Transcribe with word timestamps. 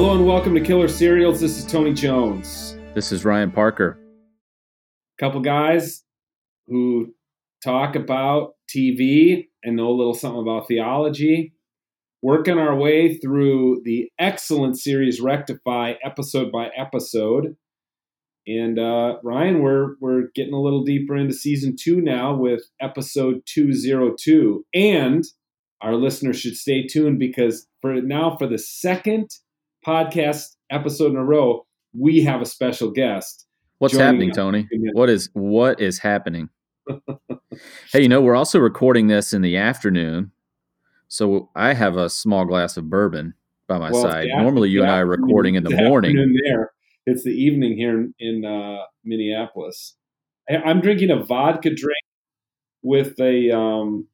Hello 0.00 0.16
and 0.16 0.26
welcome 0.26 0.54
to 0.54 0.62
Killer 0.62 0.88
Serials. 0.88 1.42
This 1.42 1.58
is 1.58 1.66
Tony 1.66 1.92
Jones. 1.92 2.74
This 2.94 3.12
is 3.12 3.22
Ryan 3.22 3.50
Parker. 3.50 3.98
Couple 5.18 5.42
guys 5.42 6.04
who 6.68 7.14
talk 7.62 7.96
about 7.96 8.54
TV 8.74 9.48
and 9.62 9.76
know 9.76 9.90
a 9.90 9.92
little 9.92 10.14
something 10.14 10.40
about 10.40 10.68
theology. 10.68 11.52
Working 12.22 12.58
our 12.58 12.74
way 12.74 13.18
through 13.18 13.82
the 13.84 14.10
excellent 14.18 14.78
series 14.78 15.20
Rectify 15.20 15.96
episode 16.02 16.50
by 16.50 16.70
episode. 16.74 17.58
And 18.46 18.78
uh, 18.78 19.18
Ryan, 19.22 19.60
we're 19.60 19.96
we're 20.00 20.28
getting 20.34 20.54
a 20.54 20.62
little 20.62 20.82
deeper 20.82 21.14
into 21.14 21.34
season 21.34 21.76
two 21.78 22.00
now 22.00 22.34
with 22.34 22.62
episode 22.80 23.42
two 23.44 23.74
zero 23.74 24.14
two. 24.18 24.64
And 24.72 25.26
our 25.82 25.94
listeners 25.94 26.40
should 26.40 26.56
stay 26.56 26.86
tuned 26.86 27.18
because 27.18 27.66
for 27.82 28.00
now, 28.00 28.38
for 28.38 28.46
the 28.46 28.56
second 28.56 29.28
podcast 29.86 30.56
episode 30.70 31.12
in 31.12 31.16
a 31.16 31.24
row, 31.24 31.66
we 31.98 32.22
have 32.22 32.40
a 32.40 32.46
special 32.46 32.90
guest. 32.90 33.46
What's 33.78 33.96
happening, 33.96 34.30
us. 34.30 34.36
Tony? 34.36 34.68
What 34.92 35.08
is 35.08 35.30
what 35.32 35.80
is 35.80 35.98
happening? 35.98 36.50
hey, 37.92 38.02
you 38.02 38.08
know, 38.08 38.20
we're 38.20 38.36
also 38.36 38.58
recording 38.58 39.06
this 39.06 39.32
in 39.32 39.42
the 39.42 39.56
afternoon. 39.56 40.32
So 41.08 41.50
I 41.56 41.74
have 41.74 41.96
a 41.96 42.10
small 42.10 42.44
glass 42.44 42.76
of 42.76 42.88
bourbon 42.90 43.34
by 43.66 43.78
my 43.78 43.90
well, 43.90 44.02
side. 44.02 44.28
Normally 44.36 44.68
you 44.68 44.82
and 44.82 44.90
I 44.90 44.98
are 44.98 45.06
recording 45.06 45.54
in 45.54 45.64
the 45.64 45.70
morning. 45.70 46.14
There. 46.44 46.72
It's 47.06 47.24
the 47.24 47.30
evening 47.30 47.76
here 47.76 47.98
in, 47.98 48.14
in 48.18 48.44
uh, 48.44 48.84
Minneapolis. 49.04 49.96
I, 50.48 50.56
I'm 50.56 50.80
drinking 50.80 51.10
a 51.10 51.22
vodka 51.22 51.74
drink 51.74 52.04
with 52.82 53.18
a 53.18 53.50
um, 53.56 54.06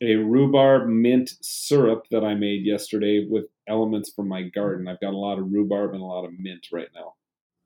a 0.00 0.14
rhubarb 0.16 0.88
mint 0.88 1.32
syrup 1.40 2.04
that 2.10 2.24
I 2.24 2.34
made 2.34 2.64
yesterday 2.64 3.26
with 3.28 3.46
elements 3.68 4.12
from 4.14 4.28
my 4.28 4.42
garden. 4.42 4.88
I've 4.88 5.00
got 5.00 5.14
a 5.14 5.18
lot 5.18 5.38
of 5.38 5.50
rhubarb 5.50 5.92
and 5.92 6.02
a 6.02 6.04
lot 6.04 6.24
of 6.24 6.32
mint 6.38 6.66
right 6.72 6.88
now. 6.94 7.14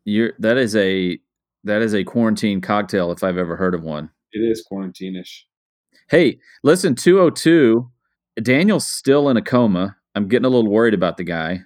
You're 0.05 0.33
that 0.39 0.57
is 0.57 0.75
a 0.77 1.19
that 1.65 1.83
is 1.83 1.95
a 1.95 2.05
quarantine 2.05 2.61
cocktail 2.61 3.13
if 3.13 3.23
I've 3.23 3.37
ever 3.37 3.57
heard 3.57 3.75
of 3.75 3.83
one. 3.83 4.11
It 4.33 4.39
is 4.39 4.63
quarantine-ish. 4.63 5.47
Hey, 6.09 6.39
listen, 6.63 6.95
202. 6.95 7.91
Daniel's 8.43 8.87
still 8.87 9.29
in 9.29 9.37
a 9.37 9.43
coma. 9.43 9.97
I'm 10.15 10.29
getting 10.29 10.47
a 10.47 10.49
little 10.49 10.71
worried 10.71 10.95
about 10.95 11.17
the 11.17 11.25
guy. 11.25 11.61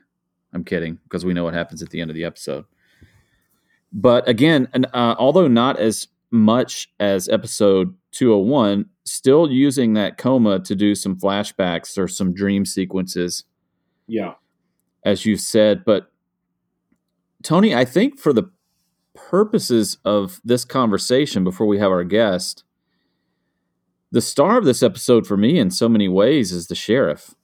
I'm 0.53 0.65
kidding 0.65 0.99
because 1.05 1.25
we 1.25 1.33
know 1.33 1.45
what 1.45 1.55
happens 1.55 1.83
at 1.83 1.91
the 1.91 2.01
end 2.01 2.11
of 2.11 2.15
the 2.15 2.25
episode. 2.25 2.65
But 3.93 4.29
again, 4.29 4.69
uh, 4.75 5.15
although 5.19 5.49
not 5.49 5.79
as 5.79 6.09
much 6.31 6.93
as 6.99 7.29
episode 7.29 7.95
201, 8.13 8.87
still 9.05 9.51
using 9.51 9.95
that 9.95 10.19
coma 10.19 10.59
to 10.61 10.75
do 10.75 10.95
some 10.95 11.17
flashbacks 11.17 11.97
or 11.97 12.09
some 12.09 12.35
dream 12.35 12.65
sequences. 12.65 13.45
Yeah. 14.07 14.35
As 15.05 15.27
you 15.27 15.37
said. 15.37 15.85
But 15.85 16.11
Tony, 17.43 17.75
I 17.75 17.85
think 17.85 18.19
for 18.19 18.33
the 18.33 18.51
purposes 19.15 19.99
of 20.05 20.41
this 20.45 20.65
conversation, 20.65 21.45
before 21.45 21.67
we 21.67 21.79
have 21.79 21.91
our 21.91 22.05
guest, 22.05 22.65
the 24.11 24.21
star 24.21 24.59
of 24.59 24.65
this 24.65 24.83
episode 24.83 25.27
for 25.27 25.37
me 25.37 25.59
in 25.59 25.71
so 25.71 25.89
many 25.89 26.09
ways 26.09 26.53
is 26.53 26.69
the 26.69 26.75
sheriff. 26.75 27.35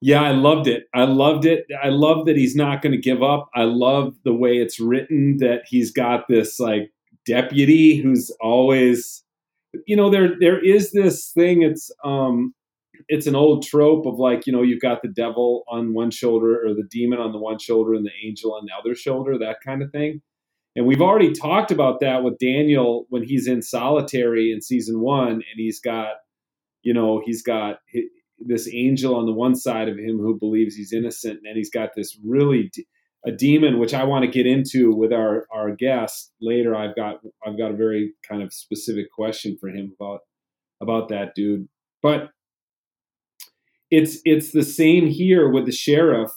Yeah, 0.00 0.22
I 0.22 0.32
loved 0.32 0.66
it. 0.66 0.84
I 0.92 1.04
loved 1.04 1.46
it. 1.46 1.64
I 1.82 1.88
love 1.88 2.26
that 2.26 2.36
he's 2.36 2.54
not 2.54 2.82
going 2.82 2.92
to 2.92 3.00
give 3.00 3.22
up. 3.22 3.48
I 3.54 3.62
love 3.62 4.14
the 4.22 4.34
way 4.34 4.58
it's 4.58 4.78
written 4.78 5.38
that 5.38 5.62
he's 5.66 5.90
got 5.90 6.28
this 6.28 6.60
like 6.60 6.92
deputy 7.24 7.96
who's 7.96 8.30
always 8.40 9.24
you 9.86 9.96
know 9.96 10.10
there 10.10 10.38
there 10.38 10.62
is 10.62 10.92
this 10.92 11.30
thing 11.30 11.62
it's 11.62 11.90
um 12.04 12.54
it's 13.08 13.26
an 13.26 13.34
old 13.34 13.64
trope 13.64 14.06
of 14.06 14.18
like 14.18 14.46
you 14.46 14.52
know 14.52 14.62
you've 14.62 14.80
got 14.80 15.02
the 15.02 15.08
devil 15.08 15.64
on 15.68 15.94
one 15.94 16.10
shoulder 16.10 16.64
or 16.64 16.74
the 16.74 16.86
demon 16.90 17.18
on 17.18 17.32
the 17.32 17.38
one 17.38 17.58
shoulder 17.58 17.94
and 17.94 18.04
the 18.04 18.26
angel 18.26 18.54
on 18.54 18.64
the 18.66 18.72
other 18.78 18.94
shoulder 18.94 19.38
that 19.38 19.58
kind 19.64 19.82
of 19.82 19.90
thing 19.90 20.20
and 20.76 20.86
we've 20.86 21.02
already 21.02 21.32
talked 21.32 21.70
about 21.70 22.00
that 22.00 22.22
with 22.22 22.38
daniel 22.38 23.06
when 23.08 23.22
he's 23.22 23.46
in 23.46 23.62
solitary 23.62 24.52
in 24.52 24.60
season 24.60 25.00
one 25.00 25.32
and 25.32 25.56
he's 25.56 25.80
got 25.80 26.14
you 26.82 26.94
know 26.94 27.22
he's 27.24 27.42
got 27.42 27.78
this 28.38 28.68
angel 28.72 29.14
on 29.14 29.26
the 29.26 29.32
one 29.32 29.54
side 29.54 29.88
of 29.88 29.96
him 29.96 30.18
who 30.18 30.38
believes 30.38 30.74
he's 30.74 30.92
innocent 30.92 31.40
and 31.44 31.56
he's 31.56 31.70
got 31.70 31.90
this 31.96 32.18
really 32.24 32.70
a 33.26 33.32
demon, 33.32 33.78
which 33.78 33.94
I 33.94 34.04
want 34.04 34.24
to 34.24 34.30
get 34.30 34.46
into 34.46 34.94
with 34.94 35.12
our 35.12 35.46
our 35.50 35.74
guest 35.74 36.32
later. 36.40 36.76
I've 36.76 36.94
got 36.94 37.20
I've 37.46 37.56
got 37.56 37.70
a 37.70 37.76
very 37.76 38.12
kind 38.28 38.42
of 38.42 38.52
specific 38.52 39.10
question 39.10 39.56
for 39.58 39.68
him 39.68 39.94
about 39.98 40.20
about 40.80 41.08
that 41.08 41.34
dude. 41.34 41.68
But 42.02 42.30
it's 43.94 44.18
it's 44.24 44.52
the 44.52 44.62
same 44.62 45.06
here 45.06 45.48
with 45.50 45.66
the 45.66 45.72
sheriff 45.72 46.30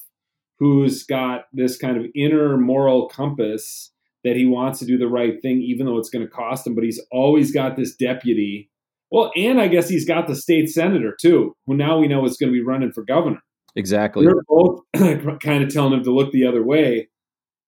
who's 0.60 1.04
got 1.04 1.46
this 1.54 1.78
kind 1.78 1.98
of 1.98 2.06
inner 2.16 2.58
moral 2.58 3.08
compass 3.10 3.92
that 4.24 4.36
he 4.36 4.46
wants 4.46 4.80
to 4.80 4.86
do 4.86 4.98
the 4.98 5.08
right 5.08 5.42
thing 5.42 5.62
even 5.62 5.86
though 5.86 5.98
it's 5.98 6.10
going 6.10 6.26
to 6.26 6.32
cost 6.32 6.66
him 6.66 6.76
but 6.76 6.84
he's 6.84 7.02
always 7.12 7.52
got 7.52 7.76
this 7.76 7.96
deputy 7.96 8.70
well 9.12 9.32
and 9.36 9.60
i 9.62 9.68
guess 9.68 9.88
he's 9.88 10.08
got 10.08 10.28
the 10.28 10.36
state 10.36 10.70
senator 10.70 11.16
too 11.20 11.56
who 11.66 11.76
now 11.76 11.98
we 11.98 12.08
know 12.08 12.26
is 12.26 12.38
going 12.38 12.52
to 12.52 12.58
be 12.58 12.64
running 12.64 12.92
for 12.92 13.04
governor 13.04 13.40
Exactly. 13.78 14.26
They're 14.26 14.44
both 14.48 14.82
kind 15.40 15.64
of 15.64 15.72
telling 15.72 15.94
him 15.94 16.04
to 16.04 16.12
look 16.14 16.32
the 16.32 16.48
other 16.48 16.64
way. 16.64 17.10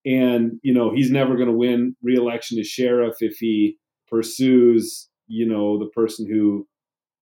And, 0.05 0.53
you 0.63 0.73
know, 0.73 0.91
he's 0.91 1.11
never 1.11 1.35
going 1.35 1.49
to 1.49 1.55
win 1.55 1.95
reelection 2.01 2.57
as 2.57 2.67
sheriff 2.67 3.17
if 3.19 3.37
he 3.37 3.77
pursues, 4.09 5.07
you 5.27 5.47
know, 5.47 5.77
the 5.77 5.89
person 5.91 6.25
who 6.27 6.67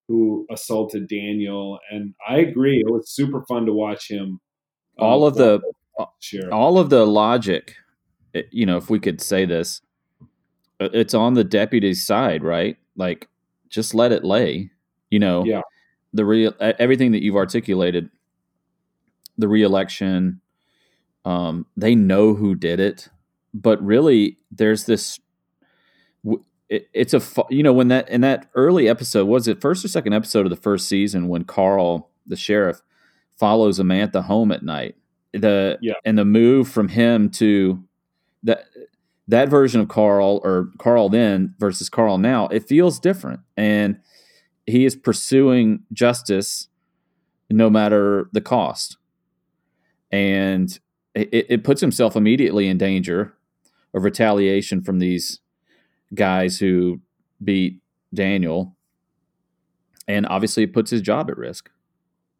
who 0.07 0.45
assaulted 0.49 1.07
Daniel. 1.07 1.79
And 1.91 2.13
I 2.27 2.37
agree. 2.37 2.79
It 2.79 2.89
was 2.89 3.09
super 3.09 3.43
fun 3.45 3.65
to 3.65 3.73
watch 3.73 4.09
him. 4.09 4.39
Um, 4.99 5.07
all 5.07 5.25
of 5.25 5.35
the 5.35 5.61
sheriff. 6.19 6.51
all 6.51 6.79
of 6.79 6.89
the 6.89 7.05
logic, 7.05 7.75
eh, 8.33 8.43
you 8.51 8.65
know, 8.65 8.77
if 8.77 8.89
we 8.89 8.99
could 8.99 9.21
say 9.21 9.45
this, 9.45 9.81
it's 10.79 11.13
on 11.13 11.33
the 11.33 11.43
deputy's 11.43 12.05
side, 12.05 12.43
right? 12.43 12.77
Like, 12.95 13.27
just 13.69 13.93
let 13.93 14.11
it 14.11 14.23
lay. 14.23 14.71
You 15.09 15.19
know, 15.19 15.43
yeah. 15.45 15.61
The 16.13 16.25
real 16.25 16.53
everything 16.59 17.11
that 17.11 17.21
you've 17.21 17.35
articulated 17.35 18.09
the 19.37 19.47
reelection. 19.47 20.41
Um, 21.25 21.65
they 21.75 21.95
know 21.95 22.33
who 22.33 22.55
did 22.55 22.79
it, 22.79 23.09
but 23.53 23.81
really, 23.83 24.37
there's 24.51 24.85
this. 24.85 25.19
It, 26.69 26.89
it's 26.93 27.13
a 27.13 27.21
you 27.49 27.63
know 27.63 27.73
when 27.73 27.87
that 27.89 28.09
in 28.09 28.21
that 28.21 28.49
early 28.55 28.89
episode 28.89 29.25
was 29.25 29.47
it 29.47 29.61
first 29.61 29.85
or 29.85 29.87
second 29.87 30.13
episode 30.13 30.45
of 30.45 30.49
the 30.49 30.55
first 30.55 30.87
season 30.87 31.27
when 31.27 31.43
Carl 31.43 32.09
the 32.25 32.35
sheriff 32.35 32.81
follows 33.35 33.79
Amantha 33.79 34.23
home 34.23 34.51
at 34.51 34.63
night. 34.63 34.95
The 35.33 35.77
yeah. 35.81 35.93
and 36.03 36.17
the 36.17 36.25
move 36.25 36.67
from 36.67 36.89
him 36.89 37.29
to 37.31 37.83
that 38.43 38.65
that 39.27 39.49
version 39.49 39.81
of 39.81 39.87
Carl 39.87 40.41
or 40.43 40.71
Carl 40.77 41.09
then 41.09 41.55
versus 41.59 41.89
Carl 41.89 42.17
now, 42.17 42.47
it 42.47 42.67
feels 42.67 42.99
different. 42.99 43.41
And 43.55 43.99
he 44.65 44.85
is 44.85 44.95
pursuing 44.95 45.83
justice 45.93 46.67
no 47.49 47.69
matter 47.69 48.29
the 48.33 48.41
cost 48.41 48.97
and 50.11 50.79
it, 51.13 51.45
it 51.49 51.63
puts 51.63 51.81
himself 51.81 52.15
immediately 52.15 52.67
in 52.67 52.77
danger 52.77 53.33
of 53.93 54.03
retaliation 54.03 54.81
from 54.81 54.99
these 54.99 55.39
guys 56.13 56.59
who 56.59 57.01
beat 57.43 57.81
Daniel, 58.13 58.75
and 60.07 60.25
obviously 60.27 60.63
it 60.63 60.73
puts 60.73 60.91
his 60.91 61.01
job 61.01 61.29
at 61.29 61.37
risk. 61.37 61.69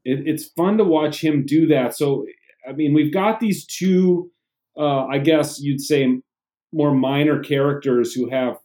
It, 0.06 0.28
it's 0.28 0.46
fun 0.46 0.78
to 0.78 0.84
watch 0.84 1.24
him 1.24 1.46
do 1.46 1.68
that. 1.68 1.96
So, 1.96 2.25
I 2.68 2.74
mean, 2.74 2.94
we've 2.94 3.14
got 3.14 3.40
these 3.40 3.66
two, 3.66 4.31
uh, 4.78 5.06
I 5.06 5.18
guess 5.19 5.60
you'd 5.60 5.81
say, 5.81 6.22
more 6.74 6.94
minor 6.94 7.40
characters 7.40 8.14
who 8.14 8.30
have 8.30 8.58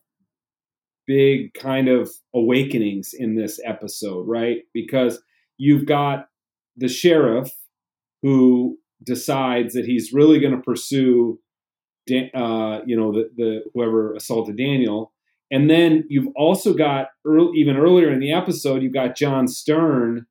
big 1.07 1.53
kind 1.55 1.89
of 1.89 2.11
awakenings 2.35 3.11
in 3.13 3.35
this 3.35 3.61
episode, 3.65 4.27
right? 4.29 4.59
Because 4.73 5.21
you've 5.59 5.87
got 5.87 6.27
the 6.77 6.89
sheriff 6.89 7.51
who 8.23 8.79
decides 9.03 9.75
that 9.75 9.85
he's 9.85 10.13
really 10.13 10.39
going 10.39 10.55
to 10.55 10.63
pursue, 10.63 11.41
uh, 12.11 12.81
you 12.87 12.97
know, 12.97 13.13
the, 13.13 13.31
the 13.37 13.61
whoever 13.75 14.15
assaulted 14.15 14.57
Daniel. 14.57 15.13
And 15.51 15.69
then 15.69 16.05
you've 16.09 16.33
also 16.35 16.73
got 16.73 17.09
early, 17.27 17.59
even 17.59 17.77
earlier 17.77 18.11
in 18.11 18.21
the 18.21 18.33
episode, 18.33 18.83
you've 18.83 18.95
got 18.95 19.17
John 19.17 19.47
Stern 19.47 20.27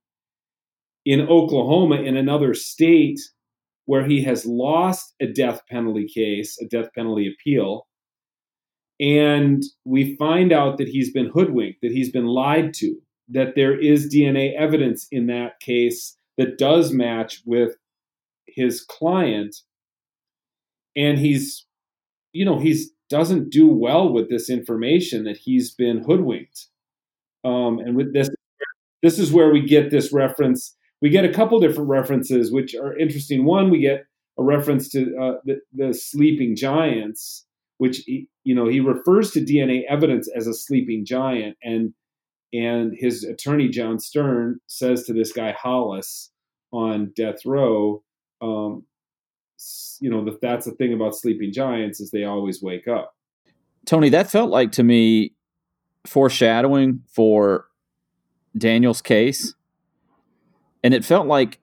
in 1.05 1.21
Oklahoma 1.21 1.97
in 1.97 2.17
another 2.17 2.53
state 2.53 3.19
where 3.85 4.05
he 4.05 4.23
has 4.23 4.45
lost 4.45 5.13
a 5.21 5.27
death 5.27 5.61
penalty 5.69 6.07
case, 6.07 6.59
a 6.61 6.65
death 6.65 6.89
penalty 6.95 7.31
appeal. 7.31 7.87
And 8.99 9.63
we 9.83 10.15
find 10.17 10.51
out 10.51 10.77
that 10.77 10.87
he's 10.87 11.11
been 11.11 11.29
hoodwinked, 11.29 11.81
that 11.81 11.91
he's 11.91 12.11
been 12.11 12.27
lied 12.27 12.73
to, 12.75 12.95
that 13.29 13.55
there 13.55 13.77
is 13.77 14.13
DNA 14.13 14.53
evidence 14.55 15.07
in 15.11 15.27
that 15.27 15.59
case 15.59 16.15
that 16.37 16.57
does 16.57 16.93
match 16.93 17.41
with 17.45 17.75
his 18.47 18.81
client 18.81 19.55
and 20.95 21.19
he's 21.19 21.65
you 22.33 22.45
know 22.45 22.59
he's 22.59 22.91
doesn't 23.09 23.49
do 23.49 23.67
well 23.67 24.11
with 24.11 24.29
this 24.29 24.49
information 24.49 25.25
that 25.25 25.37
he's 25.37 25.71
been 25.71 26.01
hoodwinked. 26.03 26.67
Um, 27.43 27.79
and 27.79 27.95
with 27.95 28.13
this 28.13 28.29
this 29.03 29.19
is 29.19 29.31
where 29.31 29.51
we 29.51 29.61
get 29.61 29.91
this 29.91 30.13
reference. 30.13 30.75
We 31.01 31.09
get 31.09 31.25
a 31.25 31.33
couple 31.33 31.59
different 31.59 31.89
references 31.89 32.51
which 32.51 32.75
are 32.75 32.97
interesting. 32.97 33.45
One 33.45 33.69
we 33.69 33.81
get 33.81 34.05
a 34.39 34.43
reference 34.43 34.89
to 34.89 35.17
uh, 35.17 35.33
the, 35.43 35.59
the 35.73 35.93
sleeping 35.93 36.55
giants, 36.55 37.45
which 37.77 38.07
you 38.07 38.55
know 38.55 38.67
he 38.67 38.79
refers 38.79 39.31
to 39.31 39.41
DNA 39.41 39.81
evidence 39.89 40.29
as 40.35 40.47
a 40.47 40.53
sleeping 40.53 41.05
giant, 41.05 41.57
and 41.63 41.93
and 42.53 42.93
his 42.95 43.23
attorney 43.23 43.69
John 43.69 43.99
Stern 43.99 44.59
says 44.67 45.03
to 45.05 45.13
this 45.13 45.31
guy 45.31 45.51
Hollis 45.51 46.31
on 46.71 47.11
death 47.15 47.45
row, 47.45 48.03
um, 48.41 48.85
you 49.99 50.09
know 50.09 50.23
that 50.25 50.41
that's 50.41 50.65
the 50.65 50.71
thing 50.71 50.93
about 50.93 51.15
sleeping 51.15 51.51
giants 51.51 51.99
is 51.99 52.11
they 52.11 52.23
always 52.23 52.61
wake 52.61 52.87
up. 52.87 53.15
Tony, 53.85 54.09
that 54.09 54.29
felt 54.29 54.49
like 54.49 54.71
to 54.73 54.83
me 54.83 55.33
foreshadowing 56.05 57.01
for 57.07 57.65
Daniel's 58.57 59.01
case. 59.01 59.53
And 60.83 60.93
it 60.93 61.05
felt 61.05 61.27
like 61.27 61.59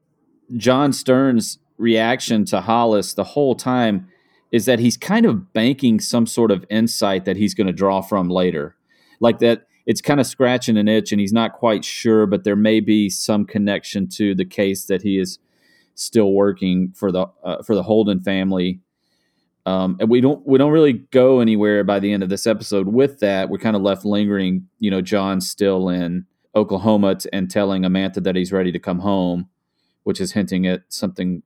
John 0.56 0.92
Stern's 0.92 1.58
reaction 1.76 2.44
to 2.46 2.60
Hollis 2.60 3.14
the 3.14 3.24
whole 3.24 3.54
time 3.54 4.08
is 4.50 4.64
that 4.64 4.78
he's 4.78 4.96
kind 4.96 5.26
of 5.26 5.52
banking 5.52 6.00
some 6.00 6.26
sort 6.26 6.50
of 6.50 6.64
insight 6.70 7.24
that 7.24 7.36
he's 7.36 7.54
going 7.54 7.66
to 7.66 7.72
draw 7.72 8.00
from 8.00 8.30
later. 8.30 8.76
Like 9.20 9.40
that 9.40 9.66
it's 9.86 10.00
kind 10.00 10.20
of 10.20 10.26
scratching 10.26 10.76
an 10.76 10.88
itch 10.88 11.12
and 11.12 11.20
he's 11.20 11.32
not 11.32 11.52
quite 11.52 11.84
sure, 11.84 12.26
but 12.26 12.44
there 12.44 12.56
may 12.56 12.80
be 12.80 13.08
some 13.08 13.44
connection 13.44 14.08
to 14.08 14.34
the 14.34 14.44
case 14.44 14.84
that 14.84 15.02
he 15.02 15.18
is 15.18 15.38
still 15.98 16.32
working 16.32 16.92
for 16.94 17.10
the 17.12 17.26
uh, 17.44 17.62
for 17.62 17.74
the 17.74 17.82
Holden 17.82 18.20
family. 18.20 18.80
Um, 19.66 19.96
and 20.00 20.08
we 20.08 20.20
don't 20.22 20.46
we 20.46 20.56
don't 20.56 20.72
really 20.72 20.94
go 20.94 21.40
anywhere 21.40 21.84
by 21.84 21.98
the 22.00 22.12
end 22.12 22.22
of 22.22 22.28
this 22.30 22.46
episode 22.46 22.88
with 22.88 23.20
that. 23.20 23.50
We're 23.50 23.58
kind 23.58 23.76
of 23.76 23.82
left 23.82 24.04
lingering. 24.04 24.66
You 24.78 24.90
know, 24.90 25.02
John 25.02 25.40
still 25.40 25.88
in 25.90 26.24
Oklahoma 26.54 27.16
t- 27.16 27.28
and 27.32 27.50
telling 27.50 27.82
Amantha 27.82 28.22
that 28.22 28.34
he's 28.36 28.50
ready 28.52 28.72
to 28.72 28.78
come 28.78 28.98
home, 29.00 29.48
which 30.04 30.20
is 30.20 30.32
hinting 30.32 30.66
at 30.66 30.82
something, 30.88 31.42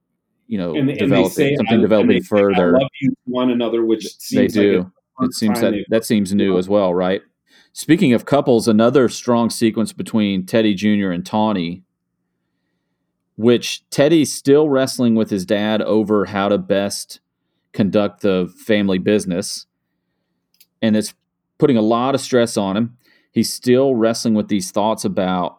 you 0.47 0.57
know, 0.57 0.71
And, 0.77 0.89
and 0.89 0.91
they 0.91 0.95
developing 0.95 1.31
say 1.33 1.57
something 1.57 1.79
I- 1.79 1.83
developing 1.83 2.11
and 2.13 2.21
they 2.21 2.25
say, 2.25 2.37
I 2.37 2.41
further. 2.41 2.73
love 2.73 2.89
you 3.01 3.11
to 3.11 3.17
one 3.25 3.51
another, 3.51 3.85
which 3.85 4.05
They 4.05 4.49
seems 4.49 4.57
like 4.57 4.63
do. 4.63 4.93
it's 5.21 5.37
it 5.37 5.39
seems 5.39 5.61
that 5.61 5.75
that 5.89 6.05
seems 6.05 6.33
new 6.33 6.59
as 6.59 6.69
well, 6.69 6.95
right? 6.95 7.23
Speaking 7.73 8.13
of 8.13 8.25
couples, 8.27 8.69
another 8.69 9.09
strong 9.09 9.51
sequence 9.51 9.93
between 9.93 10.47
Teddy 10.47 10.75
Jr. 10.75 11.11
and 11.11 11.25
Tawny, 11.27 11.83
which 13.37 13.89
Teddy's 13.91 14.33
still 14.33 14.69
wrestling 14.69 15.15
with 15.15 15.31
his 15.31 15.45
dad 15.47 15.83
over 15.83 16.27
how 16.27 16.49
to 16.49 16.59
best 16.59 17.21
conduct 17.73 18.21
the 18.21 18.53
family 18.67 18.99
business, 18.99 19.67
and 20.81 20.97
it's 20.97 21.15
putting 21.59 21.77
a 21.77 21.83
lot 21.83 22.15
of 22.15 22.21
stress 22.21 22.57
on 22.57 22.77
him. 22.77 22.97
He's 23.31 23.53
still 23.53 23.95
wrestling 23.95 24.35
with 24.35 24.49
these 24.49 24.71
thoughts 24.71 25.05
about 25.05 25.59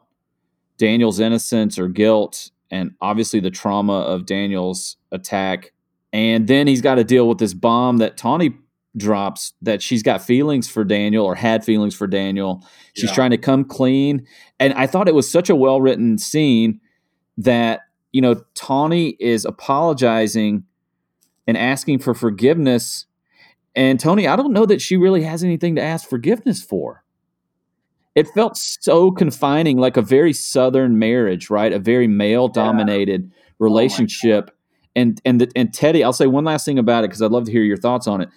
Daniel's 0.78 1.20
innocence 1.20 1.80
or 1.80 1.88
guilt, 1.88 2.52
and 2.70 2.92
obviously 3.02 3.40
the 3.40 3.50
trauma 3.52 4.02
of 4.02 4.26
Daniel's 4.26 4.98
attack. 5.12 5.72
And 6.12 6.48
then 6.48 6.68
he's 6.68 6.82
got 6.82 6.96
to 6.96 7.04
deal 7.04 7.28
with 7.28 7.40
this 7.40 7.54
bomb 7.56 7.98
that 7.98 8.18
Tawny 8.18 8.54
drops 8.96 9.54
that 9.64 9.82
she's 9.82 10.04
got 10.04 10.22
feelings 10.22 10.70
for 10.70 10.84
Daniel 10.84 11.26
or 11.26 11.34
had 11.34 11.66
feelings 11.66 11.96
for 11.96 12.06
Daniel. 12.06 12.64
She's 12.94 13.10
Yeah. 13.10 13.16
trying 13.16 13.32
to 13.32 13.38
come 13.38 13.64
clean. 13.64 14.24
And 14.60 14.74
I 14.74 14.86
thought 14.86 15.08
it 15.08 15.16
was 15.16 15.30
such 15.32 15.50
a 15.50 15.56
well 15.56 15.82
written 15.82 16.20
scene 16.20 16.80
that, 17.38 17.82
you 18.12 18.22
know, 18.22 18.44
Tawny 18.56 19.16
is 19.20 19.46
apologizing 19.46 20.64
and 21.48 21.58
asking 21.58 22.00
for 22.00 22.14
forgiveness. 22.14 23.06
And 23.76 24.00
Tony, 24.00 24.28
I 24.28 24.36
don't 24.36 24.54
know 24.54 24.66
that 24.66 24.82
she 24.82 24.98
really 24.98 25.24
has 25.24 25.44
anything 25.44 25.76
to 25.76 25.82
ask 25.82 26.08
forgiveness 26.08 26.64
for. 26.64 27.04
It 28.16 28.28
felt 28.30 28.58
so 28.58 29.10
confining, 29.10 29.78
like 29.78 29.98
a 29.98 30.02
very 30.02 30.34
southern 30.34 31.00
marriage, 31.00 31.50
right? 31.50 31.74
A 31.74 31.80
very 31.80 32.08
male 32.08 32.48
dominated 32.48 33.32
oh, 33.34 33.38
relationship. 33.58 34.52
and 34.96 35.20
and 35.26 35.42
the, 35.42 35.52
and 35.56 35.74
Teddy, 35.74 36.04
I'll 36.04 36.14
say 36.14 36.28
one 36.28 36.44
last 36.44 36.66
thing 36.66 36.78
about 36.78 37.04
it 37.04 37.08
because 37.08 37.24
I'd 37.24 37.32
love 37.32 37.46
to 37.46 37.52
hear 37.52 37.64
your 37.64 37.78
thoughts 37.78 38.06
on 38.06 38.22
it. 38.22 38.30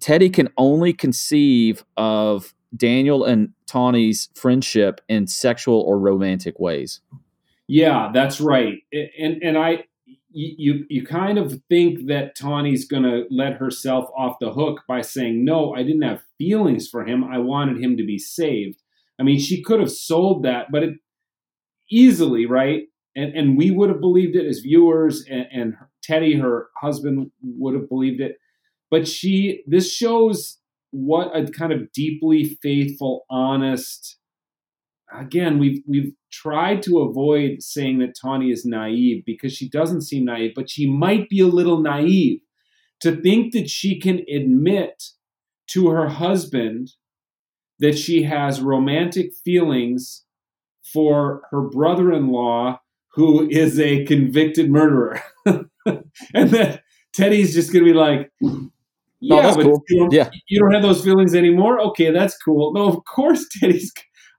Teddy 0.00 0.30
can 0.30 0.48
only 0.56 0.94
conceive 0.94 1.84
of 1.98 2.54
Daniel 2.74 3.24
and 3.24 3.52
Tawny's 3.66 4.30
friendship 4.34 5.00
in 5.08 5.26
sexual 5.26 5.80
or 5.80 5.98
romantic 5.98 6.58
ways. 6.58 7.00
Yeah, 7.68 8.10
that's 8.12 8.40
right. 8.40 8.78
And 8.92 9.42
and 9.42 9.56
I 9.56 9.84
you 10.30 10.84
you 10.88 11.06
kind 11.06 11.38
of 11.38 11.60
think 11.68 12.06
that 12.08 12.36
Tawny's 12.36 12.86
going 12.86 13.04
to 13.04 13.24
let 13.30 13.54
herself 13.54 14.10
off 14.16 14.36
the 14.40 14.52
hook 14.52 14.82
by 14.86 15.00
saying, 15.00 15.44
"No, 15.44 15.74
I 15.74 15.82
didn't 15.82 16.02
have 16.02 16.22
feelings 16.38 16.88
for 16.88 17.04
him. 17.06 17.24
I 17.24 17.38
wanted 17.38 17.82
him 17.82 17.96
to 17.96 18.04
be 18.04 18.18
saved." 18.18 18.82
I 19.18 19.22
mean, 19.22 19.38
she 19.38 19.62
could 19.62 19.80
have 19.80 19.92
sold 19.92 20.42
that, 20.44 20.72
but 20.72 20.82
it 20.82 20.94
easily, 21.90 22.46
right? 22.46 22.82
And 23.16 23.34
and 23.34 23.56
we 23.56 23.70
would 23.70 23.88
have 23.90 24.00
believed 24.00 24.36
it 24.36 24.46
as 24.46 24.58
viewers 24.60 25.24
and, 25.28 25.46
and 25.52 25.74
Teddy 26.02 26.36
her 26.38 26.68
husband 26.80 27.30
would 27.42 27.74
have 27.74 27.88
believed 27.88 28.20
it. 28.20 28.36
But 28.90 29.08
she 29.08 29.62
this 29.66 29.92
shows 29.92 30.58
what 30.90 31.34
a 31.36 31.50
kind 31.50 31.72
of 31.72 31.92
deeply 31.92 32.58
faithful, 32.62 33.24
honest 33.30 34.18
again, 35.18 35.58
we've 35.58 35.82
we've 35.86 36.12
tried 36.32 36.82
to 36.82 36.98
avoid 37.00 37.62
saying 37.62 37.98
that 37.98 38.14
Tawny 38.20 38.50
is 38.50 38.64
naive 38.64 39.24
because 39.24 39.52
she 39.52 39.68
doesn't 39.68 40.02
seem 40.02 40.24
naive, 40.24 40.52
but 40.54 40.68
she 40.70 40.90
might 40.90 41.28
be 41.28 41.40
a 41.40 41.46
little 41.46 41.80
naive 41.80 42.40
to 43.00 43.14
think 43.20 43.52
that 43.52 43.68
she 43.68 44.00
can 44.00 44.24
admit 44.34 45.02
to 45.68 45.88
her 45.88 46.08
husband 46.08 46.92
that 47.78 47.98
she 47.98 48.22
has 48.22 48.60
romantic 48.60 49.32
feelings 49.44 50.24
for 50.92 51.42
her 51.50 51.62
brother-in-law 51.62 52.78
who 53.12 53.48
is 53.48 53.78
a 53.80 54.04
convicted 54.04 54.70
murderer. 54.70 55.20
and 55.46 56.50
that 56.50 56.82
Teddy's 57.14 57.54
just 57.54 57.72
going 57.72 57.84
to 57.84 57.90
be 57.92 57.96
like, 57.96 58.30
yeah, 59.20 59.42
that's 59.42 59.56
but 59.56 59.64
cool. 59.64 59.82
you, 59.88 59.98
don't, 60.00 60.12
Yeah. 60.12 60.30
you 60.48 60.60
don't 60.60 60.72
have 60.72 60.82
those 60.82 61.02
feelings 61.02 61.34
anymore? 61.34 61.80
Okay, 61.80 62.10
that's 62.10 62.36
cool. 62.38 62.72
No, 62.74 62.88
of 62.88 63.04
course 63.04 63.46
Teddy's, 63.60 63.92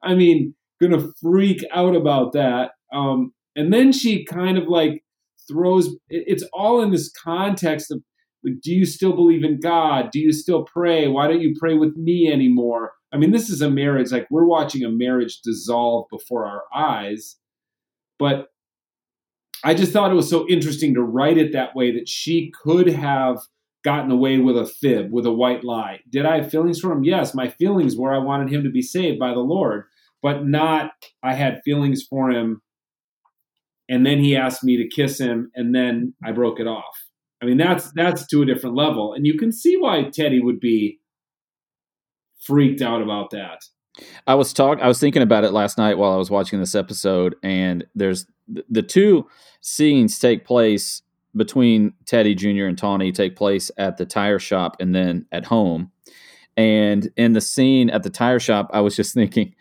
I 0.04 0.14
mean, 0.14 0.54
to 0.92 1.12
freak 1.22 1.66
out 1.72 1.96
about 1.96 2.34
that. 2.34 2.72
Um, 2.94 3.34
and 3.56 3.74
then 3.74 3.92
she 3.92 4.26
kind 4.26 4.58
of 4.58 4.68
like 4.68 5.04
throws, 5.48 5.88
it- 6.10 6.26
it's 6.28 6.44
all 6.54 6.82
in 6.82 6.92
this 6.92 7.12
context 7.12 7.92
of, 7.92 8.02
like, 8.44 8.62
do 8.62 8.74
you 8.74 8.86
still 8.86 9.14
believe 9.14 9.44
in 9.44 9.60
God? 9.60 10.12
Do 10.12 10.20
you 10.20 10.32
still 10.32 10.64
pray? 10.64 11.08
Why 11.08 11.28
don't 11.28 11.42
you 11.42 11.56
pray 11.60 11.74
with 11.74 11.96
me 11.96 12.32
anymore? 12.32 12.92
I 13.12 13.18
mean, 13.18 13.32
this 13.32 13.50
is 13.50 13.62
a 13.62 13.70
marriage, 13.70 14.12
like 14.12 14.28
we're 14.30 14.46
watching 14.46 14.84
a 14.84 14.90
marriage 14.90 15.40
dissolve 15.42 16.06
before 16.12 16.46
our 16.46 16.64
eyes. 16.76 17.38
But 18.20 18.50
I 19.64 19.74
just 19.74 19.92
thought 19.92 20.12
it 20.12 20.16
was 20.16 20.30
so 20.30 20.48
interesting 20.48 20.94
to 20.94 21.02
write 21.02 21.38
it 21.38 21.54
that 21.54 21.76
way 21.76 21.92
that 21.92 22.08
she 22.08 22.52
could 22.64 22.88
have 22.88 23.40
gotten 23.84 24.12
away 24.12 24.38
with 24.38 24.58
a 24.58 24.66
fib, 24.66 25.12
with 25.12 25.26
a 25.26 25.32
white 25.32 25.64
lie. 25.64 26.02
Did 26.10 26.26
I 26.26 26.38
have 26.42 26.52
feelings 26.52 26.80
for 26.80 26.92
him? 26.92 27.04
Yes, 27.04 27.34
my 27.34 27.50
feelings 27.50 27.96
were 27.96 28.14
I 28.14 28.18
wanted 28.18 28.52
him 28.52 28.64
to 28.64 28.70
be 28.70 28.82
saved 28.82 29.20
by 29.20 29.34
the 29.34 29.40
Lord, 29.40 29.86
but 30.26 30.44
not 30.44 30.90
I 31.22 31.36
had 31.36 31.62
feelings 31.64 32.02
for 32.02 32.32
him 32.32 32.64
and 33.88 34.04
then 34.04 34.18
he 34.18 34.36
asked 34.36 34.64
me 34.64 34.76
to 34.76 34.90
kiss 34.90 35.20
him 35.20 35.52
and 35.54 35.76
then 35.76 36.16
I 36.26 36.32
broke 36.32 36.60
it 36.60 36.66
off. 36.66 36.98
I 37.44 37.46
mean, 37.46 37.58
that's 37.58 37.92
that's 37.92 38.26
to 38.30 38.42
a 38.42 38.46
different 38.46 38.76
level. 38.76 39.14
And 39.14 39.28
you 39.28 39.38
can 39.38 39.52
see 39.52 39.78
why 39.78 40.10
Teddy 40.12 40.40
would 40.40 40.60
be 40.60 41.00
freaked 42.42 42.82
out 42.82 43.04
about 43.04 43.30
that. 43.32 43.60
I 44.26 44.34
was 44.34 44.52
talk 44.52 44.80
I 44.82 44.88
was 44.88 45.00
thinking 45.00 45.22
about 45.22 45.44
it 45.44 45.52
last 45.52 45.78
night 45.78 46.00
while 46.00 46.14
I 46.14 46.18
was 46.18 46.32
watching 46.32 46.60
this 46.60 46.74
episode 46.74 47.36
and 47.44 47.86
there's 47.94 48.26
th- 48.52 48.66
the 48.68 48.82
two 48.82 49.28
scenes 49.62 50.18
take 50.18 50.44
place 50.44 51.04
between 51.36 51.94
Teddy 52.08 52.34
Jr. 52.34 52.66
and 52.66 52.80
Tawny 52.80 53.12
take 53.12 53.36
place 53.36 53.70
at 53.78 53.98
the 53.98 54.08
tire 54.08 54.40
shop 54.40 54.78
and 54.80 54.96
then 54.96 55.28
at 55.32 55.46
home. 55.46 55.92
And 56.58 57.12
in 57.16 57.34
the 57.34 57.42
scene 57.42 57.92
at 57.92 58.02
the 58.02 58.10
tire 58.10 58.40
shop, 58.40 58.72
I 58.74 58.80
was 58.80 58.96
just 58.96 59.14
thinking, 59.14 59.54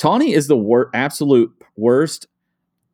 Tawny 0.00 0.32
is 0.32 0.48
the 0.48 0.56
wor- 0.56 0.90
absolute 0.94 1.52
worst 1.76 2.26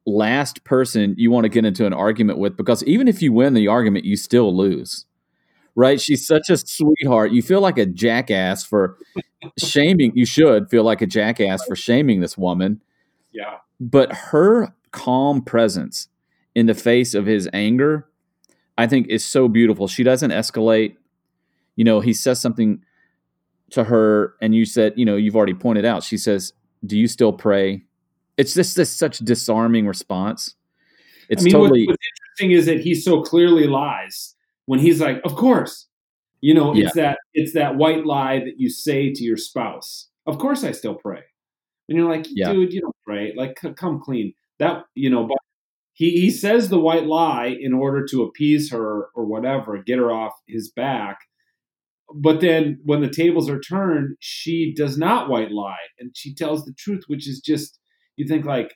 last 0.07 0.65
person 0.65 1.15
you 1.17 1.31
want 1.31 1.45
to 1.45 1.49
get 1.49 1.65
into 1.65 1.87
an 1.87 1.93
argument 1.93 2.39
with 2.39 2.57
because 2.57 2.83
even 2.83 3.07
if 3.07 3.23
you 3.23 3.33
win 3.33 3.55
the 3.55 3.69
argument, 3.69 4.05
you 4.05 4.17
still 4.17 4.55
lose. 4.55 5.05
Right? 5.77 6.01
She's 6.01 6.27
such 6.27 6.51
a 6.51 6.57
sweetheart. 6.57 7.31
You 7.31 7.43
feel 7.43 7.61
like 7.61 7.79
a 7.79 7.87
jackass 7.87 8.65
for 8.65 8.97
shaming. 9.57 10.11
You 10.17 10.27
should 10.27 10.69
feel 10.69 10.83
like 10.83 11.01
a 11.01 11.07
jackass 11.07 11.65
for 11.65 11.77
shaming 11.77 12.21
this 12.21 12.37
woman. 12.37 12.83
Yeah. 13.31 13.59
But 13.79 14.13
her 14.13 14.75
calm 14.91 15.43
presence 15.43 16.09
in 16.57 16.67
the 16.67 16.75
face 16.75 17.15
of 17.15 17.27
his 17.27 17.49
anger, 17.53 18.09
I 18.77 18.89
think 18.89 19.07
is 19.09 19.25
so 19.25 19.47
beautiful. 19.47 19.87
She 19.87 20.03
doesn't 20.03 20.31
escalate. 20.33 20.97
You 21.77 21.85
know, 21.85 22.01
he 22.01 22.15
says 22.15 22.41
something 22.41 22.83
to 23.71 23.85
her, 23.85 24.35
and 24.41 24.55
you 24.55 24.65
said, 24.65 24.95
you 24.97 25.05
know, 25.05 25.17
you've 25.17 25.37
already 25.37 25.55
pointed 25.55 25.85
out. 25.85 26.03
She 26.03 26.17
says, 26.17 26.53
"Do 26.87 26.99
you 26.99 27.09
still 27.09 27.33
pray?" 27.33 27.85
It's 28.37 28.55
just 28.55 28.77
this 28.77 28.91
such 28.91 29.19
disarming 29.19 29.87
response. 29.87 30.57
It's 31.29 31.43
I 31.43 31.45
mean, 31.45 31.53
totally 31.53 31.87
what, 31.87 31.93
what's 31.93 32.09
interesting 32.39 32.53
is 32.53 32.67
that 32.67 32.81
he 32.81 32.95
so 32.95 33.23
clearly 33.23 33.67
lies 33.67 34.35
when 34.67 34.79
he's 34.79 35.01
like, 35.01 35.21
"Of 35.25 35.35
course," 35.37 35.87
you 36.41 36.55
know, 36.55 36.75
it's 36.77 36.95
that 36.95 37.19
it's 37.35 37.53
that 37.55 37.77
white 37.77 38.05
lie 38.07 38.39
that 38.41 38.55
you 38.59 38.69
say 38.71 39.13
to 39.13 39.25
your 39.25 39.37
spouse. 39.37 40.09
Of 40.27 40.39
course, 40.39 40.65
I 40.65 40.73
still 40.73 40.95
pray, 40.95 41.23
and 41.89 41.97
you're 41.97 42.09
like, 42.09 42.27
Yeah. 42.31 42.53
"Dude, 42.53 42.73
you 42.73 42.81
don't 42.81 42.97
pray. 43.05 43.33
Like, 43.37 43.59
c- 43.61 43.73
come 43.75 44.01
clean." 44.01 44.35
That 44.59 44.85
you 44.95 45.11
know, 45.11 45.27
but 45.27 45.39
he 45.93 46.11
he 46.21 46.31
says 46.31 46.69
the 46.69 46.79
white 46.79 47.07
lie 47.07 47.47
in 47.47 47.73
order 47.73 48.05
to 48.07 48.23
appease 48.23 48.71
her 48.71 49.07
or 49.15 49.25
whatever, 49.25 49.83
get 49.83 49.99
her 49.99 50.13
off 50.13 50.35
his 50.47 50.71
back. 50.71 51.21
But 52.15 52.41
then 52.41 52.79
when 52.85 53.01
the 53.01 53.11
tables 53.11 53.49
are 53.51 53.61
turned, 53.61 54.17
she 54.21 54.73
does 54.77 54.97
not 54.97 55.29
white 55.29 55.51
lie 55.51 55.75
and 55.99 56.13
she 56.15 56.35
tells 56.35 56.65
the 56.65 56.73
truth, 56.73 57.05
which 57.09 57.29
is 57.29 57.41
just 57.41 57.79
you 58.17 58.27
think 58.27 58.45
like 58.45 58.75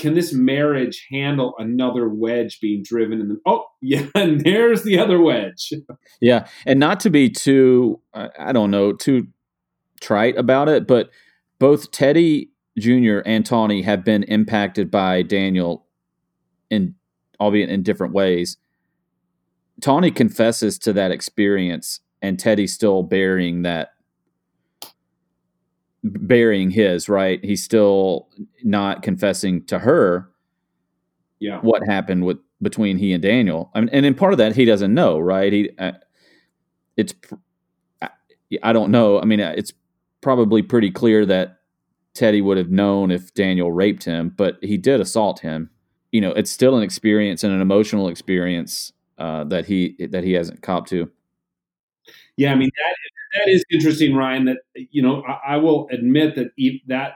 can 0.00 0.14
this 0.14 0.34
marriage 0.34 1.06
handle 1.10 1.54
another 1.58 2.08
wedge 2.08 2.60
being 2.60 2.82
driven 2.84 3.20
in 3.20 3.28
the 3.28 3.38
oh 3.46 3.64
yeah 3.80 4.06
and 4.14 4.42
there's 4.42 4.82
the 4.82 4.98
other 4.98 5.20
wedge. 5.20 5.72
Yeah 6.20 6.46
and 6.66 6.78
not 6.78 7.00
to 7.00 7.10
be 7.10 7.30
too 7.30 7.98
i 8.12 8.52
don't 8.52 8.70
know 8.70 8.92
too 8.92 9.28
trite 10.02 10.36
about 10.36 10.68
it 10.68 10.86
but 10.86 11.08
both 11.58 11.90
teddy 11.90 12.50
jr 12.78 13.20
and 13.24 13.46
tawny 13.46 13.80
have 13.80 14.04
been 14.04 14.24
impacted 14.24 14.90
by 14.90 15.22
daniel 15.22 15.86
in 16.68 16.94
albeit 17.42 17.68
in 17.68 17.82
different 17.82 18.14
ways. 18.14 18.56
Tawny 19.80 20.12
confesses 20.12 20.78
to 20.78 20.92
that 20.92 21.10
experience 21.10 22.00
and 22.22 22.38
teddy's 22.38 22.72
still 22.72 23.02
burying 23.02 23.62
that 23.62 23.90
burying 26.04 26.70
his 26.70 27.08
right? 27.08 27.44
He's 27.44 27.62
still 27.62 28.28
not 28.62 29.02
confessing 29.02 29.64
to 29.66 29.78
her 29.80 30.30
yeah. 31.38 31.60
what 31.60 31.82
happened 31.86 32.24
with 32.24 32.38
between 32.60 32.96
he 32.96 33.12
and 33.12 33.22
daniel. 33.22 33.70
I 33.74 33.80
mean, 33.80 33.90
and 33.92 34.06
in 34.06 34.14
part 34.14 34.32
of 34.32 34.38
that 34.38 34.54
he 34.54 34.64
doesn't 34.64 34.94
know 34.94 35.18
right? 35.18 35.52
He 35.52 35.70
uh, 35.78 35.92
it's 36.96 37.14
i 38.62 38.72
don't 38.72 38.90
know. 38.90 39.20
I 39.20 39.24
mean 39.24 39.40
it's 39.40 39.72
probably 40.20 40.62
pretty 40.62 40.90
clear 40.90 41.26
that 41.26 41.58
teddy 42.14 42.40
would 42.40 42.58
have 42.58 42.70
known 42.70 43.10
if 43.10 43.32
daniel 43.32 43.72
raped 43.72 44.04
him 44.04 44.32
but 44.36 44.58
he 44.62 44.76
did 44.76 45.00
assault 45.00 45.40
him. 45.40 45.70
You 46.12 46.20
know 46.20 46.32
it's 46.32 46.50
still 46.50 46.76
an 46.76 46.82
experience 46.82 47.42
and 47.42 47.52
an 47.52 47.60
emotional 47.60 48.08
experience 48.08 48.92
uh, 49.18 49.44
that 49.44 49.66
he 49.66 49.96
that 50.10 50.24
he 50.24 50.32
hasn't 50.32 50.62
copped 50.62 50.88
to 50.90 51.10
yeah 52.36 52.52
i 52.52 52.54
mean 52.54 52.70
that 52.76 52.94
that 53.34 53.48
is 53.48 53.64
interesting, 53.70 54.14
Ryan. 54.14 54.44
That 54.44 54.58
you 54.74 55.02
know, 55.02 55.22
I, 55.22 55.54
I 55.54 55.56
will 55.56 55.88
admit 55.90 56.34
that 56.36 56.50
e- 56.56 56.82
that 56.86 57.14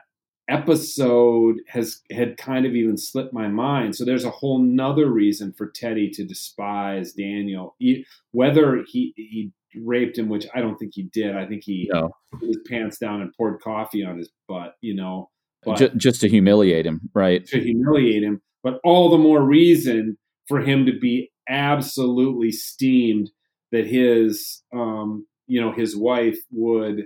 episode 0.48 1.56
has 1.68 2.00
had 2.10 2.36
kind 2.36 2.64
of 2.64 2.74
even 2.74 2.96
slipped 2.96 3.32
my 3.32 3.48
mind. 3.48 3.96
So 3.96 4.04
there's 4.04 4.24
a 4.24 4.30
whole 4.30 4.58
nother 4.58 5.10
reason 5.10 5.52
for 5.52 5.68
Teddy 5.68 6.08
to 6.10 6.24
despise 6.24 7.12
Daniel, 7.12 7.74
he, 7.78 8.06
whether 8.32 8.84
he 8.86 9.12
he 9.16 9.52
raped 9.80 10.16
him, 10.16 10.28
which 10.28 10.46
I 10.54 10.60
don't 10.60 10.78
think 10.78 10.92
he 10.94 11.04
did. 11.04 11.36
I 11.36 11.46
think 11.46 11.64
he 11.64 11.90
no. 11.92 12.10
put 12.32 12.48
his 12.48 12.58
pants 12.66 12.98
down 12.98 13.20
and 13.20 13.32
poured 13.36 13.60
coffee 13.60 14.04
on 14.04 14.16
his 14.16 14.30
butt. 14.48 14.76
You 14.80 14.94
know, 14.94 15.30
just, 15.76 15.96
just 15.96 16.20
to 16.22 16.28
humiliate 16.28 16.86
him, 16.86 17.10
right? 17.14 17.44
To 17.46 17.60
humiliate 17.60 18.22
him, 18.22 18.40
but 18.62 18.80
all 18.84 19.10
the 19.10 19.18
more 19.18 19.42
reason 19.42 20.16
for 20.48 20.60
him 20.60 20.86
to 20.86 20.98
be 20.98 21.30
absolutely 21.48 22.52
steamed 22.52 23.30
that 23.72 23.86
his 23.86 24.62
um, 24.72 25.26
you 25.46 25.60
know 25.60 25.72
his 25.72 25.96
wife 25.96 26.38
would 26.50 27.04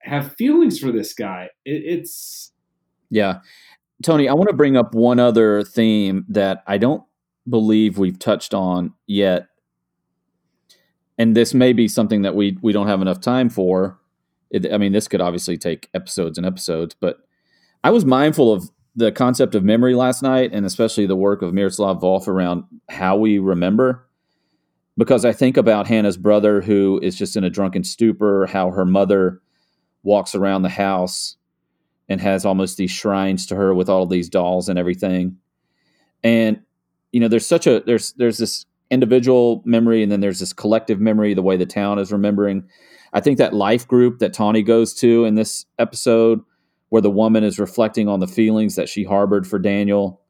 have 0.00 0.34
feelings 0.36 0.78
for 0.78 0.92
this 0.92 1.14
guy. 1.14 1.48
It, 1.64 1.82
it's 1.84 2.52
yeah, 3.10 3.40
Tony. 4.02 4.28
I 4.28 4.34
want 4.34 4.48
to 4.50 4.56
bring 4.56 4.76
up 4.76 4.94
one 4.94 5.18
other 5.18 5.62
theme 5.62 6.24
that 6.28 6.62
I 6.66 6.78
don't 6.78 7.04
believe 7.48 7.98
we've 7.98 8.18
touched 8.18 8.54
on 8.54 8.94
yet, 9.06 9.46
and 11.18 11.36
this 11.36 11.54
may 11.54 11.72
be 11.72 11.88
something 11.88 12.22
that 12.22 12.34
we 12.34 12.58
we 12.62 12.72
don't 12.72 12.88
have 12.88 13.02
enough 13.02 13.20
time 13.20 13.48
for. 13.48 13.98
It, 14.50 14.72
I 14.72 14.76
mean, 14.76 14.92
this 14.92 15.08
could 15.08 15.20
obviously 15.20 15.56
take 15.56 15.88
episodes 15.94 16.36
and 16.36 16.46
episodes, 16.46 16.94
but 16.98 17.18
I 17.82 17.90
was 17.90 18.04
mindful 18.04 18.52
of 18.52 18.70
the 18.94 19.10
concept 19.10 19.54
of 19.54 19.64
memory 19.64 19.94
last 19.94 20.22
night, 20.22 20.50
and 20.52 20.66
especially 20.66 21.06
the 21.06 21.16
work 21.16 21.40
of 21.40 21.54
Miroslav 21.54 22.00
Volf 22.00 22.28
around 22.28 22.64
how 22.90 23.16
we 23.16 23.38
remember 23.38 24.06
because 24.96 25.24
I 25.24 25.32
think 25.32 25.56
about 25.56 25.86
Hannah's 25.86 26.16
brother 26.16 26.60
who 26.60 27.00
is 27.02 27.16
just 27.16 27.36
in 27.36 27.44
a 27.44 27.50
drunken 27.50 27.84
stupor, 27.84 28.46
how 28.46 28.70
her 28.70 28.84
mother 28.84 29.40
walks 30.02 30.34
around 30.34 30.62
the 30.62 30.68
house 30.68 31.36
and 32.08 32.20
has 32.20 32.44
almost 32.44 32.76
these 32.76 32.90
shrines 32.90 33.46
to 33.46 33.56
her 33.56 33.74
with 33.74 33.88
all 33.88 34.06
these 34.06 34.28
dolls 34.28 34.68
and 34.68 34.78
everything. 34.78 35.36
And 36.22 36.60
you 37.12 37.20
know, 37.20 37.28
there's 37.28 37.46
such 37.46 37.66
a 37.66 37.82
there's 37.86 38.12
there's 38.14 38.38
this 38.38 38.66
individual 38.90 39.62
memory 39.64 40.02
and 40.02 40.12
then 40.12 40.20
there's 40.20 40.40
this 40.40 40.52
collective 40.52 41.00
memory, 41.00 41.34
the 41.34 41.42
way 41.42 41.56
the 41.56 41.66
town 41.66 41.98
is 41.98 42.12
remembering. 42.12 42.64
I 43.14 43.20
think 43.20 43.38
that 43.38 43.54
life 43.54 43.86
group 43.86 44.18
that 44.18 44.32
Tawny 44.32 44.62
goes 44.62 44.94
to 44.94 45.24
in 45.24 45.34
this 45.34 45.66
episode, 45.78 46.40
where 46.88 47.02
the 47.02 47.10
woman 47.10 47.44
is 47.44 47.58
reflecting 47.58 48.08
on 48.08 48.20
the 48.20 48.26
feelings 48.26 48.76
that 48.76 48.88
she 48.88 49.04
harbored 49.04 49.46
for 49.46 49.58
Daniel, 49.58 50.20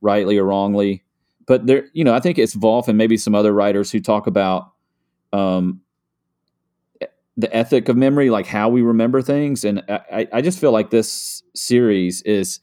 rightly 0.00 0.38
or 0.38 0.44
wrongly, 0.44 1.04
but 1.52 1.66
there, 1.66 1.84
you 1.92 2.02
know, 2.02 2.14
I 2.14 2.20
think 2.20 2.38
it's 2.38 2.56
Volf 2.56 2.88
and 2.88 2.96
maybe 2.96 3.18
some 3.18 3.34
other 3.34 3.52
writers 3.52 3.90
who 3.90 4.00
talk 4.00 4.26
about 4.26 4.72
um, 5.34 5.82
the 7.36 7.54
ethic 7.54 7.90
of 7.90 7.96
memory, 7.98 8.30
like 8.30 8.46
how 8.46 8.70
we 8.70 8.80
remember 8.80 9.20
things. 9.20 9.62
And 9.62 9.82
I, 9.86 10.26
I 10.32 10.40
just 10.40 10.58
feel 10.58 10.72
like 10.72 10.88
this 10.88 11.42
series 11.54 12.22
is 12.22 12.58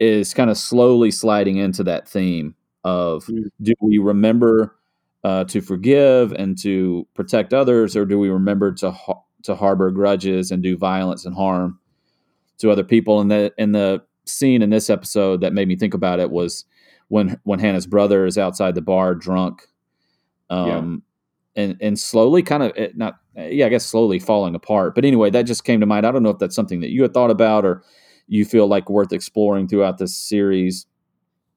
is 0.00 0.32
kind 0.32 0.48
of 0.48 0.56
slowly 0.56 1.10
sliding 1.10 1.58
into 1.58 1.84
that 1.84 2.08
theme 2.08 2.54
of 2.82 3.26
mm. 3.26 3.44
do 3.60 3.74
we 3.82 3.98
remember 3.98 4.74
uh, 5.22 5.44
to 5.44 5.60
forgive 5.60 6.32
and 6.32 6.56
to 6.62 7.06
protect 7.12 7.52
others, 7.52 7.94
or 7.94 8.06
do 8.06 8.18
we 8.18 8.30
remember 8.30 8.72
to 8.72 8.96
to 9.42 9.54
harbor 9.54 9.90
grudges 9.90 10.50
and 10.50 10.62
do 10.62 10.78
violence 10.78 11.26
and 11.26 11.34
harm 11.34 11.78
to 12.56 12.70
other 12.70 12.84
people? 12.84 13.20
And 13.20 13.30
the 13.30 13.52
and 13.58 13.74
the 13.74 14.02
scene 14.24 14.62
in 14.62 14.70
this 14.70 14.88
episode 14.88 15.42
that 15.42 15.52
made 15.52 15.68
me 15.68 15.76
think 15.76 15.92
about 15.92 16.20
it 16.20 16.30
was 16.30 16.64
when 17.12 17.38
when 17.42 17.58
Hannah's 17.58 17.86
brother 17.86 18.24
is 18.24 18.38
outside 18.38 18.74
the 18.74 18.80
bar 18.80 19.14
drunk, 19.14 19.68
um, 20.48 21.02
yeah. 21.54 21.62
and 21.62 21.76
and 21.78 21.98
slowly 21.98 22.42
kind 22.42 22.62
of 22.62 22.72
eh, 22.74 22.88
not 22.94 23.18
yeah 23.36 23.66
I 23.66 23.68
guess 23.68 23.84
slowly 23.84 24.18
falling 24.18 24.54
apart. 24.54 24.94
But 24.94 25.04
anyway, 25.04 25.28
that 25.28 25.42
just 25.42 25.64
came 25.64 25.78
to 25.80 25.86
mind. 25.86 26.06
I 26.06 26.10
don't 26.10 26.22
know 26.22 26.30
if 26.30 26.38
that's 26.38 26.56
something 26.56 26.80
that 26.80 26.88
you 26.88 27.02
had 27.02 27.12
thought 27.12 27.30
about 27.30 27.66
or 27.66 27.84
you 28.28 28.46
feel 28.46 28.66
like 28.66 28.88
worth 28.88 29.12
exploring 29.12 29.68
throughout 29.68 29.98
this 29.98 30.16
series. 30.16 30.86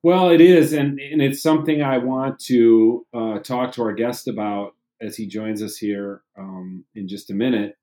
Well, 0.04 0.28
it 0.28 0.42
is, 0.42 0.74
and 0.74 1.00
and 1.00 1.22
it's 1.22 1.42
something 1.42 1.82
I 1.82 2.00
want 2.00 2.38
to 2.48 3.06
uh, 3.14 3.40
talk 3.40 3.72
to 3.76 3.84
our 3.84 3.94
guest 3.94 4.28
about 4.28 4.76
as 5.00 5.16
he 5.16 5.26
joins 5.26 5.64
us 5.64 5.78
here 5.78 6.24
um, 6.38 6.84
in 6.96 7.08
just 7.08 7.32
a 7.32 7.34
minute, 7.34 7.78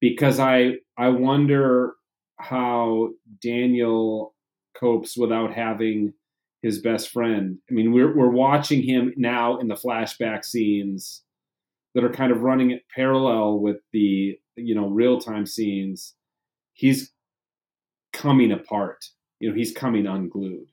because 0.00 0.38
I 0.38 0.74
I 0.96 1.08
wonder 1.08 1.94
how 2.36 3.10
Daniel 3.42 4.34
copes 4.76 5.16
without 5.16 5.52
having 5.52 6.14
his 6.62 6.80
best 6.80 7.10
friend. 7.10 7.58
I 7.68 7.74
mean, 7.74 7.92
we're 7.92 8.16
we're 8.16 8.30
watching 8.30 8.82
him 8.82 9.12
now 9.16 9.58
in 9.58 9.68
the 9.68 9.74
flashback 9.74 10.44
scenes 10.44 11.22
that 11.94 12.04
are 12.04 12.12
kind 12.12 12.32
of 12.32 12.42
running 12.42 12.70
it 12.70 12.82
parallel 12.94 13.58
with 13.58 13.78
the 13.92 14.38
you 14.56 14.74
know 14.74 14.88
real 14.88 15.20
time 15.20 15.44
scenes. 15.44 16.14
He's 16.72 17.10
coming 18.12 18.52
apart. 18.52 19.04
You 19.40 19.50
know, 19.50 19.56
he's 19.56 19.72
coming 19.72 20.06
unglued. 20.06 20.68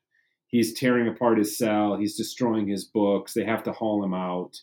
He's 0.48 0.80
tearing 0.80 1.08
apart 1.08 1.38
his 1.38 1.58
cell. 1.58 1.98
He's 1.98 2.16
destroying 2.16 2.68
his 2.68 2.86
books. 2.86 3.34
They 3.34 3.44
have 3.44 3.64
to 3.64 3.72
haul 3.72 4.04
him 4.04 4.14
out. 4.14 4.60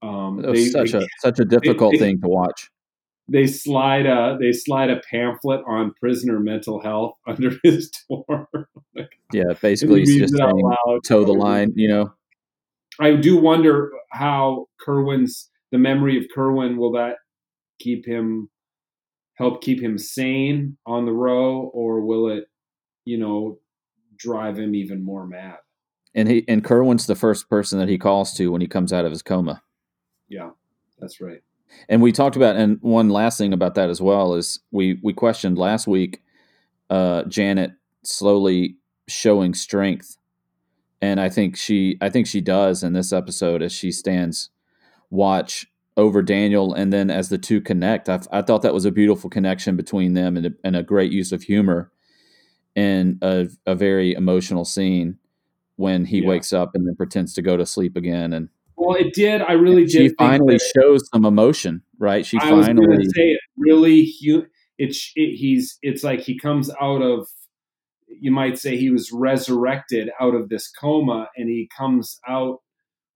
Um, 0.00 0.42
they, 0.42 0.64
such 0.66 0.92
they, 0.92 0.98
a 0.98 1.06
such 1.20 1.38
a 1.38 1.44
difficult 1.44 1.92
they, 1.92 1.98
thing 1.98 2.20
to 2.22 2.28
watch 2.28 2.70
they 3.28 3.46
slide 3.46 4.06
a 4.06 4.36
they 4.40 4.52
slide 4.52 4.90
a 4.90 5.00
pamphlet 5.10 5.62
on 5.66 5.94
prisoner 5.94 6.38
mental 6.40 6.80
health 6.80 7.16
under 7.26 7.52
his 7.62 7.90
door. 8.08 8.48
Yeah, 9.32 9.54
basically 9.60 10.00
he's 10.00 10.18
just 10.18 10.36
saying 10.36 10.76
toe 11.04 11.24
the 11.24 11.32
line, 11.32 11.72
you 11.74 11.88
know. 11.88 12.12
I 13.00 13.14
do 13.14 13.36
wonder 13.36 13.90
how 14.10 14.66
Kerwin's 14.80 15.50
the 15.70 15.78
memory 15.78 16.18
of 16.18 16.24
Kerwin 16.34 16.76
will 16.76 16.92
that 16.92 17.16
keep 17.78 18.06
him 18.06 18.50
help 19.34 19.62
keep 19.62 19.82
him 19.82 19.98
sane 19.98 20.76
on 20.86 21.06
the 21.06 21.12
row 21.12 21.70
or 21.74 22.00
will 22.00 22.28
it, 22.28 22.44
you 23.04 23.18
know, 23.18 23.58
drive 24.16 24.58
him 24.58 24.74
even 24.74 25.04
more 25.04 25.26
mad? 25.26 25.56
And 26.14 26.28
he 26.28 26.44
and 26.46 26.62
Kerwin's 26.62 27.06
the 27.06 27.14
first 27.14 27.48
person 27.48 27.78
that 27.78 27.88
he 27.88 27.98
calls 27.98 28.34
to 28.34 28.52
when 28.52 28.60
he 28.60 28.66
comes 28.66 28.92
out 28.92 29.04
of 29.04 29.10
his 29.10 29.22
coma. 29.22 29.62
Yeah, 30.28 30.50
that's 30.98 31.20
right. 31.20 31.42
And 31.88 32.02
we 32.02 32.12
talked 32.12 32.36
about, 32.36 32.56
and 32.56 32.78
one 32.82 33.08
last 33.08 33.38
thing 33.38 33.54
about 33.54 33.74
that 33.76 33.88
as 33.88 34.00
well 34.00 34.34
is 34.34 34.60
we 34.70 35.00
we 35.02 35.14
questioned 35.14 35.56
last 35.56 35.86
week 35.86 36.22
uh, 36.90 37.24
Janet 37.24 37.72
slowly 38.04 38.76
showing 39.08 39.54
strength, 39.54 40.16
and 41.00 41.20
I 41.20 41.28
think 41.28 41.56
she 41.56 41.96
I 42.00 42.08
think 42.08 42.26
she 42.26 42.40
does 42.40 42.82
in 42.82 42.92
this 42.92 43.12
episode 43.12 43.62
as 43.62 43.72
she 43.72 43.92
stands 43.92 44.50
watch 45.10 45.66
over 45.96 46.22
Daniel, 46.22 46.72
and 46.72 46.92
then 46.92 47.10
as 47.10 47.28
the 47.28 47.38
two 47.38 47.60
connect, 47.60 48.08
I, 48.08 48.20
I 48.30 48.42
thought 48.42 48.62
that 48.62 48.74
was 48.74 48.84
a 48.84 48.90
beautiful 48.90 49.28
connection 49.28 49.76
between 49.76 50.14
them 50.14 50.36
and 50.36 50.46
a, 50.46 50.50
and 50.64 50.76
a 50.76 50.82
great 50.82 51.12
use 51.12 51.32
of 51.32 51.42
humor 51.42 51.92
in 52.74 53.18
a, 53.20 53.48
a 53.66 53.74
very 53.74 54.14
emotional 54.14 54.64
scene 54.64 55.18
when 55.76 56.06
he 56.06 56.20
yeah. 56.20 56.28
wakes 56.28 56.52
up 56.52 56.70
and 56.74 56.86
then 56.86 56.96
pretends 56.96 57.34
to 57.34 57.42
go 57.42 57.56
to 57.56 57.66
sleep 57.66 57.96
again 57.96 58.32
and 58.32 58.48
well, 58.74 58.96
it 58.96 59.12
did. 59.14 59.42
I 59.42 59.52
really 59.52 59.84
did. 59.84 59.90
She 59.92 60.08
finally 60.18 60.58
shows 60.74 61.08
some 61.12 61.24
emotion, 61.24 61.82
right? 61.98 62.26
She 62.26 62.38
I 62.38 62.50
finally 62.50 63.04
say 63.04 63.30
it 63.30 63.40
really. 63.56 64.12
It's 64.78 65.12
it, 65.14 65.36
he's. 65.36 65.78
It's 65.82 66.02
like 66.02 66.20
he 66.20 66.36
comes 66.36 66.70
out 66.80 67.02
of 67.02 67.28
you 68.20 68.30
might 68.30 68.58
say 68.58 68.76
he 68.76 68.90
was 68.90 69.10
resurrected 69.12 70.10
out 70.20 70.34
of 70.34 70.48
this 70.48 70.70
coma 70.70 71.28
and 71.36 71.48
he 71.48 71.68
comes 71.76 72.18
out 72.28 72.58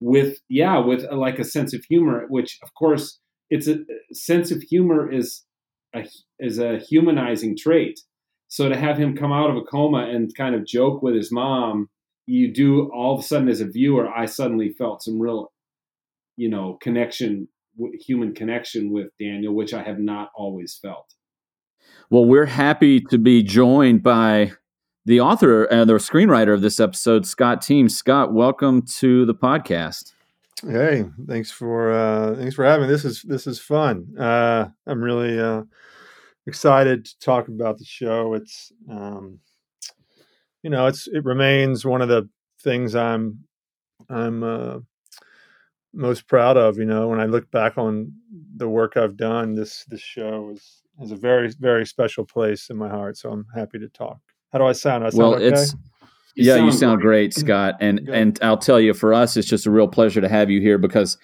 with 0.01 0.39
yeah 0.49 0.79
with 0.79 1.05
a, 1.11 1.17
like 1.17 1.39
a 1.39 1.45
sense 1.45 1.73
of 1.73 1.83
humor 1.85 2.27
which 2.29 2.59
of 2.63 2.75
course 2.75 3.19
it's 3.51 3.69
a 3.69 3.79
sense 4.13 4.51
of 4.51 4.63
humor 4.63 5.11
is 5.11 5.45
a 5.95 6.07
is 6.39 6.59
a 6.59 6.79
humanizing 6.79 7.57
trait. 7.57 8.01
So 8.49 8.69
to 8.69 8.77
have 8.77 8.97
him 8.99 9.17
come 9.17 9.33
out 9.33 9.51
of 9.51 9.57
a 9.57 9.63
coma 9.63 10.09
and 10.09 10.35
kind 10.37 10.55
of 10.55 10.67
joke 10.67 11.03
with 11.03 11.15
his 11.15 11.33
mom 11.33 11.89
you 12.27 12.53
do 12.53 12.91
all 12.93 13.15
of 13.15 13.21
a 13.21 13.23
sudden 13.23 13.49
as 13.49 13.61
a 13.61 13.67
viewer 13.67 14.09
i 14.09 14.27
suddenly 14.27 14.71
felt 14.71 15.03
some 15.03 15.21
real 15.21 15.53
you 16.37 16.49
know 16.49 16.77
connection 16.83 17.49
human 18.01 18.35
connection 18.35 18.93
with 18.93 19.07
daniel 19.21 19.55
which 19.55 19.73
i 19.73 19.83
have 19.83 19.99
not 19.99 20.31
always 20.35 20.79
felt. 20.81 21.15
Well 22.11 22.25
we're 22.25 22.47
happy 22.47 23.01
to 23.11 23.19
be 23.19 23.43
joined 23.43 24.03
by 24.03 24.53
the 25.07 25.21
author 25.21 25.65
and 25.65 25.83
uh, 25.83 25.95
the 25.95 26.01
screenwriter 26.01 26.53
of 26.53 26.61
this 26.61 26.81
episode, 26.81 27.25
Scott 27.25 27.63
Teems. 27.63 27.97
Scott, 27.97 28.35
welcome 28.35 28.83
to 28.83 29.25
the 29.25 29.35
podcast. 29.35 30.13
Hey, 30.63 31.05
thanks 31.29 31.51
for 31.51 31.93
uh, 31.93 32.35
thanks 32.35 32.57
for 32.57 32.65
having 32.65 32.87
me. 32.87 32.93
This 32.93 33.05
is 33.05 33.23
this 33.23 33.47
is 33.47 33.61
fun. 33.61 34.19
Uh, 34.19 34.67
I'm 34.87 35.01
really 35.01 35.39
uh, 35.39 35.63
excited 36.47 37.05
to 37.05 37.19
talk 37.21 37.47
about 37.47 37.79
the 37.79 37.85
show. 37.85 38.35
It's 38.35 38.73
um, 38.91 39.39
you 40.63 40.71
know 40.71 40.87
it's 40.87 41.07
it 41.07 41.25
remains 41.25 41.85
one 41.85 42.03
of 42.03 42.09
the 42.09 42.29
things 42.63 42.97
I'm 42.97 43.45
I'm 44.11 44.43
uh, 44.43 44.79
most 45.95 46.27
proud 46.27 46.57
of. 46.57 46.79
You 46.79 46.85
know, 46.85 47.09
when 47.09 47.21
I 47.21 47.27
look 47.27 47.49
back 47.53 47.79
on 47.79 48.13
the 48.57 48.69
work 48.69 48.97
I've 48.97 49.17
done, 49.17 49.55
this 49.55 49.85
this 49.85 50.01
show 50.01 50.51
is 50.53 50.83
has 50.99 51.13
a 51.13 51.17
very 51.17 51.53
very 51.61 51.87
special 51.87 52.25
place 52.25 52.71
in 52.71 52.77
my 52.77 52.89
heart. 52.89 53.19
So 53.19 53.31
I'm 53.31 53.47
happy 53.55 53.79
to 53.79 53.89
talk. 53.89 54.19
How 54.53 54.59
do 54.59 54.65
I 54.65 54.73
sound? 54.73 55.05
I 55.05 55.11
sound 55.11 55.19
well, 55.19 55.35
okay? 55.35 55.49
it's 55.49 55.75
you 56.37 56.45
yeah, 56.45 56.57
sound 56.57 56.67
you 56.67 56.73
sound 56.73 57.01
great, 57.01 57.33
great 57.33 57.35
Scott. 57.35 57.75
And 57.81 58.05
Good. 58.05 58.15
and 58.15 58.39
I'll 58.43 58.59
tell 58.59 58.81
you, 58.81 58.93
for 58.95 59.15
us, 59.15 59.37
it's 59.37 59.49
just 59.49 59.67
a 59.67 59.71
real 59.71 59.89
pleasure 59.89 60.21
to 60.21 60.29
have 60.29 60.51
you 60.51 60.61
here 60.61 60.79
because 60.79 61.17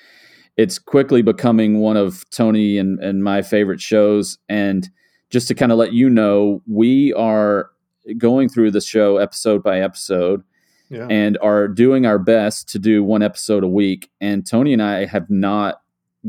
it's 0.56 0.78
quickly 0.78 1.22
becoming 1.22 1.80
one 1.80 1.96
of 1.96 2.28
Tony 2.30 2.78
and, 2.78 2.98
and 3.00 3.22
my 3.22 3.42
favorite 3.42 3.80
shows. 3.80 4.38
And 4.48 4.88
just 5.30 5.48
to 5.48 5.54
kind 5.54 5.70
of 5.70 5.78
let 5.78 5.92
you 5.92 6.10
know, 6.10 6.62
we 6.66 7.12
are 7.12 7.70
going 8.18 8.48
through 8.48 8.70
the 8.70 8.80
show 8.80 9.18
episode 9.18 9.62
by 9.62 9.80
episode. 9.80 10.42
Yeah. 10.88 11.06
And 11.08 11.38
are 11.40 11.68
doing 11.68 12.04
our 12.04 12.18
best 12.18 12.68
to 12.70 12.78
do 12.78 13.02
one 13.02 13.22
episode 13.22 13.64
a 13.64 13.68
week. 13.68 14.10
And 14.20 14.46
Tony 14.46 14.74
and 14.74 14.82
I 14.82 15.06
have 15.06 15.30
not 15.30 15.80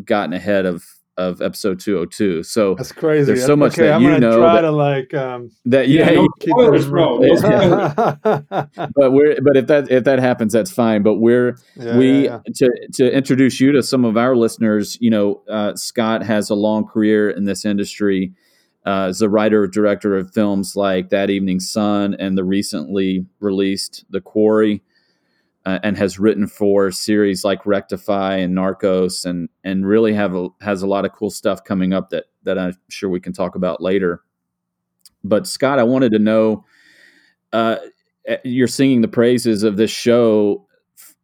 gotten 0.06 0.34
ahead 0.34 0.66
of 0.66 0.86
of 1.18 1.42
episode 1.42 1.80
202. 1.80 2.44
So 2.44 2.76
that's 2.76 2.92
crazy. 2.92 3.26
There's 3.26 3.46
so 3.46 3.56
much 3.56 3.74
okay, 3.74 3.84
that 3.84 3.96
I'm 3.96 4.02
you 4.02 4.20
know. 4.20 4.38
Try 4.38 4.56
that, 4.56 4.62
to 4.62 4.72
like 4.72 5.14
um, 5.14 5.52
that 5.66 5.88
yeah, 5.88 6.12
yeah 6.12 6.26
spoilers, 6.42 6.88
bro. 6.88 7.20
but 8.24 9.12
we're 9.12 9.40
but 9.42 9.58
if 9.58 9.68
that 9.68 9.92
if 9.92 10.04
that 10.06 10.20
happens, 10.20 10.54
that's 10.54 10.72
fine. 10.72 11.04
But 11.04 11.16
we're 11.16 11.58
yeah, 11.76 11.98
we 11.98 12.26
yeah, 12.26 12.40
to 12.56 12.88
to 12.94 13.12
introduce 13.12 13.60
you 13.60 13.72
to 13.74 13.84
some 13.84 14.06
of 14.06 14.18
our 14.18 14.36
listeners. 14.36 14.98
You 15.00 15.12
know, 15.12 15.42
uh, 15.50 15.76
Scott 15.76 16.24
has 16.24 16.50
a 16.50 16.56
long 16.56 16.86
career 16.86 17.30
in 17.30 17.46
this 17.46 17.66
industry. 17.66 18.34
Uh, 18.86 19.08
as 19.08 19.22
a 19.22 19.30
writer 19.30 19.66
director 19.66 20.18
of 20.18 20.34
films 20.34 20.76
like 20.76 21.08
That 21.08 21.30
Evening 21.30 21.62
Sun 21.62 22.16
and 22.16 22.38
the 22.38 22.44
recently 22.44 23.26
released 23.40 24.04
The 24.10 24.20
Quarry 24.20 24.82
uh, 25.66 25.80
and 25.84 25.98
has 25.98 26.20
written 26.20 26.48
for 26.48 26.92
series 26.92 27.44
like 27.44 27.66
Rectify 27.66 28.38
and 28.38 28.56
Narcos, 28.56 29.26
and 29.26 29.50
and 29.64 29.88
really 29.88 30.14
have 30.14 30.36
a, 30.36 30.50
has 30.62 30.82
a 30.82 30.88
lot 30.88 31.06
of 31.06 31.14
cool 31.14 31.30
stuff 31.30 31.64
coming 31.64 31.94
up 31.94 32.10
that 32.10 32.26
that 32.44 32.58
I'm 32.58 32.78
sure 32.90 33.10
we 33.10 33.22
can 33.22 33.34
talk 33.34 33.56
about 33.56 33.82
later. 33.82 34.22
But 35.24 35.48
Scott, 35.48 35.80
I 35.80 35.84
wanted 35.84 36.12
to 36.12 36.20
know, 36.20 36.66
uh, 37.54 37.78
eh, 38.28 38.38
you're 38.44 38.68
singing 38.68 39.02
the 39.02 39.08
praises 39.08 39.64
of 39.64 39.78
this 39.78 39.92
show 39.92 40.68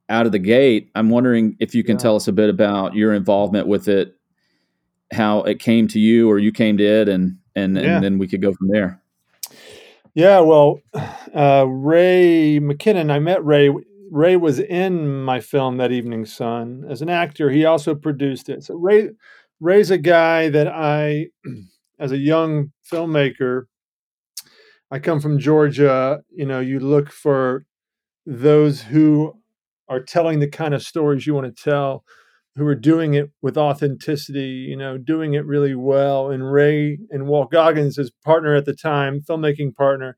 out 0.08 0.26
of 0.26 0.32
the 0.32 0.40
gate. 0.40 0.90
I'm 0.96 1.10
wondering 1.10 1.58
if 1.60 1.76
you 1.76 1.84
can 1.84 1.98
yeah. 1.98 2.04
tell 2.04 2.16
us 2.16 2.28
a 2.28 2.34
bit 2.34 2.50
about 2.50 2.96
your 2.96 3.14
involvement 3.14 3.68
with 3.68 3.90
it, 3.90 4.16
how 5.12 5.44
it 5.44 5.60
came 5.60 5.88
to 5.90 6.00
you, 6.00 6.30
or 6.30 6.40
you 6.40 6.54
came 6.54 6.78
to 6.78 6.84
it, 6.84 7.10
and 7.10 7.38
and, 7.56 7.76
yeah. 7.76 7.96
and 7.96 8.04
then 8.04 8.18
we 8.18 8.28
could 8.28 8.42
go 8.42 8.54
from 8.54 8.70
there. 8.70 9.02
Yeah, 10.14 10.40
well, 10.40 10.80
uh, 11.36 11.66
Ray 11.68 12.60
McKinnon, 12.62 13.12
I 13.12 13.20
met 13.20 13.44
Ray 13.44 13.70
Ray 14.12 14.36
was 14.36 14.60
in 14.60 15.24
my 15.24 15.40
film 15.40 15.78
that 15.78 15.92
evening 15.92 16.26
sun 16.26 16.86
as 16.90 17.02
an 17.02 17.10
actor. 17.10 17.50
He 17.50 17.66
also 17.66 17.96
produced 17.96 18.50
it. 18.50 18.64
So 18.64 18.76
Ray 18.76 19.10
Ray's 19.60 19.92
a 19.92 19.98
guy 19.98 20.50
that 20.50 20.68
I, 20.68 21.28
as 22.00 22.12
a 22.12 22.18
young 22.18 22.72
filmmaker, 22.92 23.64
I 24.92 25.00
come 25.00 25.20
from 25.20 25.40
Georgia. 25.40 26.22
You 26.30 26.46
know, 26.46 26.60
you 26.60 26.80
look 26.80 27.12
for 27.12 27.66
those 28.26 28.82
who 28.84 29.34
are 29.90 30.00
telling 30.00 30.40
the 30.40 30.48
kind 30.48 30.74
of 30.74 30.84
stories 30.84 31.28
you 31.28 31.34
want 31.34 31.56
to 31.56 31.64
tell, 31.64 32.04
who 32.56 32.66
are 32.68 32.76
doing 32.76 33.16
it 33.16 33.32
with 33.42 33.58
authenticity, 33.58 34.66
you 34.70 34.78
know, 34.78 34.98
doing 34.98 35.34
it 35.34 35.46
really 35.46 35.76
well. 35.76 36.32
And 36.32 36.52
Ray 36.52 37.00
and 37.10 37.28
Walt 37.28 37.52
Goggins, 37.52 37.98
his 37.98 38.12
partner 38.24 38.56
at 38.56 38.66
the 38.66 38.76
time, 38.76 39.22
filmmaking 39.22 39.76
partner, 39.76 40.18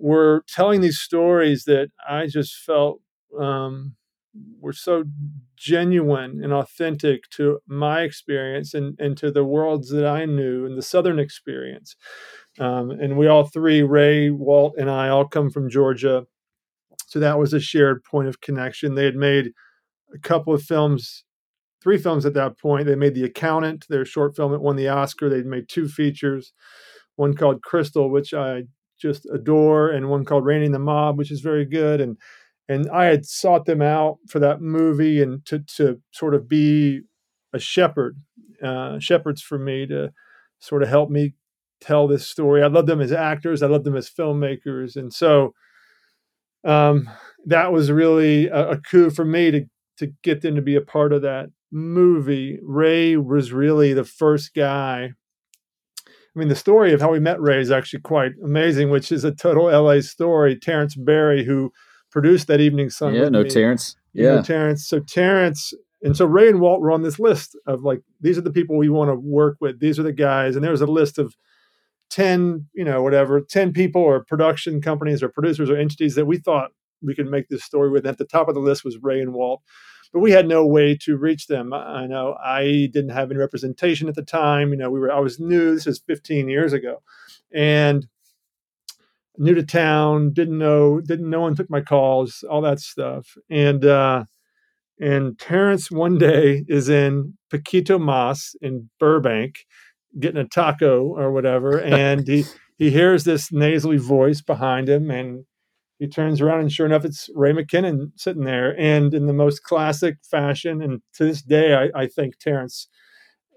were 0.00 0.44
telling 0.48 0.80
these 0.80 0.98
stories 0.98 1.64
that 1.64 1.90
I 2.08 2.26
just 2.26 2.54
felt 2.56 3.00
um, 3.38 3.96
were 4.60 4.72
so 4.72 5.04
genuine 5.56 6.42
and 6.42 6.52
authentic 6.52 7.28
to 7.30 7.58
my 7.66 8.02
experience 8.02 8.74
and, 8.74 8.98
and 8.98 9.16
to 9.18 9.30
the 9.30 9.44
worlds 9.44 9.90
that 9.90 10.06
I 10.06 10.24
knew 10.24 10.66
and 10.66 10.76
the 10.76 10.82
Southern 10.82 11.18
experience. 11.18 11.96
Um, 12.58 12.90
and 12.90 13.16
we 13.16 13.26
all 13.26 13.46
three, 13.46 13.82
Ray, 13.82 14.30
Walt, 14.30 14.74
and 14.78 14.90
I, 14.90 15.08
all 15.08 15.26
come 15.26 15.50
from 15.50 15.70
Georgia. 15.70 16.26
So 17.06 17.18
that 17.20 17.38
was 17.38 17.52
a 17.52 17.60
shared 17.60 18.04
point 18.04 18.28
of 18.28 18.40
connection. 18.40 18.94
They 18.94 19.04
had 19.04 19.16
made 19.16 19.52
a 20.14 20.18
couple 20.18 20.52
of 20.52 20.62
films, 20.62 21.24
three 21.82 21.98
films 21.98 22.26
at 22.26 22.34
that 22.34 22.58
point. 22.58 22.86
They 22.86 22.94
made 22.94 23.14
The 23.14 23.24
Accountant, 23.24 23.86
their 23.88 24.04
short 24.04 24.36
film 24.36 24.52
that 24.52 24.60
won 24.60 24.76
the 24.76 24.88
Oscar. 24.88 25.28
They'd 25.28 25.46
made 25.46 25.68
two 25.68 25.88
features, 25.88 26.52
one 27.16 27.34
called 27.34 27.62
Chrystal, 27.62 28.10
which 28.10 28.34
I 28.34 28.64
just 29.00 29.26
adore, 29.32 29.90
and 29.90 30.08
one 30.08 30.24
called 30.24 30.44
Randy 30.44 30.68
the 30.68 30.78
Mob, 30.78 31.18
which 31.18 31.30
is 31.30 31.40
very 31.40 31.64
good. 31.64 32.00
And 32.00 32.16
and 32.68 32.88
I 32.90 33.06
had 33.06 33.24
sought 33.24 33.64
them 33.64 33.80
out 33.80 34.18
for 34.28 34.38
that 34.40 34.60
movie 34.60 35.22
and 35.22 35.44
to 35.46 35.60
to 35.76 36.00
sort 36.12 36.34
of 36.34 36.48
be 36.48 37.02
a 37.52 37.58
shepherd, 37.58 38.18
uh, 38.62 38.98
shepherds 38.98 39.40
for 39.40 39.58
me 39.58 39.86
to 39.86 40.12
sort 40.58 40.82
of 40.82 40.88
help 40.88 41.10
me 41.10 41.34
tell 41.80 42.06
this 42.06 42.26
story. 42.26 42.62
I 42.62 42.66
love 42.66 42.86
them 42.86 43.00
as 43.00 43.12
actors. 43.12 43.62
I 43.62 43.68
love 43.68 43.84
them 43.84 43.96
as 43.96 44.10
filmmakers, 44.10 44.96
and 44.96 45.12
so 45.12 45.54
um, 46.64 47.08
that 47.46 47.72
was 47.72 47.90
really 47.90 48.48
a, 48.48 48.70
a 48.70 48.76
coup 48.78 49.10
for 49.10 49.24
me 49.24 49.50
to 49.50 49.64
to 49.98 50.12
get 50.22 50.42
them 50.42 50.54
to 50.54 50.62
be 50.62 50.76
a 50.76 50.80
part 50.80 51.12
of 51.12 51.22
that 51.22 51.50
movie. 51.72 52.58
Ray 52.62 53.16
was 53.16 53.52
really 53.52 53.92
the 53.92 54.04
first 54.04 54.54
guy 54.54 55.12
I 56.38 56.40
mean, 56.40 56.48
the 56.48 56.54
story 56.54 56.92
of 56.92 57.00
how 57.00 57.10
we 57.10 57.18
met 57.18 57.40
Ray 57.40 57.60
is 57.60 57.72
actually 57.72 57.98
quite 57.98 58.30
amazing, 58.44 58.90
which 58.90 59.10
is 59.10 59.24
a 59.24 59.32
total 59.32 59.64
LA 59.64 60.00
story. 60.02 60.54
Terrence 60.54 60.94
Berry, 60.94 61.44
who 61.44 61.72
produced 62.12 62.46
that 62.46 62.60
evening 62.60 62.90
sun. 62.90 63.14
Yeah, 63.14 63.28
no 63.28 63.42
me, 63.42 63.50
Terrence. 63.50 63.96
Yeah, 64.12 64.40
Terrence. 64.40 64.86
So 64.86 65.00
Terrence, 65.00 65.74
and 66.00 66.16
so 66.16 66.26
Ray 66.26 66.48
and 66.48 66.60
Walt 66.60 66.80
were 66.80 66.92
on 66.92 67.02
this 67.02 67.18
list 67.18 67.58
of 67.66 67.82
like 67.82 68.02
these 68.20 68.38
are 68.38 68.42
the 68.42 68.52
people 68.52 68.76
we 68.76 68.88
want 68.88 69.10
to 69.10 69.16
work 69.16 69.56
with. 69.60 69.80
These 69.80 69.98
are 69.98 70.04
the 70.04 70.12
guys, 70.12 70.54
and 70.54 70.62
there 70.62 70.70
was 70.70 70.80
a 70.80 70.86
list 70.86 71.18
of 71.18 71.34
ten, 72.08 72.68
you 72.72 72.84
know, 72.84 73.02
whatever, 73.02 73.40
ten 73.40 73.72
people 73.72 74.02
or 74.02 74.24
production 74.24 74.80
companies 74.80 75.24
or 75.24 75.28
producers 75.28 75.68
or 75.68 75.76
entities 75.76 76.14
that 76.14 76.26
we 76.26 76.38
thought 76.38 76.70
we 77.02 77.16
could 77.16 77.28
make 77.28 77.48
this 77.48 77.64
story 77.64 77.90
with. 77.90 78.04
And 78.04 78.12
at 78.12 78.18
the 78.18 78.24
top 78.24 78.46
of 78.46 78.54
the 78.54 78.60
list 78.60 78.84
was 78.84 78.96
Ray 79.02 79.20
and 79.20 79.34
Walt 79.34 79.60
but 80.12 80.20
we 80.20 80.30
had 80.30 80.48
no 80.48 80.66
way 80.66 80.96
to 81.02 81.16
reach 81.16 81.46
them. 81.46 81.72
I 81.72 82.06
know 82.06 82.36
I 82.42 82.88
didn't 82.92 83.10
have 83.10 83.30
any 83.30 83.38
representation 83.38 84.08
at 84.08 84.14
the 84.14 84.22
time. 84.22 84.70
You 84.70 84.76
know, 84.76 84.90
we 84.90 85.00
were 85.00 85.12
I 85.12 85.20
was 85.20 85.38
new. 85.40 85.74
This 85.74 85.86
is 85.86 86.02
15 86.06 86.48
years 86.48 86.72
ago, 86.72 87.02
and 87.52 88.06
new 89.36 89.54
to 89.54 89.62
town. 89.62 90.32
Didn't 90.32 90.58
know. 90.58 91.00
Didn't 91.00 91.30
no 91.30 91.40
one 91.40 91.54
took 91.54 91.70
my 91.70 91.80
calls. 91.80 92.44
All 92.48 92.60
that 92.62 92.80
stuff. 92.80 93.36
And 93.50 93.84
uh, 93.84 94.24
and 95.00 95.38
Terrence 95.38 95.90
one 95.90 96.18
day 96.18 96.64
is 96.68 96.88
in 96.88 97.34
Poquito 97.52 97.98
Mas 97.98 98.56
in 98.60 98.90
Burbank, 98.98 99.66
getting 100.18 100.40
a 100.40 100.48
taco 100.48 101.04
or 101.04 101.32
whatever, 101.32 101.80
and 101.80 102.26
he 102.26 102.44
he 102.78 102.90
hears 102.90 103.24
this 103.24 103.52
nasally 103.52 103.98
voice 103.98 104.40
behind 104.40 104.88
him 104.88 105.10
and 105.10 105.44
he 105.98 106.06
turns 106.06 106.40
around 106.40 106.60
and 106.60 106.72
sure 106.72 106.86
enough 106.86 107.04
it's 107.04 107.28
ray 107.34 107.52
mckinnon 107.52 108.12
sitting 108.16 108.44
there 108.44 108.78
and 108.78 109.14
in 109.14 109.26
the 109.26 109.32
most 109.32 109.62
classic 109.62 110.16
fashion 110.22 110.80
and 110.82 111.02
to 111.12 111.24
this 111.24 111.42
day 111.42 111.74
i, 111.74 112.02
I 112.02 112.06
thank 112.06 112.38
terrence 112.38 112.88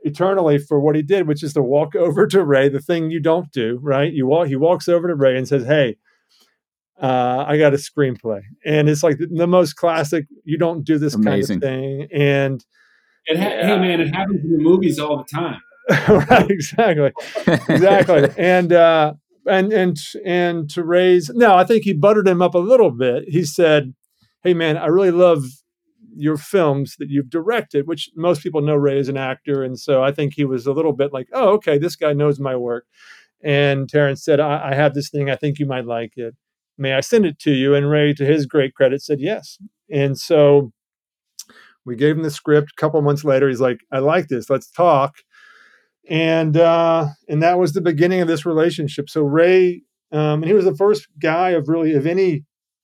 eternally 0.04 0.58
for 0.58 0.80
what 0.80 0.96
he 0.96 1.02
did 1.02 1.28
which 1.28 1.44
is 1.44 1.54
to 1.54 1.62
walk 1.62 1.96
over 1.96 2.28
to 2.28 2.44
ray 2.44 2.70
the 2.70 2.80
thing 2.80 3.12
you 3.12 3.20
don't 3.20 3.52
do 3.52 3.80
right 3.82 4.12
you 4.12 4.28
walk 4.28 4.48
he 4.48 4.56
walks 4.56 4.88
over 4.88 5.08
to 5.08 5.16
ray 5.16 5.38
and 5.38 5.48
says 5.48 5.66
hey 5.66 5.98
uh, 7.02 7.46
I 7.48 7.58
got 7.58 7.74
a 7.74 7.78
screenplay, 7.78 8.42
and 8.64 8.88
it's 8.88 9.02
like 9.02 9.18
the, 9.18 9.26
the 9.26 9.48
most 9.48 9.74
classic. 9.74 10.28
You 10.44 10.60
don't 10.60 10.84
do 10.84 11.00
this 11.00 11.16
Amazing. 11.16 11.60
kind 11.60 12.04
of 12.04 12.10
thing, 12.10 12.22
and 12.22 12.66
it 13.26 13.40
ha- 13.40 13.50
yeah. 13.50 13.68
hey 13.68 13.80
man, 13.80 14.02
it 14.02 14.14
happens 14.14 14.44
in 14.44 14.52
the 14.52 14.62
movies 14.62 15.00
all 15.00 15.18
the 15.18 15.24
time. 15.24 15.62
right, 16.30 16.50
exactly, 16.50 17.12
exactly. 17.48 18.30
and 18.38 18.72
uh, 18.72 19.14
and 19.48 19.72
and 19.74 19.98
and 20.26 20.70
to 20.72 20.84
raise 20.84 21.30
no, 21.34 21.56
I 21.56 21.64
think 21.64 21.84
he 21.84 21.94
buttered 21.94 22.28
him 22.28 22.42
up 22.42 22.56
a 22.56 22.60
little 22.60 22.92
bit. 22.92 23.26
He 23.28 23.44
said, 23.44 23.94
"Hey 24.44 24.54
man, 24.54 24.78
I 24.78 24.88
really 24.88 25.12
love 25.12 25.44
your 26.16 26.38
films 26.38 26.96
that 27.00 27.10
you've 27.10 27.30
directed," 27.30 27.88
which 27.88 28.10
most 28.16 28.44
people 28.44 28.62
know 28.62 28.76
Ray 28.76 29.00
as 29.00 29.10
an 29.10 29.18
actor, 29.18 29.64
and 29.64 29.80
so 29.80 30.04
I 30.04 30.12
think 30.12 30.34
he 30.34 30.46
was 30.46 30.68
a 30.68 30.74
little 30.74 30.94
bit 30.94 31.14
like, 31.14 31.28
"Oh, 31.34 31.50
okay, 31.54 31.78
this 31.78 31.96
guy 31.96 32.14
knows 32.14 32.40
my 32.40 32.56
work." 32.56 32.86
And 33.44 33.90
Terrence 33.90 34.24
said, 34.24 34.40
I, 34.40 34.72
I 34.72 34.76
have 34.76 34.94
this 34.94 35.10
thing. 35.10 35.30
I 35.30 35.36
think 35.36 35.60
you 35.60 35.66
might 35.66 35.86
like 35.86 36.18
it. 36.18 36.36
May 36.78 36.94
I 36.94 37.02
send 37.02 37.26
it 37.26 37.40
to 37.40 37.52
you? 37.52 37.76
And 37.76 37.90
Ray, 37.90 38.14
to 38.14 38.26
his 38.26 38.46
great 38.46 38.74
credit, 38.76 39.02
said 39.02 39.20
yes. 39.20 39.58
And 39.90 40.18
so 40.18 40.72
we 41.86 41.96
gave 41.96 42.18
him 42.18 42.24
the 42.24 42.32
script. 42.32 42.72
A 42.78 42.80
couple 42.80 43.02
months 43.02 43.24
later, 43.24 43.50
he's 43.50 43.62
like, 43.62 43.80
I 43.92 44.00
like 44.00 44.28
this. 44.28 44.50
Let's 44.50 44.70
talk. 44.70 45.16
And 46.10 46.58
uh, 46.58 47.08
and 47.30 47.42
that 47.44 47.60
was 47.60 47.74
the 47.74 47.82
beginning 47.82 48.22
of 48.22 48.28
this 48.28 48.46
relationship. 48.46 49.10
So 49.10 49.22
Ray, 49.22 49.84
um, 50.12 50.42
and 50.42 50.46
he 50.46 50.54
was 50.54 50.66
the 50.66 50.76
first 50.76 51.08
guy 51.22 51.52
of 51.52 51.70
really 51.70 51.94
of 51.94 52.06
any 52.06 52.44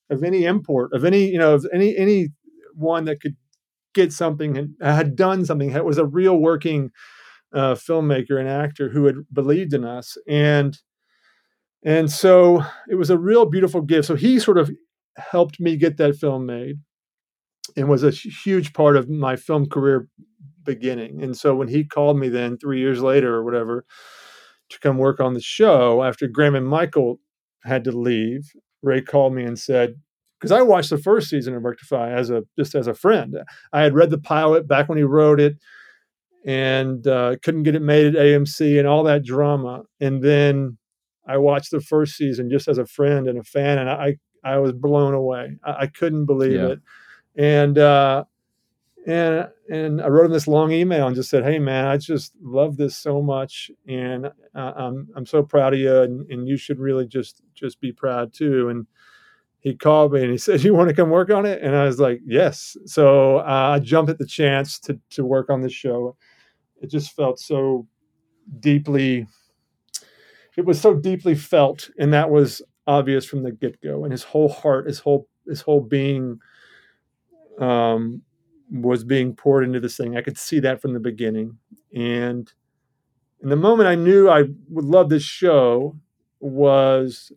of 0.09 0.23
any 0.23 0.45
import 0.45 0.93
of 0.93 1.03
any 1.03 1.29
you 1.29 1.37
know 1.37 1.55
of 1.55 1.67
any 1.73 1.97
any 1.97 2.29
one 2.73 3.05
that 3.05 3.19
could 3.21 3.35
get 3.93 4.13
something 4.13 4.57
and 4.57 4.69
had 4.79 5.15
done 5.15 5.45
something. 5.45 5.71
It 5.71 5.85
was 5.85 5.97
a 5.97 6.05
real 6.05 6.37
working 6.37 6.91
uh, 7.53 7.73
filmmaker 7.73 8.39
and 8.39 8.47
actor 8.47 8.89
who 8.89 9.05
had 9.05 9.15
believed 9.33 9.73
in 9.73 9.83
us, 9.83 10.17
and 10.27 10.77
and 11.83 12.11
so 12.11 12.63
it 12.89 12.95
was 12.95 13.09
a 13.09 13.17
real 13.17 13.45
beautiful 13.45 13.81
gift. 13.81 14.07
So 14.07 14.15
he 14.15 14.39
sort 14.39 14.57
of 14.57 14.71
helped 15.17 15.59
me 15.59 15.75
get 15.75 15.97
that 15.97 16.15
film 16.15 16.45
made, 16.45 16.75
and 17.75 17.89
was 17.89 18.03
a 18.03 18.11
huge 18.11 18.73
part 18.73 18.95
of 18.95 19.09
my 19.09 19.35
film 19.35 19.67
career 19.67 20.07
beginning. 20.67 21.23
And 21.23 21.35
so 21.35 21.55
when 21.55 21.67
he 21.67 21.83
called 21.83 22.19
me 22.19 22.29
then 22.29 22.57
three 22.57 22.79
years 22.79 23.01
later 23.01 23.33
or 23.33 23.43
whatever 23.43 23.85
to 24.69 24.79
come 24.79 24.99
work 24.99 25.19
on 25.19 25.33
the 25.33 25.41
show 25.41 26.03
after 26.03 26.27
Graham 26.27 26.53
and 26.53 26.67
Michael 26.67 27.19
had 27.63 27.83
to 27.85 27.91
leave, 27.91 28.51
Ray 28.83 29.01
called 29.01 29.33
me 29.33 29.43
and 29.43 29.57
said, 29.57 29.95
because 30.39 30.51
I 30.51 30.61
watched 30.61 30.91
the 30.91 30.99
first 30.99 31.29
season 31.29 31.55
of 31.55 31.63
Rectify 31.63 32.11
as 32.11 32.29
a 32.29 32.43
just 32.59 32.75
as 32.75 32.85
a 32.85 32.93
friend. 32.93 33.37
I 33.73 33.81
had 33.81 33.95
read 33.95 34.11
the 34.11 34.19
pilot 34.19 34.67
back 34.67 34.87
when 34.87 34.99
he 34.99 35.03
wrote 35.03 35.39
it 35.39 35.57
and 36.45 37.07
uh, 37.07 37.37
couldn't 37.41 37.63
get 37.63 37.75
it 37.75 37.81
made 37.81 38.05
at 38.05 38.13
AMC 38.13 38.77
and 38.77 38.87
all 38.87 39.03
that 39.03 39.23
drama. 39.23 39.83
And 39.99 40.23
then 40.23 40.77
I 41.27 41.37
watched 41.37 41.71
the 41.71 41.81
first 41.81 42.15
season 42.15 42.49
just 42.49 42.67
as 42.67 42.77
a 42.77 42.85
friend 42.85 43.27
and 43.27 43.39
a 43.39 43.43
fan, 43.43 43.79
and 43.79 43.89
I 43.89 44.17
I 44.43 44.59
was 44.59 44.73
blown 44.73 45.13
away. 45.13 45.57
I, 45.63 45.71
I 45.71 45.87
couldn't 45.87 46.25
believe 46.25 46.53
yeah. 46.53 46.67
it. 46.67 46.79
And 47.35 47.77
uh, 47.77 48.23
and 49.05 49.47
and 49.69 50.01
I 50.01 50.07
wrote 50.07 50.25
him 50.25 50.31
this 50.31 50.47
long 50.47 50.71
email 50.71 51.07
and 51.07 51.15
just 51.15 51.29
said, 51.29 51.43
"Hey 51.43 51.59
man, 51.59 51.85
I 51.85 51.97
just 51.97 52.33
love 52.41 52.77
this 52.77 52.97
so 52.97 53.21
much, 53.21 53.71
and 53.87 54.27
uh, 54.55 54.73
I'm 54.75 55.09
I'm 55.15 55.25
so 55.25 55.43
proud 55.43 55.73
of 55.73 55.79
you, 55.79 56.01
and, 56.01 56.29
and 56.31 56.47
you 56.47 56.57
should 56.57 56.79
really 56.79 57.07
just 57.07 57.41
just 57.53 57.79
be 57.81 57.91
proud 57.91 58.33
too." 58.33 58.69
And 58.69 58.87
he 59.59 59.75
called 59.75 60.13
me 60.13 60.23
and 60.23 60.31
he 60.31 60.37
said, 60.39 60.63
"You 60.63 60.73
want 60.73 60.89
to 60.89 60.95
come 60.95 61.09
work 61.09 61.29
on 61.31 61.45
it?" 61.45 61.61
And 61.61 61.75
I 61.75 61.85
was 61.85 61.99
like, 61.99 62.21
"Yes." 62.25 62.77
So 62.85 63.39
uh, 63.39 63.75
I 63.75 63.79
jumped 63.79 64.11
at 64.11 64.19
the 64.19 64.27
chance 64.27 64.79
to 64.81 64.99
to 65.11 65.25
work 65.25 65.49
on 65.49 65.61
this 65.61 65.73
show 65.73 66.15
it 66.81 66.89
just 66.89 67.15
felt 67.15 67.39
so 67.39 67.87
deeply 68.59 69.27
it 70.55 70.65
was 70.65 70.79
so 70.79 70.93
deeply 70.95 71.35
felt 71.35 71.89
and 71.99 72.13
that 72.13 72.29
was 72.29 72.61
obvious 72.87 73.25
from 73.25 73.43
the 73.43 73.51
get-go 73.51 74.03
and 74.03 74.11
his 74.11 74.23
whole 74.23 74.49
heart 74.49 74.87
his 74.87 74.99
whole 74.99 75.27
his 75.47 75.61
whole 75.61 75.81
being 75.81 76.39
um, 77.59 78.21
was 78.71 79.03
being 79.03 79.33
poured 79.33 79.63
into 79.63 79.79
this 79.79 79.97
thing 79.97 80.17
i 80.17 80.21
could 80.21 80.37
see 80.37 80.59
that 80.59 80.81
from 80.81 80.93
the 80.93 80.99
beginning 80.99 81.57
and 81.95 82.53
in 83.41 83.49
the 83.49 83.55
moment 83.55 83.87
i 83.87 83.95
knew 83.95 84.29
i 84.29 84.43
would 84.69 84.85
love 84.85 85.09
this 85.09 85.23
show 85.23 85.95
was 86.39 87.31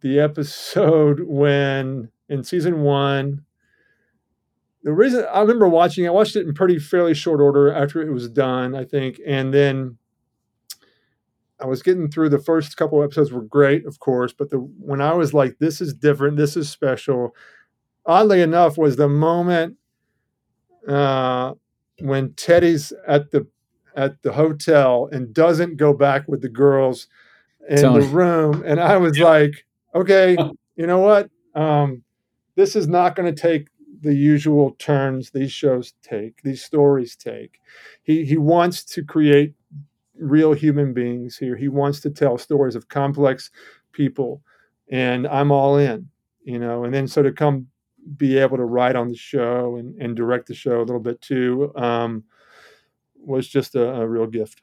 the 0.00 0.18
episode 0.18 1.20
when 1.26 2.10
in 2.28 2.42
season 2.44 2.82
one 2.82 3.44
the 4.82 4.92
reason 4.92 5.24
I 5.32 5.40
remember 5.40 5.68
watching, 5.68 6.06
I 6.06 6.10
watched 6.10 6.36
it 6.36 6.46
in 6.46 6.54
pretty 6.54 6.78
fairly 6.78 7.14
short 7.14 7.40
order 7.40 7.72
after 7.72 8.02
it 8.02 8.12
was 8.12 8.28
done, 8.28 8.74
I 8.74 8.84
think, 8.84 9.20
and 9.24 9.54
then 9.54 9.98
I 11.60 11.66
was 11.66 11.82
getting 11.82 12.10
through 12.10 12.30
the 12.30 12.40
first 12.40 12.76
couple 12.76 13.02
episodes 13.02 13.32
were 13.32 13.42
great, 13.42 13.86
of 13.86 14.00
course, 14.00 14.32
but 14.32 14.50
the 14.50 14.56
when 14.56 15.00
I 15.00 15.14
was 15.14 15.32
like, 15.32 15.58
this 15.60 15.80
is 15.80 15.94
different, 15.94 16.36
this 16.36 16.56
is 16.56 16.68
special. 16.68 17.34
Oddly 18.04 18.42
enough, 18.42 18.76
was 18.76 18.96
the 18.96 19.08
moment 19.08 19.76
uh, 20.88 21.54
when 22.00 22.32
Teddy's 22.34 22.92
at 23.06 23.30
the 23.30 23.46
at 23.94 24.22
the 24.22 24.32
hotel 24.32 25.08
and 25.12 25.34
doesn't 25.34 25.76
go 25.76 25.92
back 25.92 26.26
with 26.26 26.40
the 26.40 26.48
girls 26.48 27.08
in 27.68 27.82
Tony. 27.82 28.00
the 28.00 28.06
room, 28.08 28.62
and 28.64 28.80
I 28.80 28.96
was 28.96 29.18
like, 29.18 29.66
okay, 29.94 30.36
you 30.76 30.86
know 30.86 30.98
what? 30.98 31.30
Um, 31.54 32.02
this 32.54 32.74
is 32.76 32.88
not 32.88 33.14
going 33.14 33.32
to 33.32 33.40
take 33.40 33.68
the 34.00 34.14
usual 34.14 34.72
turns 34.78 35.30
these 35.30 35.52
shows 35.52 35.94
take, 36.02 36.42
these 36.42 36.64
stories 36.64 37.16
take. 37.16 37.60
He 38.02 38.24
he 38.24 38.36
wants 38.36 38.84
to 38.86 39.04
create 39.04 39.54
real 40.18 40.52
human 40.52 40.92
beings 40.92 41.36
here. 41.36 41.56
He 41.56 41.68
wants 41.68 42.00
to 42.00 42.10
tell 42.10 42.38
stories 42.38 42.74
of 42.74 42.88
complex 42.88 43.50
people, 43.92 44.42
and 44.90 45.26
I'm 45.26 45.52
all 45.52 45.76
in, 45.76 46.08
you 46.42 46.58
know. 46.58 46.84
And 46.84 46.92
then 46.92 47.06
so 47.06 47.22
to 47.22 47.32
come 47.32 47.68
be 48.16 48.38
able 48.38 48.56
to 48.56 48.64
write 48.64 48.96
on 48.96 49.08
the 49.08 49.16
show 49.16 49.76
and, 49.76 50.00
and 50.00 50.16
direct 50.16 50.48
the 50.48 50.54
show 50.54 50.78
a 50.78 50.84
little 50.84 51.00
bit 51.00 51.20
too 51.20 51.72
um, 51.76 52.24
was 53.16 53.48
just 53.48 53.74
a, 53.74 53.94
a, 53.94 54.08
real 54.08 54.26
gift. 54.26 54.62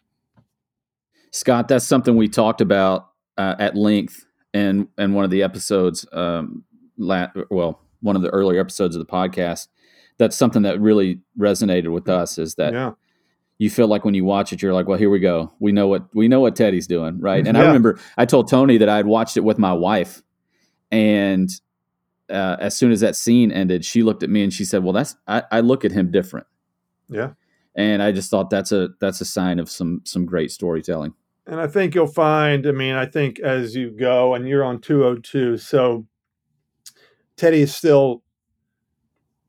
Scott, 1.32 1.68
that's 1.68 1.86
something 1.86 2.16
we 2.16 2.28
talked 2.28 2.60
about 2.60 3.10
uh, 3.38 3.56
at 3.60 3.76
length 3.76 4.26
in 4.54 4.88
in 4.98 5.14
one 5.14 5.24
of 5.24 5.32
the 5.32 5.44
episodes. 5.44 6.06
Um, 6.12 6.64
la- 6.98 7.32
well, 7.50 7.82
one 8.02 8.16
of 8.16 8.22
the 8.22 8.30
earlier 8.30 8.60
episodes 8.60 8.96
of 8.96 9.00
the 9.00 9.12
podcast, 9.12 9.68
that's 10.18 10.36
something 10.36 10.64
that 10.64 10.80
really 10.82 11.22
resonated 11.38 11.92
with 11.94 12.10
us 12.10 12.38
is 12.38 12.56
that 12.56 12.74
yeah. 12.74 12.92
you 13.58 13.70
feel 13.70 13.88
like 13.88 14.04
when 14.04 14.16
you 14.16 14.26
watch 14.26 14.52
it, 14.52 14.62
you're 14.62 14.74
like, 14.74 14.88
well, 14.88 14.98
here 14.98 15.10
we 15.10 15.20
go. 15.20 15.54
We 15.60 15.72
know 15.72 15.88
what 15.88 16.08
we 16.14 16.28
know 16.28 16.40
what 16.40 16.56
Teddy's 16.56 16.88
doing, 16.88 17.20
right? 17.20 17.46
And 17.48 17.56
yeah. 17.56 17.64
I 17.64 17.68
remember 17.68 18.00
I 18.18 18.26
told 18.26 18.50
Tony 18.50 18.78
that 18.78 18.90
I 18.90 18.98
had 18.98 19.06
watched 19.06 19.38
it 19.38 19.44
with 19.44 19.58
my 19.58 19.74
wife, 19.74 20.22
and 20.92 21.50
uh, 22.30 22.58
as 22.60 22.76
soon 22.76 22.92
as 22.92 23.00
that 23.02 23.16
scene 23.16 23.52
ended, 23.52 23.84
she 23.86 24.04
looked 24.04 24.24
at 24.24 24.30
me 24.30 24.44
and 24.44 24.54
she 24.54 24.66
said, 24.66 24.84
"Well, 24.84 24.94
that's 24.94 25.16
I, 25.28 25.44
I 25.52 25.60
look 25.62 25.86
at 25.86 25.92
him 25.92 26.12
different." 26.12 26.48
Yeah, 27.08 27.32
and 27.76 28.04
I 28.04 28.12
just 28.12 28.30
thought 28.30 28.50
that's 28.50 28.72
a 28.72 28.90
that's 29.00 29.22
a 29.22 29.26
sign 29.26 29.60
of 29.60 29.70
some 29.70 30.02
some 30.06 30.26
great 30.26 30.52
storytelling. 30.52 31.14
And 31.48 31.60
I 31.60 31.68
think 31.68 31.96
you'll 31.96 32.08
find. 32.08 32.68
I 32.68 32.72
mean, 32.72 32.96
I 32.96 33.06
think 33.06 33.40
as 33.40 33.76
you 33.76 33.92
go, 33.92 34.36
and 34.36 34.48
you're 34.48 34.64
on 34.64 34.80
202, 34.80 35.58
so 35.58 36.06
Teddy 37.36 37.62
is 37.62 37.76
still 37.76 38.24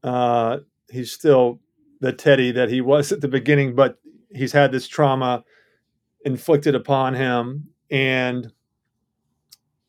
uh, 0.03 0.59
he's 0.91 1.13
still 1.13 1.61
the 2.01 2.13
Teddy 2.13 2.53
that 2.53 2.71
he 2.71 2.81
was 2.81 3.13
at 3.13 3.21
the 3.21 3.29
beginning, 3.29 3.75
but 3.75 3.99
he's 4.31 4.53
had 4.53 4.73
this 4.73 4.89
trauma 4.89 5.45
inflicted 6.25 6.75
upon 6.75 7.15
him, 7.15 7.69
and 7.91 8.53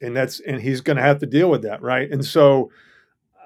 and 0.02 0.16
that's 0.16 0.40
and 0.42 0.62
he's 0.62 0.82
going 0.82 0.98
to 0.98 1.04
have 1.04 1.20
to 1.20 1.26
deal 1.26 1.50
with 1.50 1.62
that, 1.64 1.82
right? 1.82 2.10
And 2.12 2.26
so, 2.26 2.72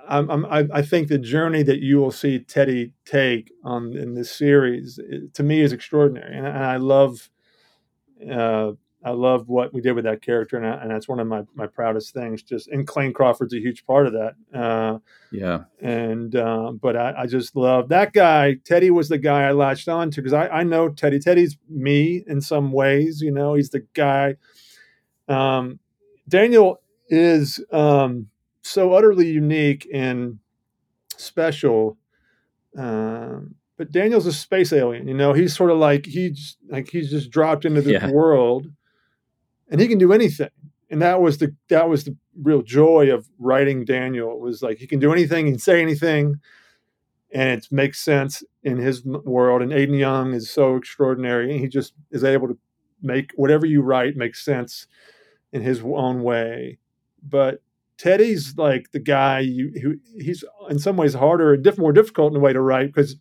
I'm, 0.08 0.30
I'm, 0.30 0.72
i 0.72 0.82
think 0.82 1.08
the 1.08 1.18
journey 1.18 1.64
that 1.64 1.80
you 1.80 1.98
will 1.98 2.12
see 2.12 2.40
Teddy 2.40 2.94
take 3.06 3.52
on 3.64 3.96
in 3.98 4.14
this 4.14 4.32
series, 4.32 5.00
to 5.34 5.44
me, 5.44 5.62
is 5.62 5.74
extraordinary, 5.74 6.36
and, 6.38 6.46
and 6.46 6.64
I 6.64 6.78
love. 6.78 7.30
Uh, 8.32 8.72
I 9.06 9.12
love 9.12 9.50
what 9.50 9.72
we 9.72 9.82
did 9.82 9.92
with 9.92 10.06
that 10.06 10.24
character, 10.24 10.58
and, 10.58 10.66
I, 10.66 10.82
and 10.82 10.90
that's 10.90 11.08
one 11.08 11.20
of 11.20 11.28
my, 11.28 11.44
my 11.54 11.68
proudest 11.68 12.12
things. 12.12 12.42
Just 12.42 12.70
and 12.70 12.88
Clayne 12.88 13.14
Crawford's 13.14 13.54
a 13.54 13.60
huge 13.60 13.86
part 13.86 14.08
of 14.08 14.14
that. 14.14 14.34
Uh, 14.52 14.98
yeah. 15.32 15.66
And 15.80 16.36
uh, 16.36 16.72
but 16.72 16.98
I, 16.98 17.14
I, 17.20 17.28
just 17.28 17.56
love 17.56 17.90
that 17.90 18.14
guy. 18.14 18.56
Teddy 18.66 18.90
was 18.90 19.08
the 19.08 19.20
guy 19.20 19.44
I 19.44 19.52
latched 19.52 19.88
on 19.88 20.10
to 20.10 20.24
because 20.24 20.34
I, 20.34 20.48
I 20.48 20.64
know 20.64 20.90
Teddy. 20.90 21.20
Teddy's 21.20 21.56
me 21.70 22.24
in 22.26 22.42
some 22.42 22.72
ways. 22.72 23.22
You 23.22 23.30
know, 23.30 23.54
he's 23.54 23.70
the 23.70 23.86
guy. 23.94 24.38
Um, 25.28 25.80
Daniel 26.28 26.82
is 27.10 27.64
um, 27.72 28.30
so 28.62 28.94
utterly 28.94 29.28
unique 29.28 29.88
and 29.94 30.40
special. 31.18 31.98
Um, 32.78 33.56
but 33.78 33.92
Daniel's 33.92 34.26
a 34.26 34.34
space 34.34 34.72
alien. 34.74 35.08
You 35.08 35.14
know, 35.14 35.34
he's 35.34 35.56
sort 35.56 35.72
of 35.72 35.78
like 35.78 36.06
he's 36.06 36.58
like 36.70 36.90
he's 36.90 37.10
just 37.10 37.30
dropped 37.30 37.66
into 37.66 37.82
this 37.82 38.02
yeah. 38.02 38.10
world 38.10 38.68
and 39.70 39.82
he 39.82 39.88
can 39.88 39.98
do 39.98 40.14
anything. 40.14 40.50
And 40.90 41.02
that 41.02 41.22
was 41.22 41.40
the 41.40 41.54
that 41.70 41.90
was 41.90 42.06
the 42.06 42.16
real 42.42 42.62
joy 42.62 43.12
of 43.12 43.28
writing 43.40 43.86
Daniel. 43.86 44.32
It 44.32 44.40
was 44.40 44.62
like 44.62 44.78
he 44.78 44.88
can 44.88 45.00
do 45.00 45.12
anything, 45.12 45.46
he 45.46 45.52
can 45.54 45.60
say 45.60 45.82
anything, 45.82 46.40
and 47.34 47.62
it 47.62 47.68
makes 47.72 48.00
sense 48.00 48.44
in 48.64 48.78
his 48.78 49.04
world. 49.04 49.62
And 49.62 49.74
Aden 49.74 49.96
Young 49.96 50.34
is 50.34 50.50
so 50.50 50.76
extraordinary, 50.76 51.58
he 51.58 51.68
just 51.68 51.94
is 52.12 52.24
able 52.24 52.48
to 52.48 52.58
make 53.02 53.32
whatever 53.36 53.66
you 53.66 53.82
write 53.82 54.16
make 54.16 54.36
sense 54.36 54.88
in 55.56 55.62
his 55.62 55.82
own 55.82 56.22
way. 56.22 56.78
But 57.24 57.62
Teddy's 57.98 58.58
like 58.58 58.92
the 58.92 59.00
guy 59.00 59.40
you, 59.40 59.72
who 59.82 59.96
he's 60.22 60.44
in 60.70 60.80
some 60.80 60.98
ways 60.98 61.14
harder 61.14 61.54
and 61.54 61.64
diff, 61.64 61.78
more 61.78 61.94
difficult 61.94 62.34
in 62.34 62.38
a 62.38 62.42
way 62.42 62.52
to 62.52 62.60
write 62.60 62.88
because 62.88 63.16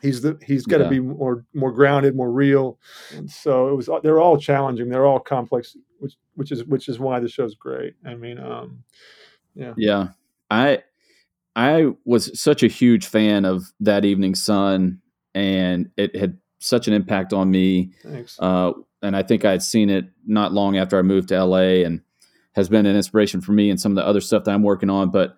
he's 0.00 0.22
the 0.22 0.38
he's 0.46 0.66
got 0.66 0.78
to 0.78 0.84
yeah. 0.84 0.90
be 0.90 1.00
more 1.00 1.44
more 1.52 1.72
grounded, 1.72 2.14
more 2.14 2.30
real. 2.30 2.78
And 3.12 3.28
so 3.28 3.68
it 3.68 3.74
was 3.74 3.90
they're 4.04 4.20
all 4.20 4.38
challenging. 4.38 4.88
They're 4.88 5.04
all 5.04 5.18
complex, 5.18 5.76
which 5.98 6.14
which 6.34 6.52
is 6.52 6.64
which 6.64 6.88
is 6.88 7.00
why 7.00 7.18
the 7.18 7.28
show's 7.28 7.56
great. 7.56 7.94
I 8.06 8.14
mean, 8.14 8.38
um, 8.38 8.84
yeah, 9.56 9.74
yeah. 9.76 10.08
I 10.48 10.84
I 11.56 11.88
was 12.04 12.40
such 12.40 12.62
a 12.62 12.68
huge 12.68 13.04
fan 13.06 13.44
of 13.44 13.64
that 13.80 14.04
Evening 14.04 14.36
Sun, 14.36 15.00
and 15.34 15.90
it 15.96 16.14
had 16.14 16.38
such 16.60 16.86
an 16.86 16.94
impact 16.94 17.32
on 17.32 17.50
me. 17.50 17.90
Thanks. 18.04 18.38
Uh, 18.38 18.74
and 19.02 19.16
I 19.16 19.22
think 19.22 19.44
I 19.44 19.52
had 19.52 19.62
seen 19.62 19.90
it 19.90 20.06
not 20.26 20.52
long 20.52 20.76
after 20.76 20.98
I 20.98 21.02
moved 21.02 21.28
to 21.28 21.44
LA, 21.44 21.84
and 21.84 22.00
has 22.52 22.68
been 22.68 22.86
an 22.86 22.96
inspiration 22.96 23.40
for 23.40 23.52
me 23.52 23.70
and 23.70 23.80
some 23.80 23.92
of 23.92 23.96
the 23.96 24.06
other 24.06 24.20
stuff 24.20 24.44
that 24.44 24.50
I'm 24.50 24.62
working 24.62 24.90
on. 24.90 25.10
But 25.10 25.36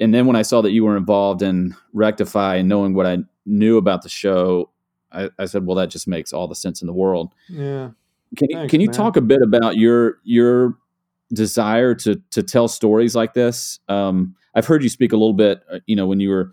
and 0.00 0.12
then 0.12 0.26
when 0.26 0.36
I 0.36 0.42
saw 0.42 0.60
that 0.62 0.72
you 0.72 0.84
were 0.84 0.96
involved 0.96 1.42
in 1.42 1.74
Rectify 1.92 2.56
and 2.56 2.68
knowing 2.68 2.94
what 2.94 3.06
I 3.06 3.18
knew 3.46 3.78
about 3.78 4.02
the 4.02 4.08
show, 4.08 4.70
I, 5.12 5.30
I 5.38 5.46
said, 5.46 5.64
well, 5.64 5.76
that 5.76 5.90
just 5.90 6.08
makes 6.08 6.32
all 6.32 6.48
the 6.48 6.54
sense 6.54 6.82
in 6.82 6.86
the 6.86 6.92
world. 6.92 7.32
Yeah. 7.48 7.90
Can 8.36 8.50
you 8.50 8.56
Thanks, 8.56 8.70
can 8.70 8.80
you 8.80 8.88
man. 8.88 8.94
talk 8.94 9.16
a 9.16 9.20
bit 9.20 9.40
about 9.40 9.76
your 9.76 10.18
your 10.24 10.76
desire 11.32 11.94
to 11.94 12.20
to 12.32 12.42
tell 12.42 12.68
stories 12.68 13.14
like 13.14 13.34
this? 13.34 13.78
Um, 13.88 14.34
I've 14.54 14.66
heard 14.66 14.82
you 14.82 14.88
speak 14.88 15.12
a 15.12 15.16
little 15.16 15.34
bit, 15.34 15.62
uh, 15.70 15.78
you 15.86 15.94
know, 15.94 16.06
when 16.06 16.18
you 16.18 16.30
were 16.30 16.52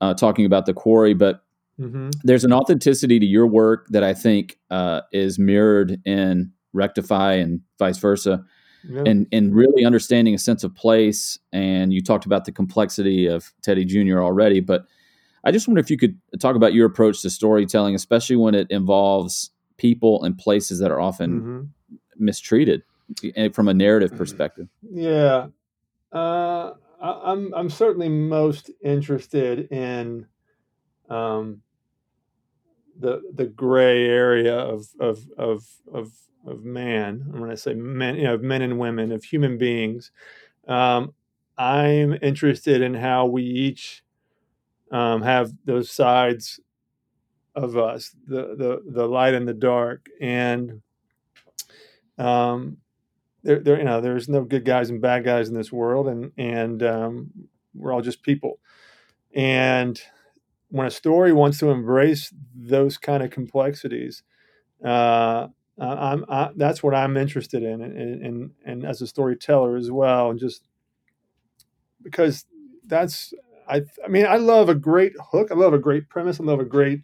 uh, 0.00 0.14
talking 0.14 0.44
about 0.44 0.66
the 0.66 0.74
quarry, 0.74 1.14
but 1.14 1.44
hmm 1.82 2.10
there's 2.24 2.44
an 2.44 2.52
authenticity 2.52 3.18
to 3.18 3.26
your 3.26 3.46
work 3.46 3.86
that 3.88 4.04
I 4.04 4.14
think 4.14 4.58
uh, 4.70 5.00
is 5.12 5.38
mirrored 5.38 6.00
in 6.04 6.52
Rectify 6.72 7.34
and 7.34 7.60
vice 7.78 7.98
versa, 7.98 8.44
Yeah. 8.88 9.02
and 9.06 9.26
and 9.32 9.54
really 9.54 9.84
understanding 9.84 10.34
a 10.34 10.38
sense 10.38 10.64
of 10.64 10.74
place. 10.74 11.38
And 11.52 11.92
you 11.92 12.00
talked 12.02 12.24
about 12.26 12.44
the 12.44 12.52
complexity 12.52 13.26
of 13.26 13.52
Teddy 13.62 13.84
Jr. 13.84 14.22
already, 14.22 14.60
but 14.60 14.86
I 15.44 15.50
just 15.50 15.66
wonder 15.66 15.80
if 15.80 15.90
you 15.90 15.96
could 15.98 16.16
talk 16.40 16.54
about 16.56 16.72
your 16.74 16.86
approach 16.86 17.22
to 17.22 17.30
storytelling, 17.30 17.94
especially 17.94 18.36
when 18.36 18.54
it 18.54 18.68
involves 18.70 19.50
people 19.76 20.22
and 20.22 20.38
places 20.38 20.78
that 20.78 20.90
are 20.92 21.00
often 21.00 21.42
Mhm. 21.42 21.68
mistreated 22.18 22.82
from 23.52 23.68
a 23.68 23.74
narrative 23.74 24.14
perspective. 24.16 24.68
Yeah, 24.82 25.48
uh, 26.12 26.72
I, 27.00 27.32
I'm 27.32 27.52
I'm 27.54 27.68
certainly 27.70 28.08
most 28.08 28.70
interested 28.82 29.70
in 29.72 30.26
um, 31.10 31.62
the 33.02 33.20
the 33.34 33.46
gray 33.46 34.06
area 34.06 34.56
of 34.56 34.86
of 35.00 35.20
of 35.36 35.66
of 35.92 36.12
of 36.46 36.64
man. 36.64 37.24
When 37.28 37.50
I 37.50 37.54
say 37.56 37.74
men, 37.74 38.16
you 38.16 38.24
know, 38.24 38.34
of 38.34 38.42
men 38.42 38.62
and 38.62 38.78
women, 38.78 39.12
of 39.12 39.24
human 39.24 39.58
beings, 39.58 40.10
um, 40.66 41.12
I'm 41.58 42.18
interested 42.22 42.80
in 42.80 42.94
how 42.94 43.26
we 43.26 43.42
each 43.42 44.02
um, 44.90 45.22
have 45.22 45.52
those 45.64 45.90
sides 45.90 46.60
of 47.54 47.76
us, 47.76 48.14
the 48.26 48.56
the 48.56 48.82
the 48.86 49.06
light 49.06 49.34
and 49.34 49.46
the 49.46 49.54
dark, 49.54 50.08
and 50.20 50.80
um, 52.18 52.78
there, 53.42 53.58
there, 53.58 53.78
you 53.78 53.84
know, 53.84 54.00
there's 54.00 54.28
no 54.28 54.44
good 54.44 54.64
guys 54.64 54.90
and 54.90 55.00
bad 55.00 55.24
guys 55.24 55.48
in 55.48 55.54
this 55.54 55.72
world, 55.72 56.08
and 56.08 56.32
and 56.38 56.82
um, 56.82 57.30
we're 57.74 57.92
all 57.92 58.02
just 58.02 58.22
people. 58.22 58.58
And 59.34 60.00
when 60.72 60.88
a 60.88 60.92
story 60.92 61.32
wants 61.34 61.60
to 61.60 61.70
embrace 61.70 62.34
those 62.56 62.98
kind 62.98 63.22
of 63.24 63.30
complexities, 63.30 64.24
uh, 64.84 65.48
I'm 65.78 66.24
I, 66.28 66.50
that's 66.56 66.82
what 66.82 66.94
I'm 66.94 67.16
interested 67.16 67.62
in, 67.64 67.82
and, 67.82 68.22
and 68.24 68.52
and 68.66 68.86
as 68.86 69.02
a 69.02 69.08
storyteller 69.08 69.76
as 69.76 69.90
well, 69.90 70.30
and 70.30 70.40
just 70.40 70.68
because 72.02 72.44
that's 72.86 73.32
I 73.68 73.82
I 74.04 74.08
mean 74.08 74.26
I 74.26 74.36
love 74.36 74.68
a 74.68 74.74
great 74.74 75.12
hook, 75.30 75.48
I 75.50 75.54
love 75.54 75.72
a 75.74 75.78
great 75.78 76.08
premise, 76.08 76.40
I 76.40 76.44
love 76.44 76.60
a 76.60 76.64
great 76.64 77.02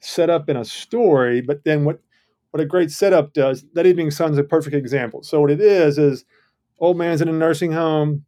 setup 0.00 0.48
in 0.50 0.56
a 0.56 0.64
story, 0.64 1.40
but 1.42 1.64
then 1.64 1.84
what 1.84 2.00
what 2.52 2.62
a 2.62 2.66
great 2.66 2.90
setup 2.90 3.34
does. 3.34 3.64
That 3.74 3.86
Evening 3.86 4.10
Sun's 4.10 4.38
a 4.38 4.44
perfect 4.44 4.76
example. 4.76 5.22
So 5.22 5.40
what 5.40 5.50
it 5.50 5.60
is 5.60 5.98
is 5.98 6.24
old 6.80 6.98
man's 6.98 7.22
in 7.22 7.28
a 7.28 7.32
nursing 7.32 7.72
home, 7.72 8.24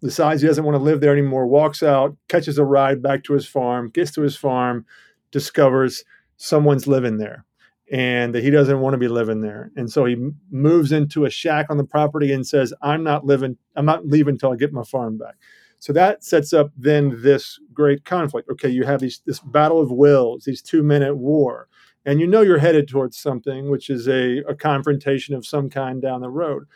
decides 0.00 0.40
he 0.42 0.48
doesn't 0.48 0.64
want 0.64 0.76
to 0.76 0.82
live 0.82 1.00
there 1.00 1.12
anymore, 1.12 1.46
walks 1.46 1.82
out, 1.82 2.16
catches 2.28 2.58
a 2.58 2.64
ride 2.64 3.02
back 3.02 3.24
to 3.24 3.34
his 3.34 3.46
farm, 3.46 3.90
gets 3.90 4.10
to 4.12 4.22
his 4.22 4.36
farm, 4.36 4.84
discovers 5.30 6.04
someone's 6.36 6.86
living 6.86 7.18
there 7.18 7.44
and 7.90 8.34
that 8.34 8.44
he 8.44 8.50
doesn't 8.50 8.80
want 8.80 8.94
to 8.94 8.98
be 8.98 9.08
living 9.08 9.40
there. 9.40 9.72
And 9.76 9.90
so 9.90 10.04
he 10.04 10.16
moves 10.50 10.92
into 10.92 11.24
a 11.24 11.30
shack 11.30 11.66
on 11.70 11.76
the 11.76 11.84
property 11.84 12.32
and 12.32 12.46
says, 12.46 12.72
I'm 12.82 13.02
not 13.02 13.26
living, 13.26 13.56
I'm 13.74 13.84
not 13.84 14.06
leaving 14.06 14.34
until 14.34 14.52
I 14.52 14.56
get 14.56 14.72
my 14.72 14.84
farm 14.84 15.18
back. 15.18 15.34
So 15.80 15.92
that 15.94 16.22
sets 16.22 16.52
up 16.52 16.70
then 16.76 17.20
this 17.22 17.58
great 17.72 18.04
conflict. 18.04 18.48
Okay, 18.50 18.68
you 18.68 18.84
have 18.84 19.00
these 19.00 19.22
this 19.26 19.40
battle 19.40 19.80
of 19.80 19.90
wills, 19.90 20.44
these 20.44 20.62
two 20.62 20.82
men 20.82 21.02
at 21.02 21.16
war, 21.16 21.68
and 22.04 22.20
you 22.20 22.26
know 22.26 22.42
you're 22.42 22.58
headed 22.58 22.86
towards 22.86 23.16
something, 23.16 23.70
which 23.70 23.88
is 23.88 24.06
a, 24.06 24.42
a 24.46 24.54
confrontation 24.54 25.34
of 25.34 25.46
some 25.46 25.70
kind 25.70 26.02
down 26.02 26.20
the 26.20 26.28
road. 26.28 26.66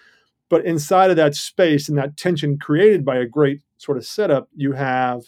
But 0.48 0.64
inside 0.64 1.11
of 1.11 1.16
that 1.16 1.35
space 1.35 1.88
and 1.88 1.96
that 1.98 2.16
tension 2.16 2.59
created 2.59 3.04
by 3.04 3.16
a 3.16 3.26
great 3.26 3.62
sort 3.78 3.98
of 3.98 4.07
setup, 4.07 4.48
you 4.54 4.72
have 4.72 5.22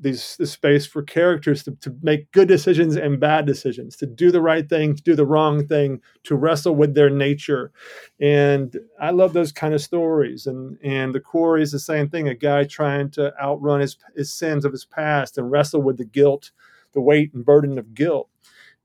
these 0.00 0.36
the 0.38 0.46
space 0.46 0.86
for 0.86 1.02
characters 1.02 1.62
to, 1.62 1.72
to 1.82 1.94
make 2.02 2.32
good 2.32 2.48
decisions 2.48 2.96
and 2.96 3.20
bad 3.20 3.44
decisions, 3.44 3.96
to 3.96 4.06
do 4.06 4.30
the 4.30 4.40
right 4.40 4.68
thing, 4.68 4.96
to 4.96 5.02
do 5.02 5.14
the 5.14 5.26
wrong 5.26 5.66
thing, 5.66 6.00
to 6.24 6.34
wrestle 6.34 6.74
with 6.74 6.94
their 6.94 7.10
nature. 7.10 7.70
And 8.18 8.74
I 8.98 9.10
love 9.10 9.34
those 9.34 9.52
kind 9.52 9.74
of 9.74 9.82
stories. 9.82 10.46
And 10.46 10.78
and 10.82 11.14
the 11.14 11.20
quarry 11.20 11.62
is 11.62 11.72
the 11.72 11.78
same 11.78 12.08
thing, 12.08 12.28
a 12.28 12.34
guy 12.34 12.64
trying 12.64 13.10
to 13.12 13.32
outrun 13.40 13.80
his, 13.80 13.96
his 14.16 14.32
sins 14.32 14.64
of 14.64 14.72
his 14.72 14.86
past 14.86 15.36
and 15.36 15.50
wrestle 15.50 15.82
with 15.82 15.98
the 15.98 16.04
guilt, 16.06 16.50
the 16.92 17.02
weight 17.02 17.34
and 17.34 17.44
burden 17.44 17.78
of 17.78 17.94
guilt. 17.94 18.28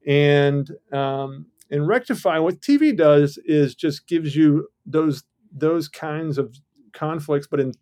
And 0.05 0.69
um, 0.91 1.47
and 1.71 1.87
rectify 1.87 2.37
what 2.39 2.59
TV 2.59 2.95
does 2.95 3.39
is 3.45 3.73
just 3.73 4.05
gives 4.05 4.35
you 4.35 4.67
those 4.85 5.23
those 5.55 5.87
kinds 5.87 6.37
of 6.37 6.59
conflicts, 6.93 7.47
but 7.47 7.59
in 7.59 7.73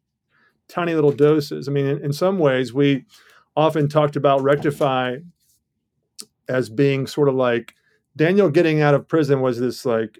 tiny 0.68 0.96
little 0.96 1.12
doses. 1.12 1.68
I 1.68 1.72
mean, 1.72 1.86
in, 1.86 2.04
in 2.06 2.14
some 2.14 2.40
ways, 2.40 2.74
we 2.74 3.06
often 3.56 3.88
talked 3.88 4.16
about 4.16 4.42
rectify 4.42 5.18
as 6.48 6.70
being 6.70 7.08
sort 7.08 7.30
of 7.30 7.36
like 7.36 7.76
Daniel 8.16 8.50
getting 8.50 8.82
out 8.82 8.94
of 8.94 9.08
prison 9.08 9.42
was 9.42 9.60
this 9.60 9.86
like 9.86 10.20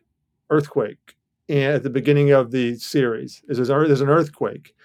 earthquake 0.50 1.16
at 1.50 1.84
the 1.84 1.90
beginning 1.90 2.32
of 2.32 2.52
the 2.52 2.76
series. 2.76 3.44
Is 3.48 3.68
there's 3.68 4.02
an 4.02 4.10
earthquake, 4.10 4.76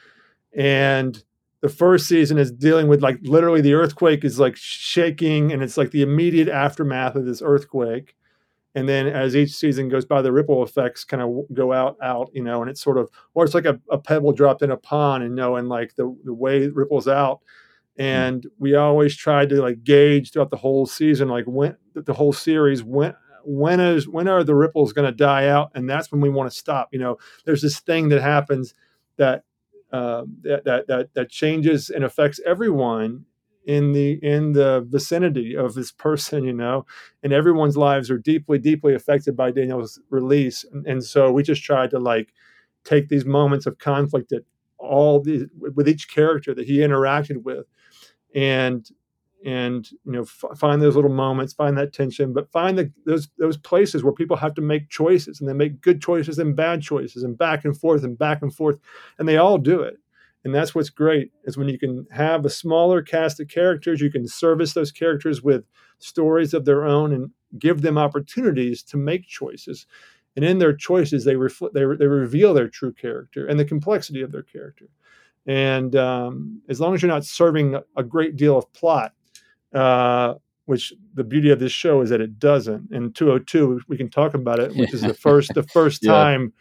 and 0.57 1.23
the 1.61 1.69
first 1.69 2.07
season 2.07 2.39
is 2.39 2.53
dealing 2.53 2.89
with 2.89 3.03
like 3.03 3.19
literally 3.23 3.61
the 3.61 3.75
earthquake 3.75 4.25
is 4.25 4.39
like 4.39 4.57
shaking, 4.57 5.53
and 5.53 5.63
it's 5.63 5.77
like 5.77 5.91
the 5.91 6.03
immediate 6.03 6.49
aftermath 6.49 7.15
of 7.15 7.25
this 7.25 7.43
earthquake. 7.43 8.15
And 8.75 8.89
then 8.89 9.07
as 9.07 9.35
each 9.35 9.53
season 9.53 9.89
goes 9.89 10.05
by, 10.05 10.23
the 10.23 10.33
ripple 10.33 10.63
effects 10.63 11.03
kind 11.03 11.23
of 11.23 11.55
go 11.55 11.73
out, 11.73 11.97
out, 12.03 12.31
you 12.33 12.43
know, 12.43 12.61
and 12.61 12.71
it's 12.71 12.83
sort 12.83 12.99
of, 12.99 13.11
or 13.35 13.45
it's 13.45 13.55
like 13.55 13.65
a, 13.65 13.81
a 13.91 13.99
pebble 13.99 14.33
dropped 14.33 14.63
in 14.63 14.71
a 14.71 14.77
pond, 14.77 15.25
and 15.25 15.33
you 15.33 15.37
know, 15.37 15.57
and 15.57 15.69
like 15.69 15.95
the, 15.97 16.15
the 16.25 16.35
way 16.35 16.65
it 16.65 16.75
ripples 16.75 17.09
out. 17.09 17.41
And 17.97 18.47
we 18.59 18.77
always 18.77 19.17
tried 19.17 19.49
to 19.49 19.61
like 19.61 19.83
gauge 19.83 20.33
throughout 20.33 20.51
the 20.51 20.57
whole 20.57 20.87
season, 20.87 21.29
like 21.29 21.47
when 21.47 21.77
the 21.95 22.15
whole 22.15 22.33
series, 22.33 22.85
when 22.85 23.15
when 23.45 23.81
is 23.81 24.07
when 24.09 24.29
are 24.29 24.45
the 24.45 24.55
ripples 24.55 24.93
going 24.93 25.11
to 25.11 25.17
die 25.17 25.49
out? 25.49 25.71
And 25.75 25.89
that's 25.89 26.13
when 26.13 26.21
we 26.21 26.29
want 26.29 26.51
to 26.51 26.57
stop. 26.57 26.91
You 26.93 26.99
know, 26.99 27.19
there's 27.45 27.63
this 27.63 27.81
thing 27.81 28.11
that 28.11 28.21
happens 28.21 28.75
that 29.17 29.45
uh, 29.91 30.25
that, 30.43 30.65
that 30.65 30.87
that 30.87 31.15
that 31.15 31.31
changes 31.31 31.91
and 31.91 32.05
affects 32.05 32.41
everyone 32.47 33.25
in 33.69 33.93
the 33.93 34.13
in 34.23 34.53
the 34.53 34.85
vicinity 34.89 35.55
of 35.55 35.75
this 35.75 35.93
person 35.93 36.43
you 36.43 36.55
know 36.55 36.87
and 37.23 37.35
everyone's 37.35 37.77
lives 37.77 38.11
are 38.11 38.17
deeply 38.17 38.59
deeply 38.59 38.95
affected 38.95 39.37
by 39.37 39.51
daniel's 39.51 40.01
release. 40.09 40.65
And, 40.73 40.87
and 40.87 41.05
so 41.05 41.31
we 41.31 41.43
just 41.43 41.63
tried 41.63 41.91
to 41.91 41.99
like 41.99 42.33
take 42.85 43.09
these 43.09 43.27
moments 43.27 43.67
of 43.67 43.79
conflict 43.79 44.31
that 44.31 44.47
all 44.79 45.21
the 45.21 45.47
with 45.77 45.87
each 45.87 46.09
character 46.09 46.55
that 46.55 46.67
he 46.67 46.79
interacted 46.79 47.43
with 47.43 47.67
and 48.35 48.89
and 49.45 49.91
you 50.07 50.13
know 50.13 50.23
f- 50.23 50.59
find 50.59 50.81
those 50.81 50.97
little 50.97 51.13
moments 51.13 51.53
find 51.53 51.77
that 51.77 51.93
tension 51.93 52.33
but 52.33 52.51
find 52.51 52.79
the, 52.79 52.91
those 53.05 53.29
those 53.39 53.59
places 53.59 54.03
where 54.03 54.15
people 54.15 54.37
have 54.37 54.55
to 54.55 54.63
make 54.63 54.89
choices 54.89 55.41
and 55.41 55.49
they 55.49 55.53
make 55.53 55.83
good 55.83 56.01
choices 56.01 56.39
and 56.39 56.57
bad 56.57 56.81
choices 56.81 57.23
and 57.23 57.37
back 57.37 57.67
and 57.67 57.77
forth 57.79 58.03
and 58.03 58.17
back 58.19 58.41
and 58.41 58.55
forth 58.55 58.79
and 59.19 59.29
they 59.29 59.37
all 59.37 59.59
do 59.59 59.83
it 59.83 59.99
and 60.49 60.55
that's 60.55 60.75
what's 60.75 60.89
great 60.89 61.31
is 61.45 61.59
when 61.59 61.69
you 61.69 61.79
can 61.79 62.07
have 62.11 62.47
a 62.47 62.51
smaller 62.51 63.03
cast 63.03 63.39
of 63.39 63.49
characters 63.49 64.01
you 64.01 64.11
can 64.11 64.27
service 64.27 64.73
those 64.73 64.91
characters 64.91 65.43
with 65.43 65.65
stories 65.99 66.55
of 66.55 66.65
their 66.65 66.87
own 66.87 67.13
and 67.13 67.31
give 67.59 67.83
them 67.83 67.99
opportunities 67.99 68.83
to 68.83 68.97
make 68.97 69.27
choices 69.27 69.87
and 70.37 70.45
in 70.47 70.59
their 70.59 70.73
choices 70.73 71.25
they 71.27 71.37
reflect 71.37 71.75
they, 71.75 71.85
they 71.85 72.07
reveal 72.07 72.55
their 72.55 72.69
true 72.69 72.93
character 72.95 73.47
and 73.47 73.61
the 73.61 73.65
complexity 73.65 74.23
of 74.23 74.33
their 74.33 74.43
character 74.43 74.87
and 75.47 75.95
um, 75.97 76.63
as 76.71 76.81
long 76.81 76.95
as 76.95 77.03
you're 77.03 77.11
not 77.13 77.25
serving 77.27 77.75
a- 77.75 77.85
a 77.97 78.03
great 78.03 78.35
deal 78.37 78.57
of 78.57 78.73
plot 78.73 79.13
uh, 79.75 80.35
which 80.65 80.95
the 81.15 81.25
beauty 81.25 81.51
of 81.51 81.61
this 81.61 81.73
show 81.73 82.01
is 82.01 82.09
that 82.09 82.23
it 82.23 82.39
doesn't 82.39 82.91
In 82.91 83.13
202 83.13 83.83
we 83.87 83.99
can 83.99 84.09
talk 84.09 84.33
about 84.33 84.61
it 84.61 84.75
which 84.75 84.95
is 84.95 85.03
the 85.03 85.15
first 85.27 85.53
the 85.53 85.63
first 85.65 86.03
Yeah. 86.03 86.13
time 86.13 86.53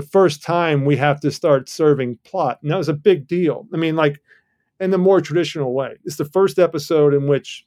the 0.00 0.06
first 0.06 0.42
time 0.42 0.84
we 0.84 0.96
have 0.96 1.20
to 1.20 1.30
start 1.30 1.68
serving 1.68 2.18
plot 2.24 2.58
and 2.62 2.70
that 2.70 2.76
was 2.76 2.88
a 2.88 2.94
big 2.94 3.26
deal 3.26 3.66
i 3.74 3.76
mean 3.76 3.96
like 3.96 4.20
in 4.80 4.90
the 4.90 4.98
more 4.98 5.20
traditional 5.20 5.72
way 5.72 5.96
it's 6.04 6.16
the 6.16 6.24
first 6.24 6.58
episode 6.58 7.14
in 7.14 7.26
which 7.26 7.66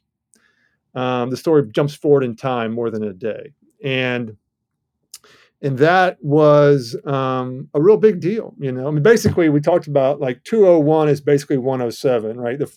um, 0.94 1.30
the 1.30 1.36
story 1.36 1.66
jumps 1.72 1.94
forward 1.94 2.22
in 2.22 2.36
time 2.36 2.72
more 2.72 2.90
than 2.90 3.02
a 3.02 3.12
day 3.12 3.52
and 3.82 4.36
and 5.64 5.78
that 5.78 6.18
was 6.20 6.94
um, 7.06 7.70
a 7.72 7.80
real 7.80 7.96
big 7.96 8.20
deal. 8.20 8.54
You 8.58 8.70
know, 8.70 8.86
I 8.86 8.90
mean, 8.90 9.02
basically, 9.02 9.48
we 9.48 9.60
talked 9.60 9.86
about 9.86 10.20
like 10.20 10.44
201 10.44 11.08
is 11.08 11.22
basically 11.22 11.56
107, 11.56 12.38
right? 12.38 12.58
The, 12.58 12.70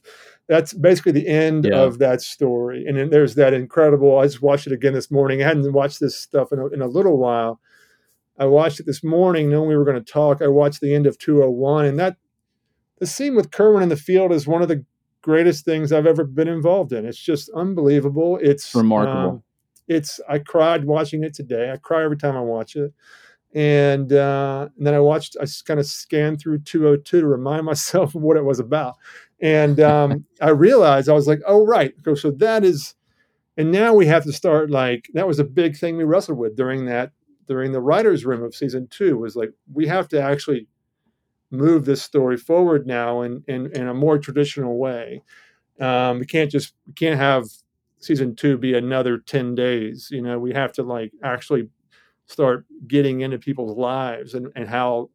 that's 0.47 0.73
basically 0.73 1.11
the 1.11 1.27
end 1.27 1.65
yeah. 1.65 1.81
of 1.81 1.99
that 1.99 2.21
story. 2.21 2.85
And 2.87 2.97
then 2.97 3.09
there's 3.09 3.35
that 3.35 3.53
incredible. 3.53 4.17
I 4.17 4.23
just 4.23 4.41
watched 4.41 4.67
it 4.67 4.73
again 4.73 4.93
this 4.93 5.11
morning. 5.11 5.41
I 5.41 5.47
hadn't 5.47 5.73
watched 5.73 5.99
this 5.99 6.17
stuff 6.17 6.53
in 6.53 6.59
a, 6.59 6.67
in 6.67 6.81
a 6.81 6.87
little 6.87 7.17
while. 7.17 7.59
I 8.37 8.45
watched 8.45 8.79
it 8.79 8.85
this 8.85 9.03
morning, 9.03 9.49
knowing 9.49 9.67
we 9.67 9.77
were 9.77 9.85
going 9.85 10.03
to 10.03 10.11
talk. 10.11 10.41
I 10.41 10.47
watched 10.47 10.81
the 10.81 10.93
end 10.93 11.07
of 11.07 11.17
201, 11.17 11.85
and 11.85 11.99
that 11.99 12.17
the 12.99 13.07
scene 13.07 13.35
with 13.35 13.51
Kerwin 13.51 13.83
in 13.83 13.89
the 13.89 13.95
field 13.95 14.31
is 14.31 14.47
one 14.47 14.61
of 14.61 14.67
the 14.67 14.83
greatest 15.21 15.65
things 15.65 15.91
I've 15.91 16.07
ever 16.07 16.23
been 16.23 16.47
involved 16.47 16.93
in. 16.93 17.05
It's 17.05 17.17
just 17.17 17.49
unbelievable. 17.55 18.39
It's 18.41 18.73
remarkable. 18.73 19.29
Um, 19.29 19.43
it's 19.87 20.19
I 20.29 20.39
cried 20.39 20.85
watching 20.85 21.23
it 21.23 21.33
today. 21.33 21.71
I 21.71 21.77
cry 21.77 22.03
every 22.03 22.17
time 22.17 22.35
I 22.35 22.41
watch 22.41 22.75
it. 22.75 22.93
And, 23.53 24.11
uh, 24.11 24.69
and 24.77 24.85
then 24.85 24.93
I 24.93 24.99
watched, 24.99 25.37
I 25.39 25.45
just 25.45 25.65
kind 25.65 25.79
of 25.79 25.85
scanned 25.85 26.39
through 26.39 26.59
202 26.59 27.21
to 27.21 27.27
remind 27.27 27.65
myself 27.65 28.15
of 28.15 28.21
what 28.21 28.37
it 28.37 28.45
was 28.45 28.59
about. 28.59 28.95
And 29.41 29.79
um, 29.79 30.25
I 30.41 30.49
realized 30.49 31.09
I 31.09 31.13
was 31.13 31.27
like, 31.27 31.39
oh, 31.47 31.65
right. 31.65 31.93
So 32.15 32.31
that 32.31 32.63
is, 32.63 32.95
and 33.55 33.71
now 33.71 33.93
we 33.93 34.05
have 34.05 34.23
to 34.23 34.33
start 34.33 34.69
like, 34.69 35.09
that 35.13 35.27
was 35.27 35.39
a 35.39 35.43
big 35.43 35.77
thing 35.77 35.97
we 35.97 36.03
wrestled 36.03 36.37
with 36.37 36.55
during 36.55 36.85
that, 36.85 37.11
during 37.47 37.71
the 37.71 37.81
writer's 37.81 38.25
room 38.25 38.43
of 38.43 38.55
season 38.55 38.87
two 38.89 39.17
was 39.17 39.35
like, 39.35 39.51
we 39.73 39.87
have 39.87 40.07
to 40.09 40.21
actually 40.21 40.67
move 41.49 41.85
this 41.85 42.01
story 42.01 42.37
forward 42.37 42.85
now 42.85 43.21
in, 43.21 43.43
in, 43.47 43.71
in 43.75 43.87
a 43.87 43.93
more 43.93 44.17
traditional 44.17 44.77
way. 44.77 45.23
Um, 45.79 46.19
we 46.19 46.25
can't 46.25 46.51
just, 46.51 46.73
we 46.85 46.93
can't 46.93 47.19
have 47.19 47.45
season 47.99 48.35
two 48.35 48.57
be 48.57 48.75
another 48.75 49.17
10 49.17 49.55
days 49.55 50.09
you 50.11 50.21
know? 50.21 50.37
We 50.37 50.53
have 50.53 50.71
to 50.73 50.83
like 50.83 51.11
actually 51.23 51.69
start 52.25 52.65
getting 52.87 53.21
into 53.21 53.39
people's 53.39 53.77
lives 53.77 54.33
and, 54.33 54.49
and 54.55 54.67
how 54.67 55.09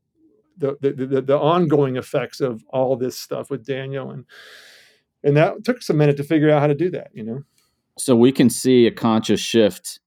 the, 0.57 0.77
the, 0.81 0.93
the, 0.93 1.23
the 1.23 1.39
ongoing 1.39 1.97
effects 1.97 2.41
of 2.41 2.65
all 2.69 2.97
this 2.97 3.17
stuff 3.17 3.51
with 3.51 3.67
daniel. 3.67 4.11
And 4.11 4.25
and 5.25 5.37
that 5.37 5.65
took 5.65 5.79
us 5.79 5.91
a 5.91 5.95
minute 5.95 6.17
to 6.17 6.25
figure 6.25 6.51
out 6.51 6.61
how 6.61 6.67
to 6.67 6.75
do 6.75 6.91
that 6.91 7.11
you 7.13 7.23
know? 7.23 7.43
So 7.99 8.17
we 8.17 8.33
can 8.33 8.49
see 8.49 8.87
a 8.87 8.91
conscious 8.91 9.41
shift 9.41 10.01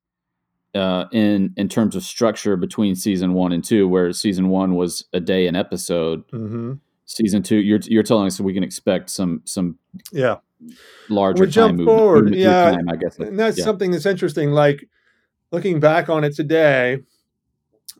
uh, 0.76 1.06
in 1.12 1.54
in 1.58 1.70
terms 1.70 1.96
of 1.96 2.04
structure 2.04 2.58
between 2.58 2.96
season 2.96 3.34
one 3.34 3.52
and 3.52 3.64
two, 3.64 3.88
where 3.88 4.12
season 4.12 4.50
one 4.50 4.76
was 4.76 5.06
a 5.14 5.20
day 5.20 5.48
an 5.48 5.56
episode. 5.56 6.28
Mm-hmm. 6.30 6.74
Season 7.06 7.42
two, 7.44 7.58
you're 7.58 7.80
you're 7.84 8.04
telling 8.04 8.28
us 8.28 8.40
we 8.40 8.54
can 8.54 8.64
expect 8.64 9.10
some 9.10 9.42
some 9.46 9.78
yeah 10.12 10.38
larger 11.10 11.46
we 11.46 11.50
jump 11.50 11.82
forward. 11.82 12.34
Yeah, 12.36 12.72
time, 12.72 12.90
I 12.90 12.96
guess, 12.96 13.18
and 13.20 13.40
that's 13.40 13.58
yeah. 13.58 13.64
something 13.64 13.92
that's 13.92 14.06
interesting. 14.06 14.52
Like 14.52 14.90
looking 15.52 15.80
back 15.80 16.10
on 16.10 16.24
it 16.24 16.36
today, 16.36 17.00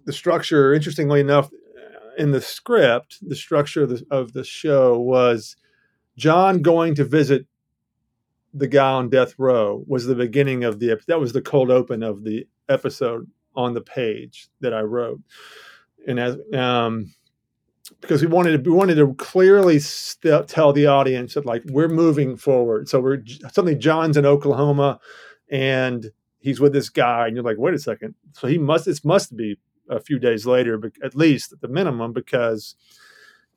the 0.06 0.14
structure, 0.14 0.74
interestingly 0.74 1.20
enough, 1.20 1.50
in 2.18 2.32
the 2.32 2.42
script, 2.42 3.18
the 3.22 3.36
structure 3.36 3.84
of 3.84 3.90
the, 3.90 4.06
of 4.10 4.34
the 4.34 4.44
show 4.44 5.00
was 5.00 5.56
John 6.18 6.62
going 6.62 6.96
to 6.96 7.04
visit 7.04 7.46
the 8.54 8.68
guy 8.68 8.92
on 8.94 9.10
death 9.10 9.36
row 9.38 9.84
was 9.86 10.06
the 10.06 10.16
beginning 10.16 10.64
of 10.64 10.80
the 10.80 10.98
that 11.08 11.20
was 11.20 11.34
the 11.34 11.42
cold 11.42 11.70
open 11.70 12.02
of 12.02 12.24
the 12.24 12.48
episode 12.70 13.30
on 13.56 13.74
the 13.74 13.82
page 13.82 14.50
that 14.62 14.74
I 14.74 14.82
wrote, 14.82 15.22
and 16.08 16.20
as 16.20 16.38
um, 16.54 17.14
because 18.02 18.22
we 18.22 18.28
wanted 18.28 18.64
to 18.64 18.70
we 18.70 18.76
wanted 18.76 18.96
to 18.96 19.14
clearly 19.16 19.80
st- 19.80 20.48
tell 20.48 20.74
the 20.74 20.88
audience 20.88 21.36
that 21.36 21.46
like 21.46 21.64
we're 21.68 21.88
moving 21.88 22.36
forward. 22.36 22.90
So 22.90 23.00
we're 23.00 23.24
suddenly 23.52 23.76
John's 23.76 24.18
in 24.18 24.26
Oklahoma, 24.26 25.00
and 25.50 26.12
he's 26.40 26.60
with 26.60 26.74
this 26.74 26.90
guy, 26.90 27.28
and 27.28 27.36
you're 27.36 27.46
like, 27.46 27.58
wait 27.58 27.74
a 27.74 27.80
second. 27.80 28.16
So 28.34 28.48
he 28.48 28.58
must 28.58 28.86
this 28.86 29.06
must 29.06 29.36
be 29.36 29.58
a 29.90 30.00
few 30.00 30.20
days 30.20 30.46
later, 30.46 30.78
but 30.78 30.94
at 31.04 31.16
least 31.16 31.54
at 31.54 31.62
the 31.62 31.68
minimum, 31.68 32.12
because 32.12 32.76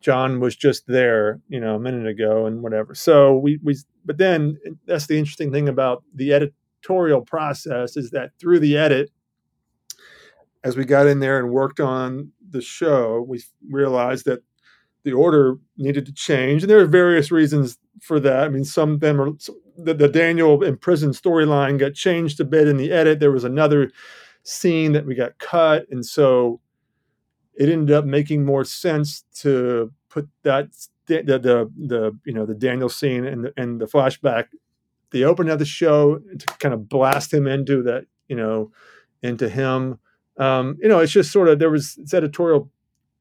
John 0.00 0.40
was 0.40 0.54
just 0.54 0.86
there, 0.86 1.40
you 1.48 1.60
know, 1.60 1.74
a 1.74 1.80
minute 1.80 2.06
ago 2.06 2.46
and 2.46 2.62
whatever. 2.62 2.94
So 2.94 3.36
we 3.36 3.58
we 3.62 3.76
but 4.04 4.18
then 4.18 4.58
that's 4.86 5.06
the 5.06 5.18
interesting 5.18 5.52
thing 5.52 5.68
about 5.68 6.02
the 6.14 6.50
editorial 6.78 7.22
process 7.22 7.96
is 7.96 8.10
that 8.10 8.30
through 8.38 8.60
the 8.60 8.76
edit 8.76 9.10
as 10.64 10.76
we 10.76 10.84
got 10.84 11.06
in 11.06 11.20
there 11.20 11.38
and 11.38 11.50
worked 11.50 11.80
on 11.80 12.32
the 12.50 12.60
show, 12.60 13.24
we 13.28 13.42
realized 13.70 14.24
that 14.24 14.42
the 15.04 15.12
order 15.12 15.56
needed 15.76 16.04
to 16.06 16.12
change, 16.12 16.62
and 16.62 16.70
there 16.70 16.80
are 16.80 16.86
various 16.86 17.30
reasons 17.30 17.78
for 18.02 18.18
that. 18.20 18.44
I 18.44 18.48
mean, 18.48 18.64
some 18.64 18.94
of 18.94 19.00
them 19.00 19.20
are 19.20 19.30
the, 19.76 19.94
the 19.94 20.08
Daniel 20.08 20.62
in 20.64 20.76
prison 20.76 21.12
storyline 21.12 21.78
got 21.78 21.94
changed 21.94 22.40
a 22.40 22.44
bit 22.44 22.66
in 22.66 22.76
the 22.76 22.90
edit. 22.90 23.20
There 23.20 23.30
was 23.30 23.44
another 23.44 23.92
scene 24.42 24.92
that 24.92 25.06
we 25.06 25.14
got 25.14 25.38
cut, 25.38 25.86
and 25.90 26.04
so 26.04 26.60
it 27.54 27.68
ended 27.68 27.94
up 27.94 28.04
making 28.04 28.44
more 28.44 28.64
sense 28.64 29.24
to 29.36 29.92
put 30.08 30.28
that 30.42 30.68
the 31.06 31.22
the, 31.22 31.70
the 31.86 32.18
you 32.24 32.34
know 32.34 32.44
the 32.44 32.54
Daniel 32.54 32.88
scene 32.88 33.24
and 33.24 33.44
the, 33.44 33.52
and 33.56 33.80
the 33.80 33.86
flashback, 33.86 34.46
the 35.10 35.24
opening 35.24 35.52
of 35.52 35.58
the 35.58 35.64
show 35.64 36.18
to 36.18 36.46
kind 36.58 36.74
of 36.74 36.88
blast 36.88 37.32
him 37.32 37.46
into 37.46 37.82
that 37.82 38.06
you 38.28 38.36
know 38.36 38.70
into 39.22 39.48
him 39.48 39.98
um, 40.38 40.78
you 40.80 40.88
know, 40.88 41.00
it's 41.00 41.12
just 41.12 41.32
sort 41.32 41.48
of 41.48 41.58
there 41.58 41.70
was 41.70 41.98
editorial 42.12 42.70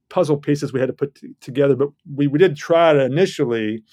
puzzle 0.10 0.38
pieces 0.38 0.72
we 0.72 0.80
had 0.80 0.88
to 0.88 0.94
put 0.94 1.16
t- 1.16 1.34
together, 1.42 1.76
but 1.76 1.90
we, 2.16 2.28
we 2.28 2.40
did 2.40 2.56
try 2.56 2.94
to 2.94 3.04
initially 3.04 3.84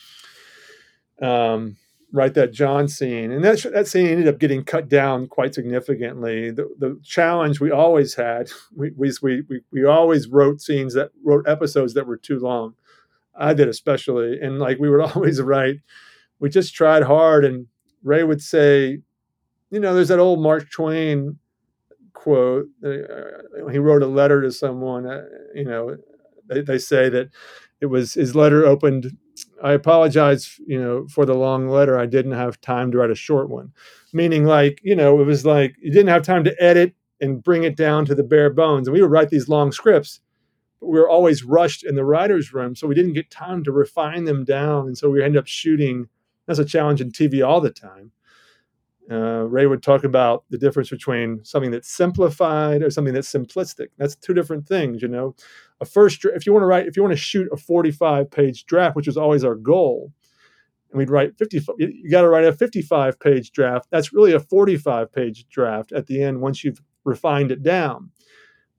um, 1.21 1.77
write 2.13 2.35
that 2.35 2.53
John 2.53 2.87
scene, 2.87 3.33
and 3.33 3.43
that 3.43 3.65
that 3.73 3.89
scene 3.89 4.07
ended 4.07 4.29
up 4.29 4.39
getting 4.39 4.63
cut 4.63 4.89
down 4.89 5.27
quite 5.27 5.55
significantly. 5.55 6.51
The, 6.51 6.69
the 6.79 7.01
challenge 7.03 7.61
we 7.61 7.71
always 7.71 8.15
had, 8.15 8.51
we, 8.77 8.91
we 8.97 9.11
we 9.23 9.61
we 9.73 9.85
always 9.85 10.29
wrote 10.29 10.61
scenes 10.61 10.93
that 10.95 11.11
wrote 11.25 11.49
episodes 11.49 11.95
that 11.95 12.07
were 12.07 12.19
too 12.19 12.39
long. 12.39 12.75
I 13.35 13.55
did 13.55 13.69
especially, 13.69 14.39
and 14.39 14.59
like 14.59 14.79
we 14.79 14.91
would 14.91 15.01
always 15.15 15.41
write, 15.41 15.77
we 16.39 16.51
just 16.51 16.75
tried 16.75 17.05
hard, 17.05 17.45
and 17.47 17.69
Ray 18.05 18.23
would 18.23 18.43
say, 18.43 19.01
you 19.71 19.81
know, 19.81 19.95
there's 19.95 20.09
that 20.09 20.21
old 20.21 20.41
Mark 20.41 20.71
Twain 20.71 21.39
quote. 22.13 22.67
Uh, 22.85 23.69
he 23.71 23.79
wrote 23.79 24.03
a 24.03 24.07
letter 24.07 24.41
to 24.43 24.53
someone. 24.53 25.07
Uh, 25.07 25.25
you 25.55 25.65
know, 25.65 25.97
they, 26.47 26.61
they 26.61 26.79
say 26.79 27.09
that 27.09 27.31
it 27.81 27.87
was 27.87 28.15
his 28.15 28.37
letter 28.37 28.65
opened. 28.65 29.17
I 29.63 29.73
apologize, 29.73 30.61
you 30.67 30.81
know, 30.81 31.09
for 31.09 31.27
the 31.27 31.35
long 31.35 31.69
letter. 31.69 31.99
I 31.99 32.07
didn't 32.07 32.33
have 32.33 32.61
time 32.61 32.93
to 32.93 32.99
write 32.99 33.11
a 33.11 33.17
short 33.17 33.51
one. 33.51 33.73
Meaning, 34.13 34.45
like, 34.45 34.81
you 34.85 34.95
know, 34.95 35.21
it 35.21 35.25
was 35.25 35.45
like 35.45 35.75
you 35.83 35.91
didn't 35.91 36.09
have 36.09 36.23
time 36.23 36.45
to 36.45 36.63
edit 36.63 36.95
and 37.21 37.43
bring 37.43 37.65
it 37.65 37.77
down 37.77 38.05
to 38.05 38.15
the 38.15 38.23
bare 38.23 38.51
bones. 38.51 38.87
And 38.87 38.93
we 38.95 39.03
would 39.03 39.11
write 39.11 39.31
these 39.31 39.49
long 39.49 39.73
scripts, 39.73 40.21
we 40.81 40.99
were 40.99 41.09
always 41.09 41.45
rushed 41.45 41.85
in 41.85 41.95
the 41.95 42.05
writer's 42.05 42.53
room. 42.53 42.77
So 42.77 42.87
we 42.87 42.95
didn't 42.95 43.15
get 43.15 43.31
time 43.31 43.65
to 43.65 43.73
refine 43.73 44.25
them 44.25 44.45
down. 44.45 44.87
And 44.87 44.99
so 44.99 45.11
we 45.11 45.23
ended 45.23 45.39
up 45.39 45.47
shooting. 45.47 46.09
That's 46.47 46.59
a 46.59 46.65
challenge 46.65 47.01
in 47.01 47.11
TV 47.11 47.47
all 47.47 47.61
the 47.61 47.71
time 47.71 48.13
uh, 49.11 49.47
Ray 49.49 49.67
would 49.67 49.83
talk 49.83 50.05
about 50.05 50.45
the 50.51 50.59
difference 50.59 50.89
between 50.91 51.45
something 51.45 51.71
that's 51.71 51.91
simplified 51.91 52.83
or 52.83 52.91
something 52.91 53.13
that's 53.13 53.31
simplistic. 53.31 53.89
That's 53.99 54.17
two 54.17 54.35
different 54.35 54.67
things, 54.67 55.03
you 55.03 55.09
know. 55.09 55.35
A 55.81 55.85
first, 55.85 56.25
if 56.25 56.47
you 56.47 56.53
want 56.53 56.63
to 56.63 56.67
write, 56.67 56.87
if 56.87 56.97
you 56.97 57.03
want 57.03 57.13
to 57.13 57.19
shoot 57.19 57.49
a 57.53 57.57
45 57.57 58.31
page 58.31 58.65
draft, 58.67 58.97
which 58.97 59.07
was 59.07 59.17
always 59.17 59.45
our 59.45 59.55
goal, 59.55 60.13
and 60.91 60.99
we'd 60.99 61.11
write 61.11 61.37
50, 61.37 61.61
you 61.79 62.11
got 62.11 62.23
to 62.23 62.29
write 62.29 62.45
a 62.45 62.53
55 62.53 63.19
page 63.21 63.53
draft. 63.53 63.89
That's 63.91 64.13
really 64.13 64.33
a 64.33 64.41
45 64.41 65.13
page 65.13 65.49
draft 65.49 65.93
at 65.93 66.07
the 66.07 66.23
end 66.23 66.41
once 66.41 66.65
you've 66.65 66.81
refined 67.05 67.51
it 67.51 67.63
down. 67.63 68.11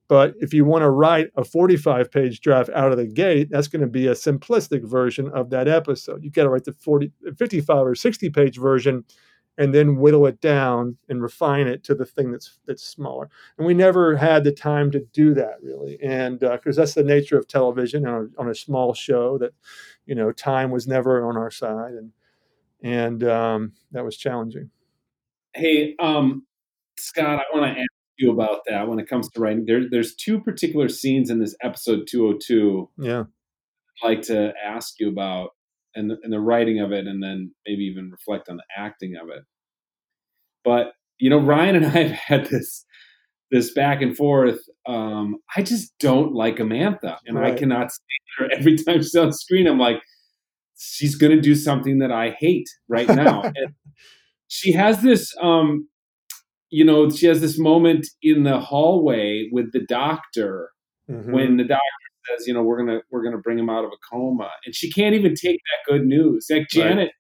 But 0.07 0.35
if 0.39 0.53
you 0.53 0.65
want 0.65 0.83
to 0.83 0.89
write 0.89 1.31
a 1.35 1.43
45 1.43 2.11
page 2.11 2.41
draft 2.41 2.69
out 2.69 2.91
of 2.91 2.97
the 2.97 3.07
gate, 3.07 3.49
that's 3.49 3.67
going 3.67 3.81
to 3.81 3.87
be 3.87 4.07
a 4.07 4.11
simplistic 4.11 4.83
version 4.87 5.29
of 5.29 5.49
that 5.49 5.67
episode. 5.67 6.23
You 6.23 6.29
got 6.29 6.43
to 6.43 6.49
write 6.49 6.65
the 6.65 6.73
40, 6.73 7.11
55 7.37 7.87
or 7.87 7.95
60 7.95 8.29
page 8.29 8.57
version 8.57 9.03
and 9.57 9.73
then 9.73 9.97
whittle 9.97 10.25
it 10.25 10.41
down 10.41 10.97
and 11.07 11.21
refine 11.21 11.67
it 11.67 11.83
to 11.83 11.95
the 11.95 12.05
thing 12.05 12.31
that's 12.31 12.59
that's 12.65 12.83
smaller. 12.83 13.29
And 13.57 13.65
we 13.65 13.73
never 13.73 14.17
had 14.17 14.43
the 14.43 14.51
time 14.51 14.91
to 14.91 14.99
do 15.13 15.33
that 15.33 15.61
really, 15.61 15.97
and 16.03 16.39
because 16.39 16.77
uh, 16.77 16.81
that's 16.81 16.93
the 16.93 17.03
nature 17.03 17.37
of 17.37 17.47
television 17.47 18.05
on 18.05 18.33
a, 18.37 18.41
on 18.41 18.49
a, 18.49 18.55
small 18.55 18.93
show 18.93 19.37
that 19.37 19.53
you 20.05 20.15
know 20.15 20.31
time 20.31 20.71
was 20.71 20.87
never 20.87 21.25
on 21.27 21.37
our 21.37 21.51
side, 21.51 21.93
and 21.93 22.11
and 22.81 23.23
um, 23.23 23.73
that 23.91 24.03
was 24.03 24.17
challenging. 24.17 24.71
Hey, 25.53 25.95
um, 25.99 26.45
Scott, 26.97 27.39
I 27.39 27.57
want 27.57 27.73
to 27.73 27.79
ask 27.79 27.94
you 28.17 28.31
about 28.31 28.61
that 28.67 28.87
when 28.87 28.99
it 28.99 29.09
comes 29.09 29.29
to 29.29 29.39
writing. 29.39 29.65
There, 29.65 29.89
there's 29.89 30.15
two 30.15 30.39
particular 30.39 30.89
scenes 30.89 31.29
in 31.29 31.39
this 31.39 31.55
episode 31.61 32.07
202. 32.09 32.89
Yeah, 32.97 33.23
I'd 34.03 34.07
like 34.07 34.21
to 34.23 34.53
ask 34.63 34.95
you 34.99 35.09
about 35.09 35.49
and 35.95 36.09
the, 36.09 36.17
and 36.23 36.31
the 36.31 36.39
writing 36.39 36.79
of 36.79 36.91
it, 36.91 37.07
and 37.07 37.23
then 37.23 37.53
maybe 37.67 37.83
even 37.83 38.11
reflect 38.11 38.49
on 38.49 38.57
the 38.57 38.63
acting 38.77 39.15
of 39.15 39.29
it. 39.29 39.43
But 40.63 40.93
you 41.19 41.29
know, 41.29 41.39
Ryan 41.39 41.77
and 41.77 41.85
I 41.97 42.03
have 42.03 42.11
had 42.11 42.45
this 42.47 42.85
this 43.51 43.73
back 43.73 44.01
and 44.01 44.15
forth. 44.15 44.59
Um, 44.87 45.37
I 45.55 45.61
just 45.61 45.97
don't 45.99 46.33
like 46.33 46.57
Amantha, 46.57 47.17
and 47.25 47.37
right. 47.37 47.53
I 47.53 47.57
cannot 47.57 47.91
stand 47.91 48.51
her. 48.51 48.57
Every 48.57 48.77
time 48.77 49.01
she's 49.01 49.15
on 49.15 49.33
screen, 49.33 49.67
I'm 49.67 49.79
like, 49.79 50.01
she's 50.77 51.15
going 51.15 51.31
to 51.31 51.41
do 51.41 51.55
something 51.55 51.99
that 51.99 52.11
I 52.11 52.35
hate 52.37 52.67
right 52.87 53.07
now. 53.07 53.41
and 53.43 53.73
she 54.47 54.71
has 54.73 55.01
this. 55.01 55.33
Um, 55.41 55.87
you 56.69 56.83
know, 56.83 57.09
she 57.09 57.25
has 57.27 57.41
this 57.41 57.57
moment 57.59 58.07
in 58.21 58.43
the 58.43 58.59
hallway 58.59 59.49
with 59.51 59.71
the 59.71 59.85
doctor 59.87 60.69
Mhm. 61.09 61.31
when 61.31 61.57
the 61.57 61.63
doctor 61.63 61.81
says, 62.27 62.47
you 62.47 62.53
know, 62.53 62.63
we're 62.63 62.77
gonna 62.77 63.01
we're 63.11 63.23
gonna 63.23 63.37
bring 63.37 63.59
him 63.59 63.69
out 63.69 63.85
of 63.85 63.91
a 63.91 63.97
coma, 64.11 64.49
and 64.65 64.73
she 64.75 64.91
can't 64.91 65.13
even 65.15 65.35
take 65.35 65.59
that 65.59 65.91
good 65.91 66.05
news. 66.05 66.47
Like 66.49 66.67
Janet 66.69 67.11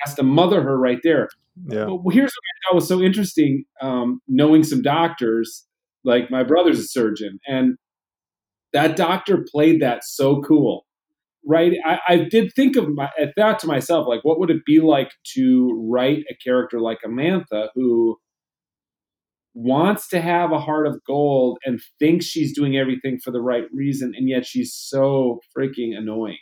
has 0.00 0.14
to 0.16 0.22
mother 0.22 0.62
her 0.62 0.78
right 0.78 0.98
there. 1.02 1.28
yeah. 1.68 1.84
But 1.86 2.10
here's 2.12 2.30
what 2.32 2.42
I 2.44 2.54
thought 2.70 2.74
was 2.76 2.88
so 2.88 3.00
interesting: 3.00 3.64
um, 3.80 4.20
knowing 4.28 4.62
some 4.64 4.82
doctors. 4.82 5.66
Like 6.04 6.30
my 6.30 6.42
brother's 6.42 6.80
a 6.80 6.84
surgeon, 6.84 7.38
and 7.46 7.76
that 8.72 8.96
doctor 8.96 9.44
played 9.50 9.80
that 9.80 10.02
so 10.04 10.42
cool. 10.42 10.84
Right, 11.44 11.72
I, 11.84 11.98
I 12.08 12.16
did 12.30 12.52
think 12.54 12.76
of 12.76 12.88
my, 12.88 13.10
at 13.18 13.32
that 13.36 13.58
to 13.60 13.66
myself, 13.66 14.06
like, 14.06 14.20
what 14.24 14.38
would 14.38 14.50
it 14.50 14.64
be 14.64 14.78
like 14.78 15.10
to 15.34 15.88
write 15.90 16.24
a 16.30 16.34
character 16.36 16.78
like 16.80 16.98
Amantha 17.04 17.68
who 17.74 18.16
wants 19.54 20.08
to 20.08 20.20
have 20.20 20.52
a 20.52 20.58
heart 20.58 20.86
of 20.86 21.00
gold 21.06 21.58
and 21.64 21.80
thinks 21.98 22.24
she's 22.24 22.54
doing 22.54 22.76
everything 22.76 23.18
for 23.22 23.30
the 23.30 23.40
right 23.40 23.64
reason, 23.72 24.12
and 24.16 24.28
yet 24.28 24.46
she's 24.46 24.74
so 24.74 25.40
freaking 25.56 25.96
annoying. 25.96 26.38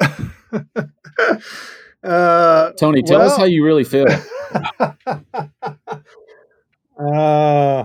uh, 2.02 2.72
Tony, 2.72 3.02
tell 3.02 3.20
us 3.20 3.36
how 3.36 3.44
you 3.44 3.64
really 3.64 3.84
feel. 3.84 4.06
uh, 6.98 7.84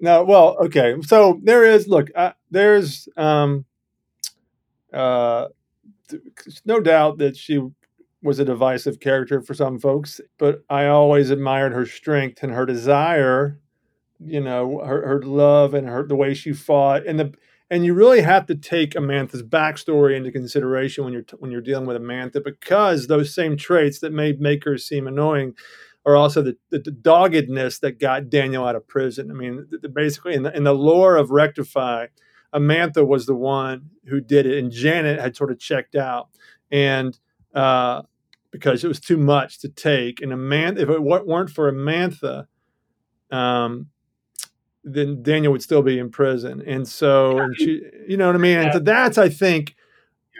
no, 0.00 0.24
well, 0.24 0.56
okay. 0.64 0.94
So 1.02 1.40
there 1.42 1.64
is, 1.64 1.88
look, 1.88 2.08
uh, 2.14 2.32
there's 2.50 3.08
um, 3.16 3.64
uh, 4.92 5.48
no 6.64 6.80
doubt 6.80 7.18
that 7.18 7.36
she 7.36 7.60
was 8.22 8.38
a 8.38 8.44
divisive 8.44 9.00
character 9.00 9.40
for 9.40 9.54
some 9.54 9.78
folks, 9.78 10.20
but 10.38 10.62
I 10.68 10.86
always 10.86 11.30
admired 11.30 11.72
her 11.72 11.86
strength 11.86 12.42
and 12.42 12.52
her 12.52 12.66
desire, 12.66 13.60
you 14.18 14.40
know, 14.40 14.80
her, 14.84 15.06
her 15.06 15.22
love 15.22 15.74
and 15.74 15.88
her 15.88 16.06
the 16.06 16.16
way 16.16 16.34
she 16.34 16.52
fought 16.52 17.06
and 17.06 17.18
the 17.18 17.34
and 17.68 17.84
you 17.84 17.94
really 17.94 18.20
have 18.20 18.46
to 18.46 18.54
take 18.54 18.92
Amantha's 18.92 19.42
backstory 19.42 20.16
into 20.16 20.30
consideration 20.30 21.04
when 21.04 21.12
you're 21.12 21.24
when 21.38 21.50
you're 21.50 21.60
dealing 21.60 21.86
with 21.86 22.00
Amantha 22.00 22.42
because 22.42 23.06
those 23.06 23.34
same 23.34 23.56
traits 23.56 23.98
that 24.00 24.12
may 24.12 24.32
make 24.32 24.64
her 24.64 24.78
seem 24.78 25.06
annoying 25.06 25.54
are 26.06 26.14
also 26.14 26.40
the, 26.40 26.56
the, 26.70 26.78
the 26.78 26.92
doggedness 26.92 27.80
that 27.80 27.98
got 27.98 28.30
Daniel 28.30 28.64
out 28.64 28.76
of 28.76 28.86
prison. 28.86 29.28
I 29.28 29.34
mean, 29.34 29.66
th- 29.68 29.82
th- 29.82 29.92
basically 29.92 30.34
in 30.34 30.44
the, 30.44 30.56
in 30.56 30.62
the 30.62 30.72
lore 30.72 31.16
of 31.16 31.32
Rectify, 31.32 32.06
Amantha 32.54 33.04
was 33.04 33.26
the 33.26 33.34
one 33.34 33.90
who 34.06 34.20
did 34.20 34.46
it, 34.46 34.56
and 34.56 34.70
Janet 34.70 35.18
had 35.18 35.34
sort 35.34 35.50
of 35.50 35.58
checked 35.58 35.96
out, 35.96 36.28
and 36.70 37.18
uh, 37.56 38.02
because 38.52 38.84
it 38.84 38.88
was 38.88 39.00
too 39.00 39.16
much 39.16 39.58
to 39.58 39.68
take. 39.68 40.22
And 40.22 40.30
Amantha, 40.30 40.78
if 40.78 40.88
it 40.88 41.02
weren't 41.02 41.50
for 41.50 41.70
Amantha, 41.70 42.46
um, 43.32 43.88
then 44.86 45.22
Daniel 45.22 45.52
would 45.52 45.62
still 45.62 45.82
be 45.82 45.98
in 45.98 46.10
prison. 46.10 46.62
And 46.66 46.86
so, 46.88 47.38
and 47.38 47.56
she, 47.56 47.82
you 48.08 48.16
know 48.16 48.26
what 48.28 48.36
I 48.36 48.38
mean. 48.38 48.58
And 48.58 48.72
so 48.72 48.78
that's, 48.78 49.18
I 49.18 49.28
think, 49.28 49.74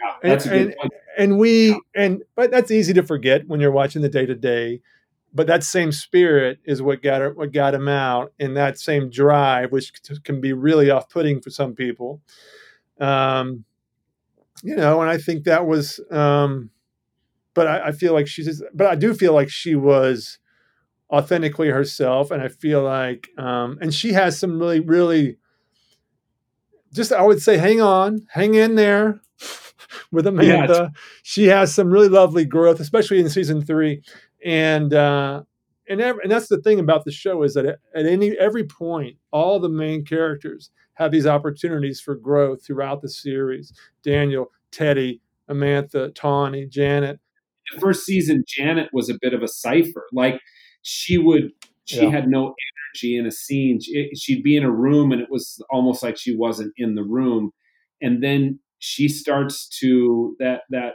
Yeah, 0.01 0.13
that's 0.29 0.45
a 0.47 0.53
And- 0.55 0.75
and 1.17 1.39
we 1.39 1.79
and 1.95 2.21
but 2.35 2.51
that's 2.51 2.69
easy 2.69 2.93
to 2.93 3.01
forget 3.03 3.47
when 3.47 3.59
you're 3.59 3.71
watching 3.71 4.03
the 4.03 4.09
day 4.09 4.25
to 4.27 4.35
day 4.35 4.81
but 5.33 5.47
that 5.47 5.63
same 5.63 5.91
spirit 5.91 6.59
is 6.63 6.81
what 6.81 7.01
got 7.03 7.21
her, 7.21 7.31
what 7.33 7.51
got 7.51 7.73
him 7.73 7.87
out. 7.87 8.31
And 8.39 8.55
that 8.55 8.79
same 8.79 9.09
drive 9.09 9.71
which 9.71 9.91
can 10.23 10.39
be 10.41 10.53
really 10.53 10.89
off-putting 10.91 11.41
for 11.41 11.49
some 11.49 11.73
people. 11.75 12.21
Um 12.99 13.65
you 14.63 14.75
know 14.75 15.01
and 15.01 15.09
i 15.09 15.17
think 15.17 15.43
that 15.43 15.65
was 15.67 15.99
um 16.11 16.69
but 17.53 17.67
i, 17.67 17.87
I 17.87 17.91
feel 17.91 18.13
like 18.13 18.27
she's 18.27 18.63
but 18.73 18.87
i 18.87 18.95
do 18.95 19.13
feel 19.13 19.33
like 19.33 19.49
she 19.49 19.75
was 19.75 20.39
authentically 21.11 21.69
herself 21.69 22.31
and 22.31 22.41
i 22.41 22.47
feel 22.47 22.83
like 22.83 23.29
um 23.37 23.77
and 23.81 23.93
she 23.93 24.13
has 24.13 24.37
some 24.37 24.59
really 24.59 24.79
really 24.81 25.37
just 26.93 27.11
i 27.11 27.21
would 27.21 27.41
say 27.41 27.57
hang 27.57 27.81
on 27.81 28.25
hang 28.31 28.55
in 28.55 28.75
there 28.75 29.21
with 30.11 30.25
amantha 30.25 30.91
she 31.23 31.45
has 31.45 31.73
some 31.73 31.89
really 31.89 32.09
lovely 32.09 32.45
growth 32.45 32.79
especially 32.79 33.19
in 33.19 33.29
season 33.29 33.61
three. 33.63 34.01
And 34.43 34.93
uh 34.93 35.43
and, 35.89 36.01
ev- 36.01 36.19
and 36.21 36.31
that's 36.31 36.49
the 36.49 36.61
thing 36.61 36.79
about 36.79 37.05
the 37.05 37.11
show 37.11 37.43
is 37.43 37.53
that 37.53 37.65
at, 37.65 37.79
at 37.95 38.05
any 38.05 38.37
every 38.37 38.63
point 38.65 39.17
all 39.31 39.59
the 39.59 39.69
main 39.69 40.03
characters 40.03 40.69
have 40.95 41.11
these 41.11 41.27
opportunities 41.27 42.01
for 42.01 42.15
growth 42.15 42.65
throughout 42.65 43.01
the 43.01 43.09
series. 43.09 43.71
Daniel 44.03 44.47
teddy 44.71 45.21
amantha 45.49 46.13
tawny 46.13 46.65
janet. 46.65 47.19
The 47.73 47.81
first 47.81 48.05
season, 48.05 48.45
Janet 48.47 48.89
was 48.93 49.09
a 49.09 49.17
bit 49.19 49.33
of 49.33 49.43
a 49.43 49.47
cipher. 49.47 50.05
Like 50.13 50.39
she 50.87 51.17
would, 51.17 51.51
she 51.85 52.05
Yeah. 52.05 52.11
had 52.11 52.29
no 52.29 52.55
energy 52.95 53.17
in 53.17 53.25
a 53.25 53.31
scene. 53.31 53.79
She, 53.81 54.09
she'd 54.15 54.43
be 54.43 54.55
in 54.55 54.63
a 54.63 54.71
room, 54.71 55.11
and 55.11 55.21
it 55.21 55.29
was 55.29 55.61
almost 55.69 56.01
like 56.01 56.17
she 56.17 56.35
wasn't 56.35 56.73
in 56.77 56.95
the 56.95 57.03
room. 57.03 57.51
And 58.01 58.23
then 58.23 58.59
she 58.79 59.09
starts 59.09 59.67
to 59.81 60.35
that 60.39 60.61
that 60.69 60.93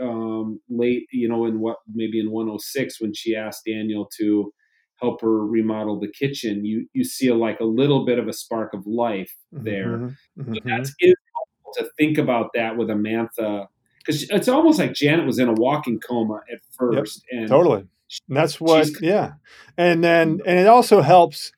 um, 0.00 0.60
late, 0.68 1.06
you 1.12 1.28
know, 1.28 1.46
in 1.46 1.60
what 1.60 1.78
maybe 1.94 2.20
in 2.20 2.30
106 2.32 3.00
when 3.00 3.14
she 3.14 3.36
asked 3.36 3.64
Daniel 3.66 4.08
to 4.18 4.52
help 5.00 5.20
her 5.22 5.46
remodel 5.46 6.00
the 6.00 6.12
kitchen. 6.12 6.64
You 6.64 6.88
you 6.94 7.04
see 7.04 7.28
a, 7.28 7.34
like 7.34 7.60
a 7.60 7.64
little 7.64 8.04
bit 8.04 8.18
of 8.18 8.28
a 8.28 8.32
spark 8.32 8.74
of 8.74 8.86
life 8.86 9.34
there. 9.52 10.02
Mhm, 10.02 10.16
So 10.54 10.60
mhm. 10.60 10.60
that's 10.66 10.94
helpful 11.34 11.84
to 11.84 11.90
think 11.98 12.18
about 12.18 12.50
that 12.54 12.76
with 12.76 12.88
Amantha 12.88 13.66
because 14.04 14.28
it's 14.30 14.48
almost 14.48 14.78
like 14.78 14.94
Janet 14.94 15.26
was 15.26 15.38
in 15.38 15.48
a 15.48 15.54
walking 15.54 16.00
coma 16.00 16.40
at 16.52 16.60
first, 16.78 17.24
and 17.30 17.48
totally 17.48 17.86
and 18.28 18.36
that's 18.36 18.60
what 18.60 18.86
She's- 18.86 19.00
yeah. 19.02 19.32
And 19.76 20.02
then 20.02 20.40
and 20.46 20.58
it 20.58 20.66
also 20.66 21.00
helps 21.02 21.52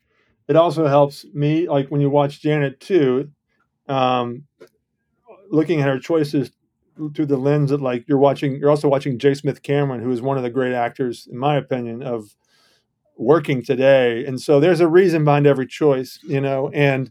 it 0.49 0.57
also 0.57 0.86
helps 0.86 1.24
me 1.34 1.68
like 1.68 1.88
when 1.88 2.01
you 2.01 2.11
watch 2.11 2.40
janet 2.40 2.80
too 2.80 3.30
um 3.88 4.44
looking 5.51 5.80
at 5.80 5.88
her 5.88 5.99
choices 5.99 6.51
through 7.14 7.26
the 7.26 7.36
lens 7.36 7.70
that, 7.70 7.80
like 7.80 8.05
you're 8.09 8.18
watching 8.18 8.57
you're 8.57 8.70
also 8.70 8.88
watching 8.88 9.18
J. 9.18 9.34
Smith-Cameron 9.34 10.03
who 10.03 10.11
is 10.11 10.20
one 10.20 10.36
of 10.36 10.42
the 10.42 10.51
great 10.51 10.74
actors 10.74 11.28
in 11.30 11.38
my 11.38 11.57
opinion 11.57 12.03
of 12.03 12.34
working 13.16 13.62
today. 13.64 14.24
And 14.24 14.40
so 14.40 14.61
there's 14.61 14.80
a 14.80 14.88
reason 14.88 15.24
behind 15.24 15.46
every 15.46 15.66
choice 15.66 16.18
you 16.22 16.40
know 16.40 16.70
and 16.74 17.11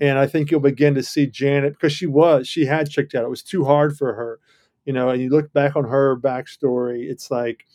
and 0.00 0.18
i 0.18 0.26
think 0.26 0.50
you'll 0.50 0.60
begin 0.60 0.94
to 0.94 1.02
see 1.02 1.26
janet 1.26 1.72
because 1.74 1.92
she 1.92 2.06
was 2.06 2.46
she 2.48 2.66
had 2.66 2.90
checked 2.90 3.14
out. 3.14 3.24
It 3.24 3.30
was 3.30 3.42
too 3.42 3.64
hard 3.64 3.96
for 3.96 4.14
her 4.14 4.38
you 4.84 4.92
know 4.92 5.08
and 5.10 5.20
you 5.22 5.30
look 5.30 5.52
back 5.52 5.76
on 5.76 5.84
her 5.84 6.16
backstory 6.16 7.10
it's 7.10 7.30
like 7.30 7.66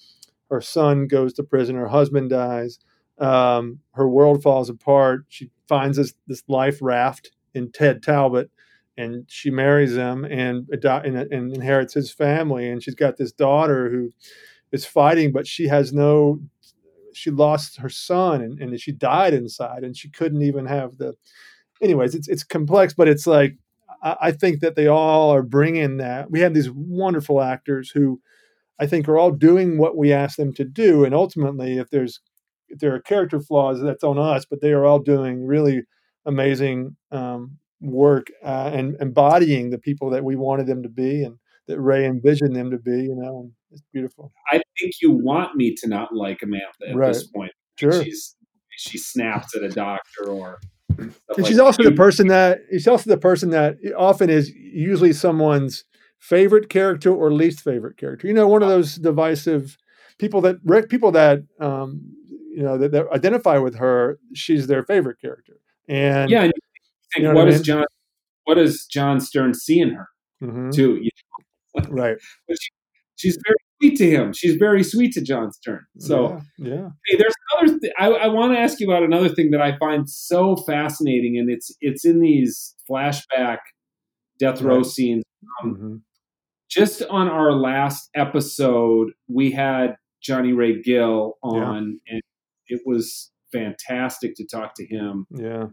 her 0.51 0.61
son 0.61 1.07
goes 1.07 1.33
to 1.33 1.43
prison 1.43 1.75
her 1.75 1.87
husband 1.87 2.29
dies 2.29 2.79
um, 3.21 3.79
her 3.93 4.09
world 4.09 4.41
falls 4.41 4.69
apart. 4.69 5.25
She 5.29 5.51
finds 5.67 5.95
this 5.97 6.13
this 6.27 6.43
life 6.47 6.79
raft 6.81 7.31
in 7.53 7.71
ted 7.71 8.01
talbot 8.03 8.49
and 8.97 9.25
she 9.27 9.49
marries 9.49 9.95
him 9.95 10.25
and, 10.25 10.67
and, 10.69 11.15
and 11.15 11.55
inherits 11.55 11.93
his 11.93 12.11
family 12.11 12.69
and 12.69 12.83
she's 12.83 12.95
got 12.95 13.17
this 13.17 13.31
daughter 13.31 13.89
who 13.89 14.11
is 14.71 14.85
fighting 14.85 15.31
but 15.31 15.47
she 15.47 15.67
has 15.67 15.93
no 15.93 16.39
she 17.13 17.29
lost 17.29 17.77
her 17.77 17.89
son 17.89 18.41
and, 18.41 18.59
and 18.59 18.79
she 18.79 18.91
died 18.91 19.33
inside 19.33 19.83
and 19.83 19.95
she 19.95 20.09
couldn't 20.09 20.41
even 20.41 20.65
have 20.65 20.97
the 20.97 21.13
anyways 21.81 22.15
it's 22.15 22.27
it's 22.27 22.43
complex 22.43 22.93
but 22.93 23.07
it's 23.07 23.27
like 23.27 23.57
I, 24.01 24.15
I 24.21 24.31
think 24.31 24.61
that 24.61 24.75
they 24.75 24.87
all 24.87 25.33
are 25.33 25.43
bringing 25.43 25.97
that. 25.97 26.31
We 26.31 26.39
have 26.41 26.53
these 26.53 26.69
wonderful 26.71 27.41
actors 27.41 27.91
who 27.91 28.21
I 28.81 28.87
think 28.87 29.07
are 29.07 29.17
all 29.17 29.31
doing 29.31 29.77
what 29.77 29.95
we 29.95 30.11
ask 30.11 30.37
them 30.37 30.53
to 30.53 30.65
do. 30.65 31.05
And 31.05 31.13
ultimately, 31.13 31.77
if 31.77 31.91
there's 31.91 32.19
if 32.67 32.79
there 32.79 32.95
are 32.95 32.99
character 32.99 33.39
flaws, 33.39 33.79
that's 33.79 34.03
on 34.03 34.17
us. 34.17 34.45
But 34.49 34.61
they 34.61 34.71
are 34.71 34.85
all 34.85 34.97
doing 34.97 35.45
really 35.45 35.83
amazing 36.25 36.95
um, 37.11 37.59
work 37.79 38.27
uh, 38.43 38.71
and 38.73 38.97
embodying 38.99 39.69
the 39.69 39.77
people 39.77 40.09
that 40.09 40.23
we 40.23 40.35
wanted 40.35 40.65
them 40.65 40.81
to 40.81 40.89
be 40.89 41.23
and 41.23 41.37
that 41.67 41.79
Ray 41.79 42.05
envisioned 42.05 42.55
them 42.55 42.71
to 42.71 42.79
be. 42.79 43.03
You 43.03 43.15
know, 43.15 43.41
and 43.41 43.51
it's 43.69 43.83
beautiful. 43.93 44.33
I 44.51 44.61
think 44.79 44.95
you 44.99 45.11
want 45.11 45.55
me 45.55 45.75
to 45.75 45.87
not 45.87 46.13
like 46.13 46.39
Amantha 46.39 46.89
at 46.89 47.13
this 47.13 47.27
point. 47.27 47.51
Sure. 47.77 48.03
She's 48.03 48.35
she 48.71 48.97
snaps 48.97 49.55
at 49.55 49.61
a 49.61 49.69
doctor 49.69 50.27
or. 50.27 50.59
and 50.97 51.13
like 51.37 51.45
she's 51.45 51.57
that. 51.57 51.65
also 51.65 51.83
the 51.83 51.91
person 51.91 52.29
that 52.29 52.61
she's 52.71 52.87
also 52.87 53.11
the 53.11 53.17
person 53.17 53.51
that 53.51 53.77
often 53.95 54.31
is 54.31 54.49
usually 54.49 55.13
someone's 55.13 55.83
favorite 56.21 56.69
character 56.69 57.11
or 57.13 57.33
least 57.33 57.61
favorite 57.61 57.97
character. 57.97 58.27
You 58.27 58.33
know, 58.33 58.47
one 58.47 58.61
of 58.63 58.69
those 58.69 58.95
divisive 58.95 59.75
people 60.19 60.39
that 60.41 60.55
people 60.89 61.11
that 61.11 61.43
um, 61.59 62.01
you 62.55 62.63
know 62.63 62.77
that, 62.77 62.91
that 62.93 63.07
identify 63.11 63.57
with 63.57 63.75
her. 63.75 64.17
She's 64.33 64.67
their 64.67 64.83
favorite 64.83 65.19
character, 65.19 65.59
and 65.89 66.29
Yeah, 66.31 66.43
and 66.43 66.53
you 67.17 67.23
know 67.23 67.29
what 67.29 67.35
what 67.35 67.47
I 67.47 67.51
does 67.51 67.59
mean? 67.59 67.63
John 67.65 67.85
what 68.45 68.55
does 68.55 68.85
John 68.85 69.19
Stern 69.19 69.53
see 69.53 69.79
in 69.81 69.89
her 69.91 70.07
Mhm, 70.41 70.71
too? 70.73 70.97
You- 71.01 71.09
right. 71.89 72.17
She's 73.17 73.37
very 73.45 73.55
sweet 73.79 73.97
to 73.99 74.09
him. 74.09 74.33
She's 74.33 74.55
very 74.55 74.83
sweet 74.83 75.13
to 75.13 75.21
John 75.21 75.51
Stern. 75.51 75.85
So 75.99 76.41
yeah, 76.57 76.73
yeah. 76.73 76.89
Hey, 77.05 77.17
there's 77.17 77.33
another. 77.59 77.79
Th- 77.79 77.93
I, 77.99 78.07
I 78.07 78.27
want 78.29 78.53
to 78.53 78.59
ask 78.59 78.79
you 78.79 78.89
about 78.89 79.03
another 79.03 79.29
thing 79.29 79.51
that 79.51 79.61
I 79.61 79.77
find 79.77 80.09
so 80.09 80.55
fascinating, 80.55 81.37
and 81.37 81.49
it's 81.49 81.71
it's 81.81 82.03
in 82.03 82.19
these 82.19 82.73
flashback 82.89 83.57
death 84.39 84.61
row 84.61 84.77
Right. 84.77 84.85
scenes. 84.85 85.23
Um, 85.63 85.75
Mhm. 85.75 86.01
Just 86.71 87.03
on 87.09 87.27
our 87.27 87.51
last 87.51 88.09
episode, 88.15 89.11
we 89.27 89.51
had 89.51 89.97
Johnny 90.21 90.53
Ray 90.53 90.81
Gill 90.81 91.37
on, 91.43 91.99
and 92.07 92.21
it 92.67 92.81
was 92.85 93.31
fantastic 93.51 94.35
to 94.35 94.45
talk 94.45 94.75
to 94.75 94.85
him. 94.85 95.27
Yeah. 95.29 95.65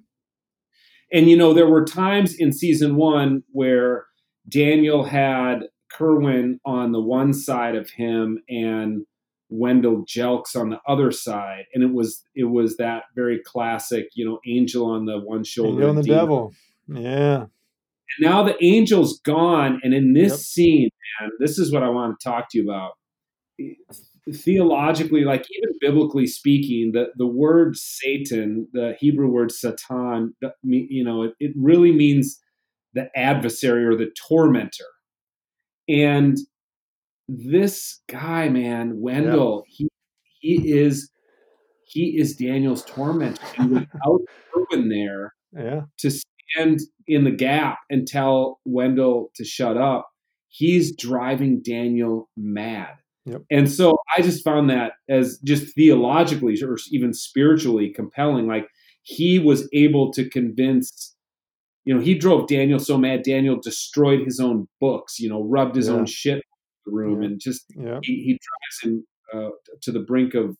And 1.13 1.31
you 1.31 1.37
know, 1.37 1.55
there 1.55 1.69
were 1.69 1.85
times 1.85 2.35
in 2.35 2.53
season 2.53 2.97
one 2.97 3.45
where 3.53 4.07
Daniel 4.49 5.05
had 5.05 5.69
Kerwin 5.93 6.59
on 6.65 6.93
the 6.93 7.01
one 7.01 7.33
side 7.33 7.77
of 7.77 7.91
him 7.91 8.43
and 8.49 9.07
Wendell 9.51 10.05
Jelks 10.05 10.55
on 10.55 10.69
the 10.69 10.81
other 10.87 11.11
side, 11.11 11.65
and 11.73 11.83
it 11.83 11.93
was 11.95 12.23
it 12.35 12.45
was 12.45 12.77
that 12.77 13.05
very 13.15 13.41
classic, 13.45 14.09
you 14.15 14.25
know, 14.25 14.41
angel 14.47 14.87
on 14.87 15.07
the 15.07 15.19
one 15.19 15.45
shoulder, 15.45 15.71
angel 15.71 15.91
and 15.91 15.99
the 15.99 16.03
demon. 16.03 16.19
devil. 16.19 16.55
Yeah. 16.89 17.47
And 18.17 18.31
now 18.31 18.43
the 18.43 18.59
angel's 18.63 19.21
gone, 19.21 19.81
and 19.83 19.95
in 19.95 20.13
this 20.13 20.33
yep. 20.33 20.41
scene, 20.41 20.89
man, 21.21 21.31
this 21.41 21.59
is 21.59 21.73
what 21.73 21.83
I 21.83 21.89
want 21.89 22.19
to 22.19 22.29
talk 22.29 22.47
to 22.51 22.59
you 22.59 22.65
about. 22.65 22.93
Theologically, 24.33 25.25
like 25.25 25.47
even 25.51 25.75
biblically 25.81 26.27
speaking, 26.27 26.93
the 26.93 27.07
the 27.17 27.27
word 27.27 27.77
Satan, 27.77 28.69
the 28.73 28.95
Hebrew 28.99 29.29
word 29.29 29.51
Satan, 29.51 30.35
you 30.63 31.05
know, 31.05 31.23
it, 31.25 31.33
it 31.41 31.53
really 31.57 31.93
means 31.93 32.39
the 32.95 33.09
adversary 33.17 33.85
or 33.85 33.97
the 33.97 34.11
tormentor. 34.29 34.85
And 35.89 36.37
this 37.29 38.01
guy, 38.09 38.49
man, 38.49 39.01
Wendell, 39.01 39.65
he 39.67 39.89
he 40.41 40.73
is 40.73 41.11
he 41.85 42.19
is 42.19 42.37
Daniel's 42.37 42.85
tormentor. 42.85 43.47
And 43.57 43.71
without 43.71 44.21
Kerwin 44.53 44.89
there 44.89 45.35
yeah. 45.53 45.83
to 45.99 46.11
stand 46.51 46.81
in 47.07 47.25
the 47.25 47.31
gap 47.31 47.79
and 47.91 48.07
tell 48.07 48.61
Wendell 48.65 49.31
to 49.37 49.45
shut 49.45 49.77
up, 49.77 50.09
he's 50.49 50.95
driving 50.97 51.63
Daniel 51.63 52.29
mad. 52.37 52.95
Yep. 53.27 53.43
And 53.51 53.71
so 53.71 53.99
I 54.17 54.23
just 54.23 54.43
found 54.43 54.71
that 54.71 54.93
as 55.09 55.39
just 55.45 55.75
theologically 55.75 56.57
or 56.63 56.79
even 56.91 57.13
spiritually 57.13 57.93
compelling. 57.95 58.47
Like 58.47 58.69
he 59.03 59.39
was 59.39 59.69
able 59.73 60.13
to 60.13 60.29
convince 60.29 61.15
you 61.89 61.95
know, 61.95 62.01
he 62.03 62.13
drove 62.13 62.49
Daniel 62.49 62.79
so 62.79 62.99
mad, 62.99 63.23
Daniel 63.23 63.59
destroyed 63.59 64.21
his 64.23 64.41
own 64.41 64.69
books, 64.79 65.19
you 65.19 65.27
know, 65.27 65.43
rubbed 65.45 65.75
his 65.75 65.89
yeah. 65.89 65.95
own 65.95 66.05
shit 66.05 66.35
in 66.35 66.43
the 66.85 66.93
room 66.93 67.23
yeah. 67.23 67.29
and 67.29 67.41
just, 67.41 67.65
yeah. 67.75 67.99
he, 68.03 68.17
he 68.17 68.39
drives 68.39 68.83
him 68.83 69.07
uh, 69.33 69.49
to 69.81 69.91
the 69.91 70.01
brink 70.01 70.35
of 70.35 70.55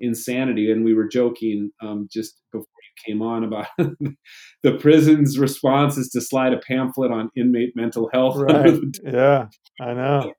insanity. 0.00 0.72
And 0.72 0.84
we 0.84 0.92
were 0.92 1.06
joking 1.06 1.70
um, 1.80 2.08
just 2.12 2.40
before 2.50 2.66
came 3.04 3.22
on 3.22 3.44
about 3.44 3.66
the 3.78 4.72
prison's 4.78 5.38
response 5.38 5.96
is 5.96 6.08
to 6.10 6.20
slide 6.20 6.52
a 6.52 6.58
pamphlet 6.58 7.10
on 7.10 7.30
inmate 7.36 7.74
mental 7.74 8.08
health. 8.12 8.36
Right. 8.36 8.74
yeah, 9.04 9.46
I 9.80 9.94
know. 9.94 10.32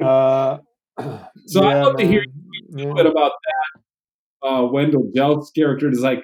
Uh, 0.00 0.58
so 1.46 1.62
I'd 1.64 1.82
love 1.82 1.96
man. 1.96 2.06
to 2.06 2.06
hear 2.06 2.22
a 2.22 2.76
little 2.76 2.94
bit 2.94 3.06
about 3.06 3.32
that. 3.32 4.48
Uh, 4.48 4.64
Wendell 4.64 5.10
Jelks' 5.16 5.54
character 5.54 5.88
is 5.88 6.00
like, 6.00 6.22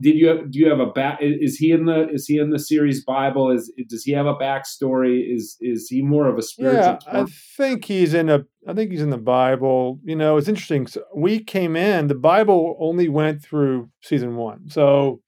did 0.00 0.14
you 0.14 0.28
have, 0.28 0.50
do 0.50 0.58
you 0.58 0.68
have 0.68 0.78
a 0.78 0.86
back 0.86 1.18
is 1.20 1.56
he 1.56 1.72
in 1.72 1.86
the 1.86 2.08
is 2.10 2.26
he 2.26 2.38
in 2.38 2.50
the 2.50 2.58
series 2.58 3.04
bible? 3.04 3.50
Is 3.50 3.72
does 3.88 4.04
he 4.04 4.12
have 4.12 4.26
a 4.26 4.34
backstory? 4.34 5.34
Is 5.34 5.56
is 5.60 5.88
he 5.88 6.02
more 6.02 6.28
of 6.28 6.38
a 6.38 6.42
spiritual 6.42 6.98
yeah 7.06 7.22
i 7.22 7.24
think 7.56 7.84
he's 7.84 8.14
in 8.14 8.28
a 8.28 8.44
i 8.68 8.74
think 8.74 8.92
he's 8.92 9.02
in 9.02 9.10
the 9.10 9.18
bible. 9.18 9.98
You 10.04 10.14
know 10.14 10.36
it's 10.36 10.48
interesting 10.48 10.86
so 10.86 11.02
we 11.14 11.42
came 11.42 11.74
in 11.74 12.06
the 12.06 12.14
bible 12.14 12.76
only 12.80 13.08
went 13.08 13.42
through 13.42 13.90
season 14.02 14.36
one. 14.36 14.68
So 14.70 15.20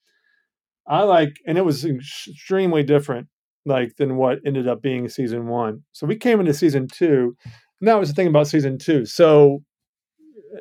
i 0.86 1.02
like 1.02 1.36
and 1.46 1.58
it 1.58 1.64
was 1.64 1.84
extremely 1.84 2.82
different 2.84 3.26
like 3.66 3.96
than 3.96 4.16
what 4.16 4.38
ended 4.46 4.68
up 4.68 4.82
being 4.82 5.08
season 5.08 5.48
one. 5.48 5.82
So 5.92 6.06
we 6.06 6.16
came 6.16 6.38
into 6.38 6.54
season 6.54 6.86
two 6.86 7.36
and 7.80 7.88
that 7.88 7.98
was 7.98 8.08
the 8.08 8.14
thing 8.14 8.28
about 8.28 8.46
season 8.46 8.78
two. 8.78 9.04
So 9.04 9.64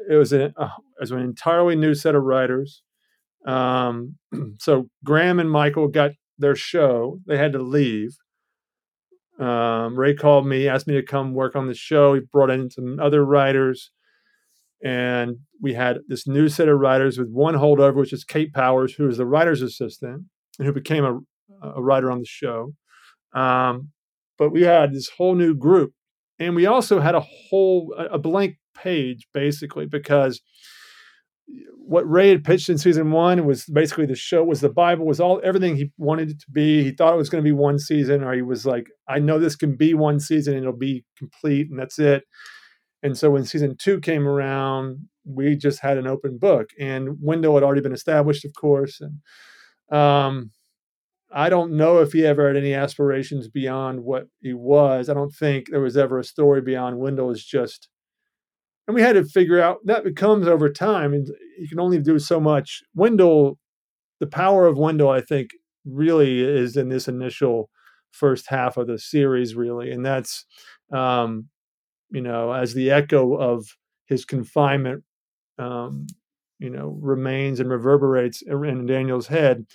it 0.09 0.15
was 0.15 0.33
an, 0.33 0.53
uh, 0.57 0.69
it 0.97 1.01
was 1.01 1.11
an 1.11 1.19
entirely 1.19 1.75
new 1.75 1.93
set 1.93 2.15
of 2.15 2.23
writers 2.23 2.83
um, 3.45 4.15
so 4.59 4.89
Graham 5.03 5.39
and 5.39 5.51
Michael 5.51 5.87
got 5.87 6.11
their 6.37 6.55
show. 6.55 7.19
They 7.27 7.37
had 7.37 7.53
to 7.53 7.61
leave. 7.61 8.17
Um, 9.39 9.97
Ray 9.97 10.15
called 10.15 10.45
me, 10.45 10.67
asked 10.67 10.87
me 10.87 10.95
to 10.95 11.03
come 11.03 11.33
work 11.33 11.55
on 11.55 11.67
the 11.67 11.73
show. 11.73 12.13
He 12.13 12.21
brought 12.21 12.49
in 12.49 12.69
some 12.69 12.99
other 12.99 13.23
writers, 13.23 13.91
and 14.83 15.37
we 15.61 15.73
had 15.73 15.99
this 16.07 16.27
new 16.27 16.49
set 16.49 16.67
of 16.67 16.79
writers 16.79 17.17
with 17.17 17.29
one 17.29 17.55
holdover, 17.55 17.95
which 17.95 18.11
is 18.11 18.25
Kate 18.25 18.53
Powers, 18.53 18.93
who 18.93 19.07
is 19.07 19.17
the 19.17 19.25
writer's 19.25 19.61
assistant 19.61 20.25
and 20.57 20.65
who 20.65 20.73
became 20.73 21.05
a, 21.05 21.19
a 21.65 21.81
writer 21.81 22.11
on 22.11 22.19
the 22.19 22.25
show. 22.25 22.73
Um, 23.33 23.91
but 24.37 24.51
we 24.51 24.63
had 24.63 24.93
this 24.93 25.09
whole 25.17 25.35
new 25.35 25.53
group, 25.53 25.93
and 26.37 26.53
we 26.55 26.65
also 26.65 26.99
had 26.99 27.15
a 27.15 27.25
whole 27.49 27.93
a 27.97 28.17
blank 28.17 28.55
page 28.75 29.27
basically 29.33 29.85
because 29.85 30.41
what 31.89 32.09
Ray 32.09 32.29
had 32.29 32.43
pitched 32.43 32.69
in 32.69 32.77
season 32.77 33.11
one 33.11 33.45
was 33.45 33.65
basically 33.65 34.05
the 34.05 34.15
show 34.15 34.43
was 34.43 34.61
the 34.61 34.69
Bible 34.69 35.05
was 35.05 35.19
all 35.19 35.41
everything 35.43 35.75
he 35.75 35.91
wanted 35.97 36.29
it 36.29 36.39
to 36.41 36.51
be. 36.51 36.83
He 36.83 36.91
thought 36.91 37.13
it 37.13 37.17
was 37.17 37.29
going 37.29 37.43
to 37.43 37.47
be 37.47 37.51
one 37.51 37.79
season, 37.79 38.23
or 38.23 38.33
he 38.33 38.43
was 38.43 38.65
like, 38.65 38.87
I 39.07 39.19
know 39.19 39.39
this 39.39 39.55
can 39.55 39.75
be 39.75 39.95
one 39.95 40.19
season 40.19 40.53
and 40.53 40.63
it'll 40.63 40.77
be 40.77 41.03
complete 41.17 41.69
and 41.69 41.79
that's 41.79 41.97
it. 41.97 42.23
And 43.01 43.17
so 43.17 43.31
when 43.31 43.45
season 43.45 43.75
two 43.77 43.99
came 44.01 44.27
around, 44.27 45.07
we 45.25 45.55
just 45.55 45.79
had 45.79 45.97
an 45.97 46.07
open 46.07 46.37
book, 46.37 46.69
and 46.79 47.17
Wendell 47.21 47.55
had 47.55 47.63
already 47.63 47.81
been 47.81 47.93
established, 47.93 48.45
of 48.45 48.51
course. 48.59 49.01
And 49.01 49.97
um, 49.97 50.51
I 51.31 51.49
don't 51.49 51.73
know 51.73 51.99
if 51.99 52.11
he 52.11 52.25
ever 52.25 52.47
had 52.47 52.57
any 52.57 52.73
aspirations 52.73 53.47
beyond 53.47 54.03
what 54.03 54.27
he 54.41 54.53
was. 54.53 55.09
I 55.09 55.13
don't 55.13 55.33
think 55.33 55.69
there 55.69 55.81
was 55.81 55.97
ever 55.97 56.19
a 56.19 56.23
story 56.23 56.61
beyond 56.61 56.99
Wendell 56.99 57.31
is 57.31 57.45
just 57.45 57.89
and 58.89 58.95
we 58.95 59.03
had 59.03 59.13
to 59.13 59.23
figure 59.23 59.61
out 59.61 59.77
that 59.85 60.03
becomes 60.03 60.47
over 60.47 60.67
time 60.67 61.13
and 61.13 61.27
you 61.59 61.69
can 61.69 61.79
only 61.79 61.99
do 61.99 62.17
so 62.17 62.39
much 62.39 62.81
wendell 62.95 63.59
the 64.19 64.25
power 64.25 64.65
of 64.65 64.79
wendell 64.79 65.11
i 65.11 65.21
think 65.21 65.51
really 65.85 66.41
is 66.41 66.75
in 66.75 66.89
this 66.89 67.07
initial 67.07 67.69
first 68.11 68.47
half 68.49 68.77
of 68.77 68.87
the 68.87 68.97
series 68.97 69.53
really 69.53 69.91
and 69.91 70.03
that's 70.03 70.43
um 70.91 71.47
you 72.09 72.19
know 72.19 72.51
as 72.51 72.73
the 72.73 72.89
echo 72.89 73.35
of 73.35 73.63
his 74.07 74.25
confinement 74.25 75.03
um 75.59 76.07
you 76.57 76.71
know 76.71 76.97
remains 76.99 77.59
and 77.59 77.69
reverberates 77.69 78.41
in 78.41 78.87
daniel's 78.87 79.27
head 79.27 79.65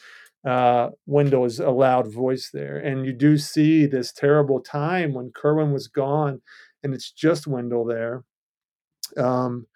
uh, 0.46 0.90
Wendell 1.06 1.46
is 1.46 1.58
a 1.58 1.70
loud 1.70 2.12
voice 2.12 2.50
there. 2.52 2.76
And 2.76 3.06
you 3.06 3.14
do 3.14 3.38
see 3.38 3.86
this 3.86 4.12
terrible 4.12 4.60
time 4.60 5.14
when 5.14 5.32
Kerwin 5.34 5.72
was 5.72 5.88
gone 5.88 6.42
and 6.82 6.92
it's 6.92 7.10
just 7.10 7.46
Wendell 7.46 7.86
there. 7.86 8.24
Um, 9.16 9.66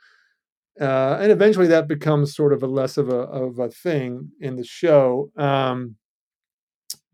uh, 0.80 1.18
and 1.20 1.32
eventually 1.32 1.66
that 1.66 1.88
becomes 1.88 2.34
sort 2.34 2.52
of 2.52 2.62
a 2.62 2.66
less 2.66 2.96
of 2.96 3.08
a 3.08 3.18
of 3.18 3.58
a 3.58 3.68
thing 3.68 4.30
in 4.40 4.56
the 4.56 4.64
show. 4.64 5.30
Um, 5.36 5.96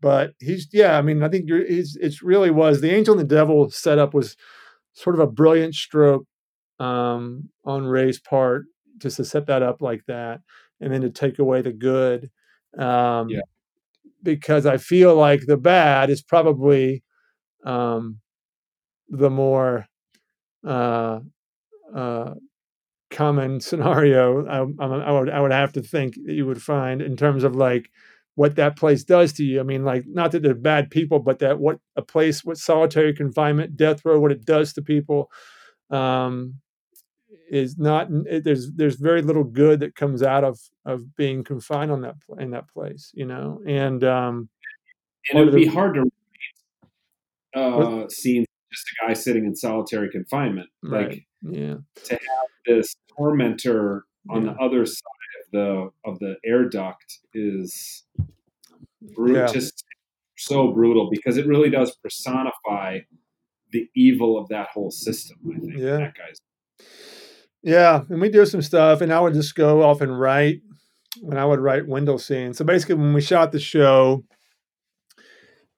but 0.01 0.33
he's 0.39 0.67
yeah, 0.71 0.97
I 0.97 1.01
mean, 1.01 1.23
I 1.23 1.29
think 1.29 1.45
you're, 1.47 1.65
he's 1.65 1.97
it's 1.99 2.21
really 2.21 2.51
was 2.51 2.81
the 2.81 2.91
angel 2.91 3.17
and 3.17 3.21
the 3.29 3.35
devil 3.35 3.69
setup 3.71 4.13
was 4.13 4.35
sort 4.93 5.15
of 5.15 5.19
a 5.19 5.31
brilliant 5.31 5.73
stroke 5.73 6.25
um, 6.79 7.49
on 7.63 7.85
Ray's 7.85 8.19
part 8.19 8.65
just 8.97 9.17
to 9.17 9.25
set 9.25 9.47
that 9.47 9.63
up 9.63 9.81
like 9.81 10.01
that, 10.07 10.41
and 10.79 10.93
then 10.93 11.01
to 11.01 11.09
take 11.09 11.39
away 11.39 11.61
the 11.61 11.73
good. 11.73 12.29
Um, 12.77 13.29
yeah. 13.29 13.41
Because 14.21 14.65
I 14.65 14.77
feel 14.77 15.15
like 15.15 15.41
the 15.45 15.57
bad 15.57 16.09
is 16.09 16.21
probably 16.21 17.03
um, 17.65 18.19
the 19.09 19.29
more 19.29 19.85
uh, 20.65 21.19
uh, 21.93 22.35
common 23.11 23.59
scenario 23.61 24.45
I, 24.47 24.83
I, 24.83 25.11
would 25.11 25.29
I 25.29 25.39
would 25.39 25.51
have 25.51 25.73
to 25.73 25.81
think 25.81 26.15
that 26.25 26.33
you 26.33 26.45
would 26.45 26.61
find 26.61 27.01
in 27.01 27.15
terms 27.15 27.43
of 27.43 27.55
like 27.55 27.89
what 28.35 28.57
that 28.57 28.75
place 28.77 29.03
does 29.03 29.33
to 29.33 29.43
you. 29.43 29.59
I 29.59 29.63
mean, 29.63 29.83
like 29.83 30.05
not 30.07 30.31
that 30.33 30.43
they're 30.43 30.53
bad 30.53 30.91
people, 30.91 31.19
but 31.19 31.39
that 31.39 31.59
what 31.59 31.79
a 31.95 32.01
place, 32.01 32.43
what 32.43 32.57
solitary 32.57 33.13
confinement, 33.13 33.77
death 33.77 34.03
row, 34.05 34.19
what 34.19 34.31
it 34.31 34.45
does 34.45 34.73
to 34.73 34.81
people, 34.81 35.31
um, 35.89 36.55
is 37.49 37.77
not. 37.77 38.07
It, 38.25 38.43
there's 38.43 38.71
there's 38.73 38.95
very 38.95 39.21
little 39.21 39.43
good 39.43 39.79
that 39.79 39.95
comes 39.95 40.21
out 40.21 40.43
of 40.43 40.59
of 40.85 41.15
being 41.15 41.43
confined 41.43 41.91
on 41.91 42.01
that 42.01 42.15
in 42.37 42.51
that 42.51 42.67
place, 42.69 43.11
you 43.13 43.25
know. 43.25 43.61
And 43.65 44.03
um, 44.03 44.49
and 45.29 45.39
it 45.39 45.45
would 45.45 45.55
be 45.55 45.67
hard 45.67 45.95
to 45.95 47.59
uh, 47.59 48.09
see 48.09 48.45
just 48.75 48.87
a 48.89 49.07
guy 49.07 49.13
sitting 49.13 49.45
in 49.45 49.55
solitary 49.55 50.09
confinement, 50.09 50.69
right. 50.83 51.09
like 51.09 51.25
yeah. 51.41 51.75
To 52.05 52.13
have 52.13 52.49
this 52.65 52.95
tormentor 53.15 54.05
on 54.29 54.45
yeah. 54.45 54.53
the 54.53 54.59
other 54.59 54.85
side 54.85 55.01
of 55.45 55.51
the 55.51 55.89
of 56.05 56.19
the 56.19 56.35
air 56.45 56.67
duct 56.67 57.19
is 57.33 58.03
brutal, 59.15 59.35
yeah. 59.37 59.47
just 59.47 59.83
so 60.37 60.71
brutal 60.71 61.09
because 61.09 61.37
it 61.37 61.47
really 61.47 61.69
does 61.69 61.95
personify 62.03 62.99
the 63.71 63.89
evil 63.95 64.37
of 64.37 64.47
that 64.49 64.67
whole 64.73 64.91
system. 64.91 65.37
I 65.55 65.59
think 65.59 65.77
yeah. 65.77 65.97
that 65.97 66.13
guy's. 66.15 66.39
Yeah, 67.63 68.03
and 68.09 68.21
we 68.21 68.29
do 68.29 68.45
some 68.45 68.61
stuff, 68.61 69.01
and 69.01 69.11
I 69.11 69.19
would 69.19 69.33
just 69.33 69.55
go 69.55 69.81
off 69.81 70.01
and 70.01 70.19
write 70.19 70.61
when 71.21 71.37
I 71.37 71.45
would 71.45 71.59
write 71.59 71.87
Wendell 71.87 72.19
scenes. 72.19 72.57
So 72.57 72.65
basically, 72.65 72.95
when 72.95 73.13
we 73.13 73.21
shot 73.21 73.51
the 73.51 73.59
show, 73.59 74.23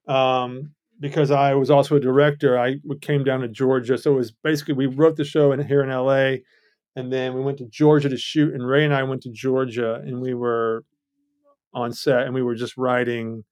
um, 0.06 0.74
because 1.00 1.30
I 1.30 1.54
was 1.54 1.70
also 1.70 1.96
a 1.96 2.00
director, 2.00 2.58
I 2.58 2.76
came 3.00 3.24
down 3.24 3.40
to 3.40 3.48
Georgia. 3.48 3.96
So 3.98 4.12
it 4.12 4.16
was 4.16 4.32
basically 4.32 4.74
we 4.74 4.86
wrote 4.86 5.16
the 5.16 5.24
show 5.24 5.52
in 5.52 5.64
here 5.64 5.82
in 5.82 5.90
LA, 5.90 6.42
and 6.96 7.12
then 7.12 7.34
we 7.34 7.40
went 7.40 7.58
to 7.58 7.66
Georgia 7.66 8.08
to 8.08 8.16
shoot. 8.16 8.54
And 8.54 8.66
Ray 8.66 8.84
and 8.84 8.94
I 8.94 9.02
went 9.04 9.22
to 9.22 9.30
Georgia, 9.30 9.94
and 9.94 10.20
we 10.20 10.34
were 10.34 10.84
on 11.72 11.92
set, 11.92 12.22
and 12.22 12.34
we 12.34 12.42
were 12.42 12.54
just 12.54 12.76
writing. 12.76 13.44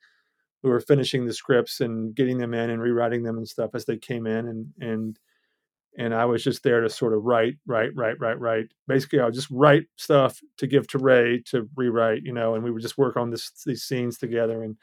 We 0.63 0.71
were 0.71 0.81
finishing 0.81 1.27
the 1.27 1.33
scripts 1.33 1.81
and 1.81 2.15
getting 2.15 2.39
them 2.39 2.53
in 2.53 2.71
and 2.71 2.83
rewriting 2.83 3.23
them 3.23 3.37
and 3.37 3.47
stuff 3.47 3.71
as 3.75 3.85
they 3.85 3.97
came 3.97 4.27
in, 4.27 4.49
and 4.49 4.67
and 4.81 5.19
and 5.99 6.15
I 6.15 6.25
was 6.25 6.43
just 6.43 6.63
there 6.63 6.81
to 6.81 6.91
sort 6.91 7.15
of 7.15 7.25
write, 7.25 7.55
write, 7.67 7.91
write, 7.95 8.21
write, 8.21 8.39
write. 8.39 8.67
Basically, 8.87 9.21
I 9.21 9.25
would 9.27 9.35
just 9.35 9.51
write 9.51 9.85
stuff 9.97 10.41
to 10.59 10.67
give 10.67 10.87
to 10.89 10.99
Ray 10.99 11.43
to 11.47 11.69
rewrite, 11.75 12.23
you 12.23 12.33
know, 12.33 12.55
and 12.55 12.63
we 12.63 12.71
would 12.71 12.83
just 12.83 12.99
work 12.99 13.17
on 13.17 13.31
this 13.31 13.51
these 13.65 13.85
scenes 13.85 14.19
together, 14.19 14.63
and 14.63 14.77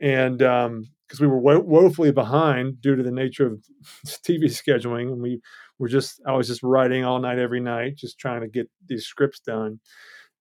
and 0.00 0.42
um, 0.42 0.88
because 1.12 1.20
we 1.20 1.26
were 1.26 1.38
wo- 1.38 1.60
woefully 1.60 2.10
behind 2.10 2.80
due 2.80 2.96
to 2.96 3.02
the 3.02 3.10
nature 3.10 3.46
of 3.46 3.62
TV 4.06 4.44
scheduling, 4.44 5.12
and 5.12 5.20
we 5.20 5.42
were 5.78 5.88
just 5.88 6.22
I 6.26 6.32
was 6.32 6.48
just 6.48 6.62
writing 6.62 7.04
all 7.04 7.20
night 7.20 7.38
every 7.38 7.60
night, 7.60 7.96
just 7.96 8.18
trying 8.18 8.40
to 8.40 8.48
get 8.48 8.70
these 8.88 9.04
scripts 9.04 9.40
done, 9.40 9.78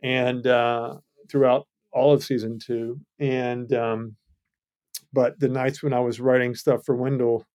and 0.01 0.47
uh, 0.47 0.95
throughout 1.29 1.67
all 1.91 2.13
of 2.13 2.23
season 2.23 2.57
two, 2.57 3.01
and 3.19 3.73
um, 3.73 4.15
but 5.11 5.37
the 5.41 5.49
nights 5.49 5.83
when 5.83 5.91
I 5.91 5.99
was 5.99 6.21
writing 6.21 6.55
stuff 6.55 6.85
for 6.85 6.95
Wendell 6.95 7.45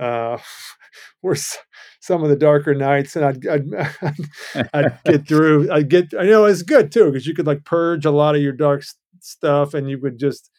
uh, 0.00 0.38
were 1.22 1.36
some 2.00 2.24
of 2.24 2.28
the 2.28 2.34
darker 2.34 2.74
nights, 2.74 3.14
and 3.14 3.24
I'd 3.24 3.46
I'd, 3.46 4.68
I'd 4.74 4.98
get 5.04 5.28
through. 5.28 5.70
I'd 5.70 5.88
get. 5.88 6.12
I 6.18 6.24
know 6.24 6.46
it's 6.46 6.62
good 6.62 6.90
too 6.90 7.04
because 7.04 7.24
you 7.24 7.34
could 7.34 7.46
like 7.46 7.64
purge 7.64 8.04
a 8.04 8.10
lot 8.10 8.34
of 8.34 8.42
your 8.42 8.52
dark 8.52 8.82
stuff, 9.20 9.74
and 9.74 9.88
you 9.88 10.00
would 10.00 10.18
just. 10.18 10.50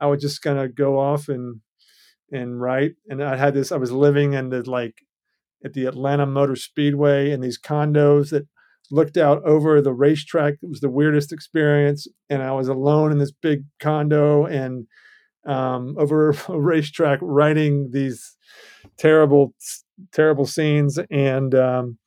I 0.00 0.06
would 0.06 0.20
just 0.20 0.42
kind 0.42 0.58
of 0.58 0.74
go 0.74 0.98
off 0.98 1.28
and 1.28 1.60
and 2.32 2.60
write, 2.60 2.92
and 3.08 3.22
I 3.22 3.36
had 3.36 3.54
this. 3.54 3.72
I 3.72 3.76
was 3.76 3.92
living 3.92 4.34
in 4.34 4.50
the 4.50 4.68
like 4.68 5.02
at 5.64 5.72
the 5.74 5.86
Atlanta 5.86 6.26
Motor 6.26 6.56
Speedway 6.56 7.30
in 7.30 7.40
these 7.40 7.60
condos 7.60 8.30
that 8.30 8.46
looked 8.90 9.16
out 9.16 9.42
over 9.44 9.80
the 9.80 9.92
racetrack. 9.92 10.54
It 10.62 10.68
was 10.68 10.80
the 10.80 10.90
weirdest 10.90 11.32
experience, 11.32 12.06
and 12.28 12.42
I 12.42 12.52
was 12.52 12.68
alone 12.68 13.12
in 13.12 13.18
this 13.18 13.32
big 13.32 13.64
condo 13.78 14.46
and 14.46 14.86
um, 15.46 15.94
over 15.98 16.30
a 16.48 16.60
racetrack 16.60 17.18
writing 17.22 17.90
these 17.92 18.36
terrible, 18.96 19.54
terrible 20.12 20.46
scenes. 20.46 20.98
And 21.10 21.54
um, 21.54 21.98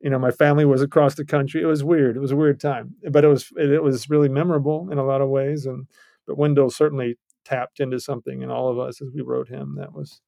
you 0.00 0.10
know, 0.10 0.18
my 0.18 0.30
family 0.30 0.64
was 0.64 0.82
across 0.82 1.14
the 1.14 1.24
country. 1.24 1.62
It 1.62 1.66
was 1.66 1.84
weird. 1.84 2.16
It 2.16 2.20
was 2.20 2.32
a 2.32 2.36
weird 2.36 2.60
time, 2.60 2.94
but 3.10 3.24
it 3.24 3.28
was 3.28 3.48
it, 3.56 3.70
it 3.70 3.82
was 3.82 4.10
really 4.10 4.28
memorable 4.28 4.88
in 4.90 4.98
a 4.98 5.04
lot 5.04 5.20
of 5.20 5.28
ways. 5.28 5.66
And 5.66 5.86
but 6.26 6.38
Wendell 6.38 6.70
certainly 6.70 7.18
tapped 7.44 7.80
into 7.80 8.00
something 8.00 8.42
in 8.42 8.50
all 8.50 8.68
of 8.68 8.78
us 8.78 9.00
as 9.00 9.08
we 9.14 9.22
wrote 9.22 9.48
him. 9.48 9.76
That 9.78 9.92
was 9.92 10.20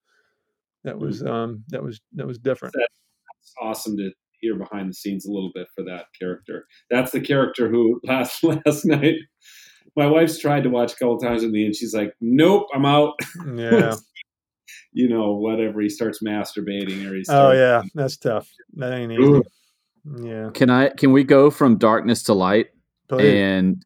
that 0.85 0.99
was 0.99 1.23
um, 1.25 1.65
that 1.69 1.83
was 1.83 2.01
that 2.15 2.27
was 2.27 2.39
different. 2.39 2.75
That's 2.79 3.55
awesome 3.61 3.97
to 3.97 4.11
hear 4.41 4.57
behind 4.57 4.91
the 4.91 4.95
scenes 4.95 5.27
a 5.27 5.33
little 5.33 5.51
bit 5.55 5.69
for 5.75 5.85
that 5.85 6.07
character. 6.19 6.67
That's 6.91 7.13
the 7.13 7.21
character 7.21 7.69
who 7.69 8.01
last 8.05 8.43
last 8.45 8.85
night 8.85 9.17
my 9.97 10.07
wife's 10.07 10.39
tried 10.39 10.65
to 10.65 10.71
watch 10.71 10.93
a 10.93 10.97
couple 10.97 11.19
times 11.19 11.43
with 11.43 11.53
me, 11.53 11.67
and 11.67 11.75
she's 11.75 11.95
like, 11.95 12.15
"Nope, 12.21 12.67
I'm 12.75 12.87
out." 12.87 13.15
Yeah. 13.55 13.97
you 14.93 15.09
know, 15.09 15.35
whatever. 15.35 15.81
He 15.81 15.89
starts 15.89 16.23
masturbating, 16.23 17.09
or 17.09 17.15
he's 17.15 17.29
oh 17.29 17.53
yeah, 17.53 17.83
that's 17.95 18.17
tough. 18.17 18.51
That 18.75 18.93
ain't 18.93 19.13
easy. 19.13 19.23
Ooh. 19.23 19.43
Yeah. 20.21 20.51
Can 20.53 20.71
I? 20.71 20.89
Can 20.91 21.13
we 21.13 21.25
go 21.25 21.51
from 21.51 21.79
darkness 21.79 22.23
to 22.25 22.35
light? 22.35 22.69
Please. 23.09 23.35
And 23.35 23.85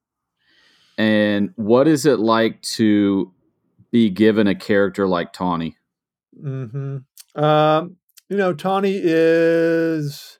and 0.98 1.52
what 1.56 1.88
is 1.88 2.04
it 2.04 2.18
like 2.18 2.60
to 2.62 3.32
be 3.90 4.10
given 4.10 4.46
a 4.46 4.54
character 4.54 5.06
like 5.06 5.32
Tawny? 5.32 5.76
Hmm. 6.38 6.98
Um. 7.34 7.96
You 8.28 8.36
know, 8.36 8.52
Tawny 8.52 9.00
is 9.02 10.38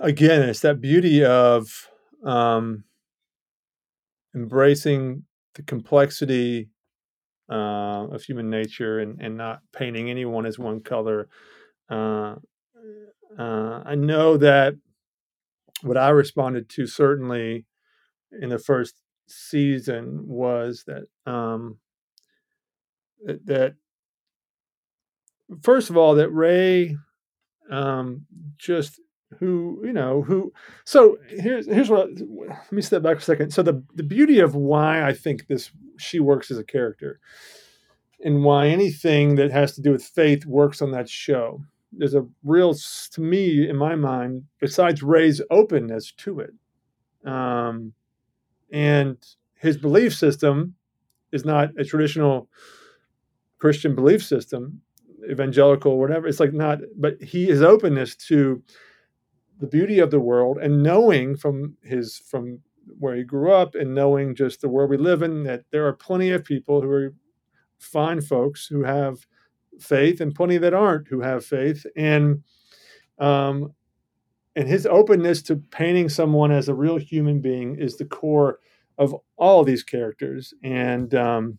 again. 0.00 0.42
It's 0.42 0.60
that 0.60 0.80
beauty 0.80 1.24
of 1.24 1.88
um 2.24 2.84
embracing 4.34 5.24
the 5.54 5.62
complexity 5.62 6.68
uh, 7.50 8.06
of 8.08 8.22
human 8.22 8.50
nature 8.50 9.00
and, 9.00 9.20
and 9.20 9.36
not 9.36 9.60
painting 9.72 10.10
anyone 10.10 10.46
as 10.46 10.58
one 10.58 10.80
color. 10.80 11.28
Uh, 11.90 12.36
uh, 13.38 13.82
I 13.84 13.94
know 13.94 14.36
that 14.36 14.74
what 15.82 15.96
I 15.96 16.10
responded 16.10 16.68
to 16.70 16.86
certainly 16.86 17.64
in 18.40 18.50
the 18.50 18.58
first 18.58 18.94
season 19.26 20.26
was 20.26 20.84
that 20.86 21.04
um, 21.30 21.78
that, 23.24 23.44
that 23.46 23.74
first 25.62 25.90
of 25.90 25.96
all 25.96 26.14
that 26.14 26.30
Ray 26.30 26.96
um, 27.70 28.26
just 28.58 29.00
who 29.40 29.82
you 29.84 29.92
know 29.92 30.22
who 30.22 30.52
so 30.84 31.18
here's 31.28 31.66
here's 31.66 31.90
what 31.90 32.08
let 32.10 32.72
me 32.72 32.80
step 32.80 33.02
back 33.02 33.18
a 33.18 33.20
second. 33.20 33.52
So 33.52 33.62
the 33.62 33.82
the 33.94 34.04
beauty 34.04 34.38
of 34.38 34.54
why 34.54 35.02
i 35.02 35.12
think 35.12 35.46
this 35.46 35.70
she 35.98 36.20
works 36.20 36.50
as 36.50 36.58
a 36.58 36.64
character 36.64 37.18
and 38.24 38.44
why 38.44 38.68
anything 38.68 39.34
that 39.34 39.50
has 39.50 39.74
to 39.74 39.82
do 39.82 39.90
with 39.90 40.04
faith 40.04 40.46
works 40.46 40.80
on 40.80 40.92
that 40.92 41.08
show 41.08 41.60
there's 41.92 42.14
a 42.14 42.26
real 42.44 42.74
to 42.74 43.20
me 43.20 43.68
in 43.68 43.76
my 43.76 43.94
mind 43.96 44.44
besides 44.60 45.02
ray's 45.02 45.42
openness 45.50 46.12
to 46.12 46.40
it 46.40 46.54
um, 47.28 47.92
and 48.72 49.16
his 49.54 49.76
belief 49.76 50.14
system 50.14 50.74
is 51.32 51.44
not 51.44 51.70
a 51.78 51.84
traditional 51.84 52.48
christian 53.58 53.94
belief 53.94 54.24
system 54.24 54.80
evangelical 55.30 55.98
whatever. 55.98 56.26
It's 56.26 56.40
like 56.40 56.52
not 56.52 56.78
but 56.96 57.20
he 57.20 57.46
his 57.46 57.62
openness 57.62 58.16
to 58.28 58.62
the 59.58 59.66
beauty 59.66 59.98
of 59.98 60.10
the 60.10 60.20
world 60.20 60.58
and 60.58 60.82
knowing 60.82 61.36
from 61.36 61.76
his 61.82 62.18
from 62.18 62.60
where 62.98 63.16
he 63.16 63.24
grew 63.24 63.52
up 63.52 63.74
and 63.74 63.94
knowing 63.94 64.34
just 64.34 64.60
the 64.60 64.68
world 64.68 64.90
we 64.90 64.96
live 64.96 65.22
in 65.22 65.42
that 65.44 65.64
there 65.70 65.86
are 65.86 65.92
plenty 65.92 66.30
of 66.30 66.44
people 66.44 66.80
who 66.80 66.90
are 66.90 67.14
fine 67.78 68.20
folks 68.20 68.66
who 68.66 68.84
have 68.84 69.26
faith 69.80 70.20
and 70.20 70.34
plenty 70.34 70.58
that 70.58 70.74
aren't 70.74 71.08
who 71.08 71.20
have 71.20 71.44
faith. 71.44 71.84
And 71.96 72.42
um 73.18 73.72
and 74.56 74.68
his 74.68 74.86
openness 74.86 75.42
to 75.42 75.56
painting 75.56 76.08
someone 76.08 76.50
as 76.50 76.68
a 76.68 76.74
real 76.74 76.96
human 76.96 77.40
being 77.40 77.76
is 77.78 77.96
the 77.96 78.04
core 78.04 78.58
of 78.98 79.14
all 79.36 79.62
these 79.62 79.82
characters. 79.84 80.54
And 80.64 81.14
um 81.14 81.58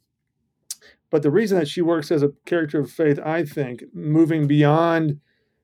but 1.10 1.24
the 1.24 1.32
reason 1.32 1.58
that 1.58 1.70
she 1.70 1.82
works 1.82 2.12
as 2.12 2.22
a 2.22 2.32
character 2.46 2.82
of 2.82 2.92
faith 2.92 3.18
i 3.24 3.46
think 3.46 3.82
moving 3.94 4.46
beyond 4.46 5.22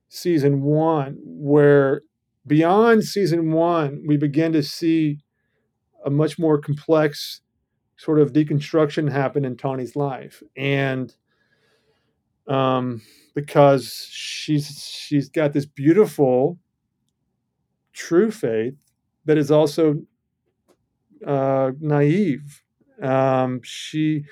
season 0.07 0.61
one 0.61 1.17
where 1.25 2.01
beyond 2.45 3.03
season 3.03 3.51
one, 3.51 4.03
we 4.05 4.17
begin 4.17 4.51
to 4.53 4.63
see 4.63 5.19
a 6.05 6.09
much 6.09 6.37
more 6.37 6.57
complex 6.59 7.41
sort 7.97 8.19
of 8.19 8.33
deconstruction 8.33 9.11
happen 9.11 9.45
in 9.45 9.55
Tawny's 9.55 9.95
life, 9.95 10.43
and 10.57 11.15
um, 12.47 13.01
because 13.33 14.07
she's 14.11 14.67
she's 14.85 15.29
got 15.29 15.53
this 15.53 15.65
beautiful, 15.65 16.59
true 17.93 18.31
faith 18.31 18.75
that 19.25 19.37
is 19.37 19.51
also 19.51 20.03
uh, 21.25 21.71
naive. 21.79 22.63
Um, 23.01 23.61
she 23.63 24.25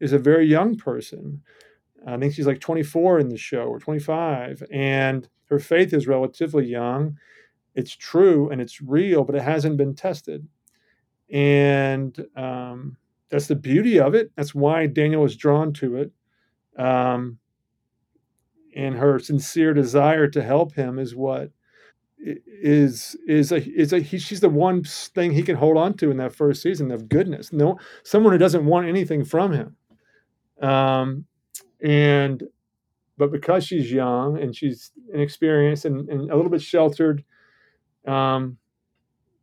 is 0.00 0.12
a 0.12 0.18
very 0.18 0.46
young 0.46 0.76
person. 0.76 1.42
I 2.06 2.16
think 2.16 2.32
she's 2.32 2.46
like 2.46 2.60
24 2.60 3.18
in 3.18 3.28
the 3.28 3.36
show 3.36 3.64
or 3.64 3.78
25, 3.78 4.62
and 4.70 5.28
her 5.46 5.58
faith 5.58 5.92
is 5.92 6.06
relatively 6.06 6.66
young 6.66 7.16
it's 7.78 7.94
true 7.94 8.50
and 8.50 8.60
it's 8.60 8.80
real, 8.80 9.22
but 9.22 9.36
it 9.36 9.42
hasn't 9.42 9.76
been 9.76 9.94
tested. 9.94 10.48
And 11.30 12.26
um, 12.34 12.96
that's 13.30 13.46
the 13.46 13.54
beauty 13.54 14.00
of 14.00 14.16
it. 14.16 14.32
That's 14.34 14.52
why 14.52 14.88
Daniel 14.88 15.22
was 15.22 15.36
drawn 15.36 15.72
to 15.74 15.94
it. 15.94 16.10
Um, 16.76 17.38
and 18.74 18.96
her 18.96 19.20
sincere 19.20 19.74
desire 19.74 20.26
to 20.26 20.42
help 20.42 20.74
him 20.74 20.98
is 20.98 21.14
what 21.14 21.52
is 22.20 23.16
is 23.26 23.52
a 23.52 23.64
is 23.64 23.92
a 23.92 24.00
he, 24.00 24.18
she's 24.18 24.40
the 24.40 24.48
one 24.48 24.82
thing 24.82 25.32
he 25.32 25.42
can 25.42 25.56
hold 25.56 25.76
on 25.76 25.94
to 25.94 26.10
in 26.10 26.16
that 26.16 26.34
first 26.34 26.62
season 26.62 26.90
of 26.90 27.08
goodness. 27.08 27.52
No, 27.52 27.78
someone 28.02 28.32
who 28.32 28.38
doesn't 28.38 28.64
want 28.64 28.88
anything 28.88 29.24
from 29.24 29.52
him. 29.52 29.76
Um, 30.60 31.24
and 31.80 32.42
but 33.16 33.32
because 33.32 33.64
she's 33.64 33.90
young 33.90 34.38
and 34.40 34.54
she's 34.54 34.92
inexperienced 35.12 35.84
and, 35.84 36.08
and 36.08 36.30
a 36.30 36.36
little 36.36 36.50
bit 36.50 36.62
sheltered, 36.62 37.24
um, 38.06 38.58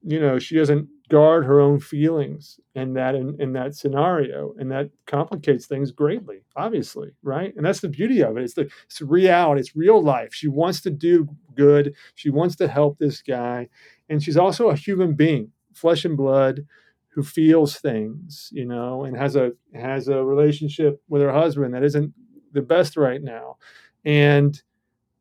you 0.03 0.19
know, 0.19 0.39
she 0.39 0.55
doesn't 0.55 0.87
guard 1.09 1.45
her 1.45 1.59
own 1.59 1.79
feelings 1.79 2.59
in 2.73 2.93
that 2.93 3.15
in, 3.15 3.35
in 3.39 3.53
that 3.53 3.75
scenario, 3.75 4.53
and 4.57 4.71
that 4.71 4.89
complicates 5.05 5.65
things 5.65 5.91
greatly. 5.91 6.41
Obviously, 6.55 7.11
right? 7.23 7.55
And 7.55 7.65
that's 7.65 7.81
the 7.81 7.89
beauty 7.89 8.23
of 8.23 8.37
it. 8.37 8.43
It's 8.43 8.55
the 8.55 8.69
it's 8.85 9.01
reality. 9.01 9.61
It's 9.61 9.75
real 9.75 10.01
life. 10.01 10.33
She 10.33 10.47
wants 10.47 10.81
to 10.81 10.89
do 10.89 11.29
good. 11.55 11.93
She 12.15 12.29
wants 12.29 12.55
to 12.57 12.67
help 12.67 12.97
this 12.97 13.21
guy, 13.21 13.69
and 14.09 14.21
she's 14.21 14.37
also 14.37 14.69
a 14.69 14.75
human 14.75 15.13
being, 15.13 15.51
flesh 15.73 16.05
and 16.05 16.17
blood, 16.17 16.65
who 17.09 17.23
feels 17.23 17.77
things, 17.77 18.49
you 18.51 18.65
know, 18.65 19.05
and 19.05 19.15
has 19.15 19.35
a 19.35 19.51
has 19.73 20.07
a 20.07 20.23
relationship 20.23 21.01
with 21.07 21.21
her 21.21 21.31
husband 21.31 21.73
that 21.73 21.83
isn't 21.83 22.13
the 22.51 22.61
best 22.61 22.97
right 22.97 23.21
now, 23.21 23.57
and 24.03 24.61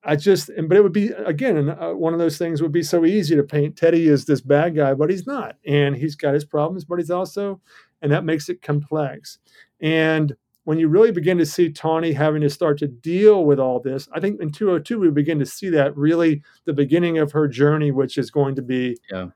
I 0.05 0.17
just, 0.17 0.49
and 0.51 0.69
but 0.69 0.77
it 0.77 0.83
would 0.83 0.93
be 0.93 1.09
again 1.09 1.71
uh, 1.71 1.93
one 1.93 2.13
of 2.13 2.19
those 2.19 2.39
things 2.39 2.61
would 2.61 2.73
be 2.73 2.83
so 2.83 3.05
easy 3.05 3.35
to 3.37 3.43
paint 3.43 3.77
Teddy 3.77 4.09
as 4.09 4.25
this 4.25 4.41
bad 4.41 4.77
guy, 4.77 4.95
but 4.95 5.11
he's 5.11 5.27
not, 5.27 5.57
and 5.67 5.97
he's 5.97 6.15
got 6.15 6.35
his 6.35 6.45
problems, 6.45 6.85
but 6.85 6.99
he's 6.99 7.11
also, 7.11 7.61
and 8.03 8.13
that 8.13 8.25
makes 8.25 8.49
it 8.49 8.63
complex. 8.63 9.39
And 9.81 10.35
when 10.65 10.79
you 10.79 10.89
really 10.89 11.13
begin 11.13 11.39
to 11.39 11.47
see 11.47 11.71
Tawny 11.71 12.13
having 12.13 12.41
to 12.41 12.51
start 12.51 12.79
to 12.79 12.87
deal 12.87 13.45
with 13.45 13.59
all 13.59 13.81
this, 13.81 14.09
I 14.13 14.21
think 14.21 14.41
in 14.41 14.51
202 14.51 14.99
we 14.99 15.11
begin 15.11 15.39
to 15.39 15.47
see 15.47 15.71
that 15.71 15.97
really 15.97 16.43
the 16.65 16.73
beginning 16.73 17.19
of 17.19 17.33
her 17.33 17.49
journey, 17.49 17.91
which 17.91 18.19
is 18.19 18.31
going 18.31 18.55
to 18.57 18.63
be 18.63 18.99
yeah. 19.11 19.29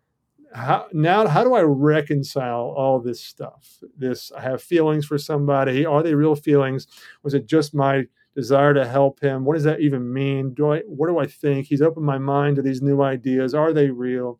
How, 0.54 0.86
now 0.94 1.28
how 1.28 1.44
do 1.44 1.52
I 1.52 1.60
reconcile 1.60 2.72
all 2.74 3.00
this 3.00 3.22
stuff? 3.22 3.80
This 3.96 4.32
I 4.32 4.40
have 4.40 4.62
feelings 4.62 5.04
for 5.04 5.18
somebody. 5.18 5.84
Are 5.84 6.02
they 6.02 6.14
real 6.14 6.34
feelings? 6.34 6.86
Was 7.22 7.34
it 7.34 7.46
just 7.46 7.74
my 7.74 8.06
desire 8.34 8.74
to 8.74 8.86
help 8.86 9.20
him? 9.20 9.44
What 9.44 9.54
does 9.54 9.64
that 9.64 9.80
even 9.80 10.12
mean? 10.12 10.54
Do 10.54 10.72
I 10.72 10.80
what 10.80 11.08
do 11.08 11.18
I 11.18 11.26
think? 11.26 11.66
He's 11.66 11.82
opened 11.82 12.06
my 12.06 12.18
mind 12.18 12.56
to 12.56 12.62
these 12.62 12.82
new 12.82 13.02
ideas. 13.02 13.54
Are 13.54 13.72
they 13.72 13.90
real? 13.90 14.38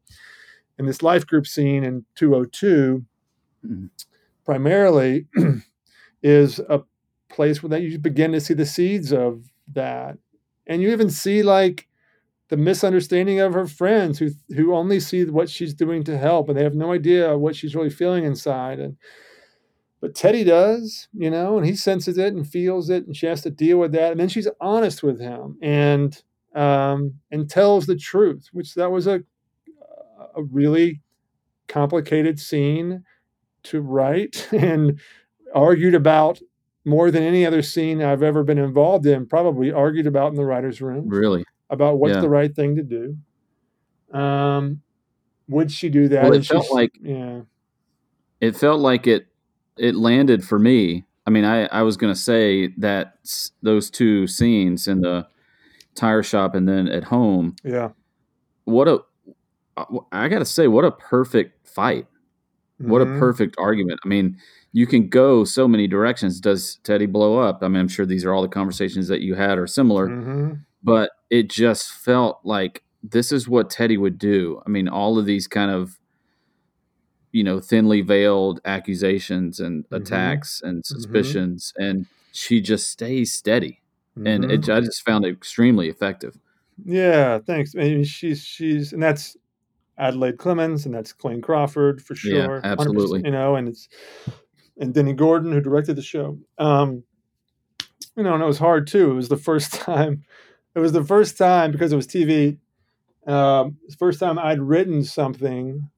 And 0.79 0.89
this 0.89 1.03
life 1.03 1.27
group 1.27 1.47
scene 1.47 1.83
in 1.83 2.05
202 2.15 3.05
mm-hmm. 3.67 3.87
primarily 4.45 5.27
is 6.23 6.61
a 6.61 6.83
place 7.29 7.63
where 7.63 7.71
that 7.71 7.83
you 7.83 7.99
begin 7.99 8.33
to 8.33 8.41
see 8.41 8.55
the 8.55 8.67
seeds 8.67 9.13
of 9.13 9.51
that. 9.73 10.19
And 10.67 10.81
you 10.81 10.91
even 10.91 11.11
see 11.11 11.43
like 11.43 11.89
the 12.49 12.57
misunderstanding 12.57 13.41
of 13.41 13.53
her 13.55 13.67
friends 13.67 14.19
who 14.19 14.31
who 14.55 14.75
only 14.75 15.01
see 15.01 15.25
what 15.25 15.51
she's 15.51 15.75
doing 15.75 16.05
to 16.05 16.17
help 16.17 16.49
and 16.49 16.57
they 16.57 16.63
have 16.63 16.75
no 16.75 16.93
idea 16.93 17.37
what 17.37 17.57
she's 17.57 17.75
really 17.75 17.91
feeling 17.91 18.25
inside. 18.25 18.79
And 18.79 18.97
but 20.01 20.15
Teddy 20.15 20.45
does, 20.45 21.09
you 21.13 21.31
know, 21.31 21.57
and 21.57 21.67
he 21.67 21.75
senses 21.75 22.19
it 22.19 22.33
and 22.33 22.49
feels 22.49 22.89
it, 22.89 23.07
and 23.07 23.17
she 23.17 23.27
has 23.27 23.43
to 23.43 23.51
deal 23.51 23.79
with 23.79 23.93
that. 23.93 24.13
And 24.13 24.21
then 24.21 24.29
she's 24.29 24.49
honest 24.61 25.03
with 25.03 25.21
him 25.21 25.59
and 25.61 26.21
um, 26.55 27.15
and 27.31 27.51
tells 27.51 27.87
the 27.87 27.97
truth, 27.97 28.49
which 28.53 28.75
that 28.75 28.91
was 28.91 29.07
a 29.07 29.23
a 30.37 30.43
really 30.43 31.01
complicated 31.67 32.39
scene 32.39 33.05
to 33.65 33.81
write 33.81 34.49
and 34.53 35.01
argued 35.55 35.95
about 35.95 36.41
more 36.85 37.11
than 37.11 37.23
any 37.23 37.45
other 37.45 37.63
scene 37.63 38.03
I've 38.03 38.23
ever 38.23 38.43
been 38.45 38.59
involved 38.59 39.05
in, 39.05 39.27
probably 39.27 39.71
argued 39.71 40.07
about 40.07 40.31
in 40.31 40.37
the 40.37 40.45
writer's 40.45 40.81
room. 40.81 41.09
Really? 41.09 41.45
About 41.71 41.99
what's 41.99 42.15
yeah. 42.15 42.21
the 42.21 42.31
right 42.31 42.55
thing 42.55 42.77
to 42.77 42.83
do. 42.83 44.19
Um, 44.19 44.81
would 45.49 45.71
she 45.71 45.91
do 45.91 46.09
that? 46.09 46.25
Well, 46.25 46.35
it 46.35 46.47
felt 46.47 46.73
like 46.73 46.93
yeah. 47.03 47.41
It 48.41 48.57
felt 48.57 48.81
like 48.81 49.07
it 49.07 49.28
it 49.79 49.95
landed 49.95 50.45
for 50.45 50.59
me. 50.59 51.05
I 51.27 51.31
mean, 51.31 51.45
I 51.45 51.67
I 51.67 51.83
was 51.83 51.97
going 51.97 52.13
to 52.13 52.19
say 52.19 52.69
that 52.79 53.19
those 53.63 53.91
two 53.91 54.27
scenes 54.27 54.89
in 54.89 55.01
the 55.01 55.27
tire 55.95 56.23
shop 56.23 56.55
and 56.55 56.69
then 56.69 56.89
at 56.89 57.05
home. 57.05 57.57
Yeah. 57.65 57.91
What 58.65 58.89
a 58.89 58.99
I 60.13 60.29
got 60.29 60.41
to 60.41 60.45
say 60.45 60.69
what 60.69 60.85
a 60.85 60.91
perfect 60.91 61.69
fight. 61.69 62.07
What 62.79 63.03
mm-hmm. 63.03 63.17
a 63.17 63.19
perfect 63.19 63.57
argument. 63.59 64.01
I 64.05 64.09
mean, 64.09 64.39
you 64.73 64.87
can 64.87 65.09
go 65.09 65.45
so 65.45 65.67
many 65.67 65.87
directions. 65.89 66.41
Does 66.41 66.79
Teddy 66.85 67.07
blow 67.07 67.39
up? 67.39 67.59
I 67.63 67.69
mean, 67.69 67.81
I'm 67.81 67.89
sure 67.89 68.07
these 68.07 68.25
are 68.25 68.33
all 68.33 68.43
the 68.43 68.49
conversations 68.49 69.09
that 69.09 69.21
you 69.21 69.35
had 69.35 69.59
are 69.59 69.67
similar, 69.67 70.09
mm-hmm. 70.09 70.55
but 70.83 71.11
it 71.31 71.51
just 71.51 71.91
felt 71.91 72.41
like 72.45 72.85
this 73.03 73.33
is 73.33 73.49
what 73.49 73.71
Teddy 73.71 73.97
would 73.97 74.19
do. 74.19 74.63
I 74.67 74.71
mean, 74.71 74.89
all 74.89 75.19
of 75.19 75.27
these 75.27 75.49
kind 75.49 75.71
of, 75.71 75.99
you 77.33 77.45
know, 77.45 77.61
thinly 77.61 78.01
veiled 78.01 78.61
accusations 78.65 79.61
and 79.61 79.85
mm-hmm. 79.85 79.97
attacks 79.97 80.61
and 80.63 80.83
mm-hmm. 80.83 80.95
suspicions, 80.95 81.73
and 81.77 82.07
she 82.33 82.61
just 82.61 82.91
stays 82.91 83.33
steady. 83.33 83.81
And 84.25 84.51
it, 84.51 84.63
mm-hmm. 84.63 84.73
I 84.73 84.81
just 84.81 85.05
found 85.05 85.25
it 85.25 85.31
extremely 85.31 85.89
effective. 85.89 86.37
Yeah, 86.85 87.39
thanks. 87.39 87.75
I 87.77 87.81
mean, 87.81 88.05
she's 88.05 88.43
she's 88.43 88.93
and 88.93 89.03
that's 89.03 89.37
Adelaide 89.99 90.39
Clemens 90.39 90.87
and 90.87 90.95
that's 90.95 91.13
Clayne 91.13 91.41
Crawford 91.41 92.03
for 92.03 92.15
sure. 92.15 92.57
Yeah, 92.57 92.61
absolutely. 92.65 93.23
You 93.25 93.31
know, 93.31 93.57
and 93.57 93.69
it's 93.69 93.89
and 94.79 94.95
Denny 94.95 95.13
Gordon, 95.13 95.53
who 95.53 95.61
directed 95.61 95.97
the 95.97 96.03
show. 96.03 96.39
Um, 96.59 97.03
you 98.17 98.23
know, 98.23 98.35
and 98.35 98.43
it 98.43 98.47
was 98.47 98.59
hard 98.59 98.87
too. 98.87 99.13
It 99.13 99.15
was 99.15 99.29
the 99.29 99.37
first 99.37 99.73
time. 99.75 100.25
It 100.75 100.81
was 100.81 100.93
the 100.93 101.05
first 101.05 101.37
time 101.37 101.73
because 101.73 101.93
it 101.93 101.97
was 101.97 102.07
TV. 102.07 102.59
Um, 103.27 103.77
the 103.89 103.97
first 103.97 104.21
time 104.21 104.39
I'd 104.39 104.61
written 104.61 105.05
something 105.05 105.91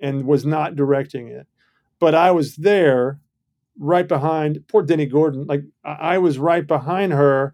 and 0.00 0.24
was 0.24 0.44
not 0.44 0.76
directing 0.76 1.28
it, 1.28 1.46
but 1.98 2.14
I 2.14 2.30
was 2.30 2.56
there, 2.56 3.20
right 3.78 4.08
behind 4.08 4.66
poor 4.68 4.82
Denny 4.82 5.06
Gordon. 5.06 5.46
Like 5.46 5.62
I 5.84 6.18
was 6.18 6.38
right 6.38 6.66
behind 6.66 7.12
her, 7.12 7.52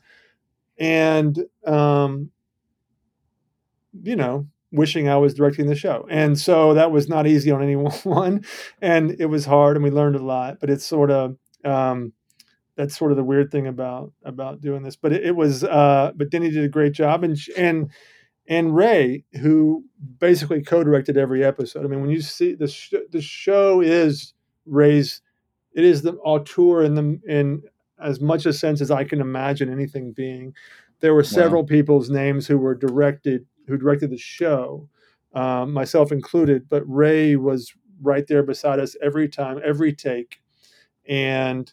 and 0.78 1.38
um, 1.66 2.30
you 4.02 4.16
know, 4.16 4.46
wishing 4.74 5.08
I 5.08 5.16
was 5.16 5.34
directing 5.34 5.66
the 5.66 5.76
show. 5.76 6.06
And 6.10 6.38
so 6.38 6.74
that 6.74 6.90
was 6.90 7.08
not 7.08 7.26
easy 7.26 7.50
on 7.50 7.62
anyone. 8.04 8.44
and 8.82 9.16
it 9.18 9.26
was 9.26 9.44
hard 9.46 9.76
and 9.76 9.84
we 9.84 9.90
learned 9.90 10.16
a 10.16 10.24
lot, 10.24 10.58
but 10.60 10.68
it's 10.68 10.84
sort 10.84 11.10
of, 11.10 11.36
um, 11.64 12.12
that's 12.76 12.98
sort 12.98 13.12
of 13.12 13.16
the 13.16 13.24
weird 13.24 13.52
thing 13.52 13.68
about, 13.68 14.12
about 14.24 14.60
doing 14.60 14.82
this, 14.82 14.96
but 14.96 15.12
it, 15.12 15.24
it 15.24 15.36
was, 15.36 15.62
uh, 15.62 16.10
but 16.16 16.30
Denny 16.30 16.50
did 16.50 16.64
a 16.64 16.68
great 16.68 16.92
job 16.92 17.22
and, 17.22 17.38
and, 17.56 17.90
and 18.46 18.76
Ray, 18.76 19.24
who 19.40 19.84
basically 20.18 20.62
co-directed 20.62 21.16
every 21.16 21.44
episode. 21.44 21.84
I 21.84 21.88
mean, 21.88 22.00
when 22.00 22.10
you 22.10 22.20
see 22.20 22.54
the, 22.54 22.68
sh- 22.68 22.94
the 23.10 23.20
show 23.20 23.80
is 23.80 24.34
Ray's, 24.66 25.22
it 25.72 25.84
is 25.84 26.02
the 26.02 26.14
auteur 26.16 26.82
in 26.82 26.94
the, 26.94 27.20
in 27.26 27.62
as 27.98 28.20
much 28.20 28.46
a 28.46 28.52
sense 28.52 28.80
as 28.80 28.90
I 28.90 29.04
can 29.04 29.20
imagine 29.20 29.72
anything 29.72 30.12
being. 30.12 30.54
There 31.00 31.14
were 31.14 31.24
several 31.24 31.62
wow. 31.62 31.68
people's 31.68 32.10
names 32.10 32.46
who 32.46 32.58
were 32.58 32.74
directed 32.74 33.46
who 33.66 33.78
directed 33.78 34.10
the 34.10 34.18
show, 34.18 34.88
um, 35.34 35.72
myself 35.72 36.12
included. 36.12 36.68
But 36.68 36.82
Ray 36.86 37.36
was 37.36 37.72
right 38.02 38.26
there 38.26 38.42
beside 38.42 38.78
us 38.78 38.96
every 39.02 39.28
time, 39.28 39.60
every 39.64 39.92
take, 39.92 40.42
and 41.08 41.72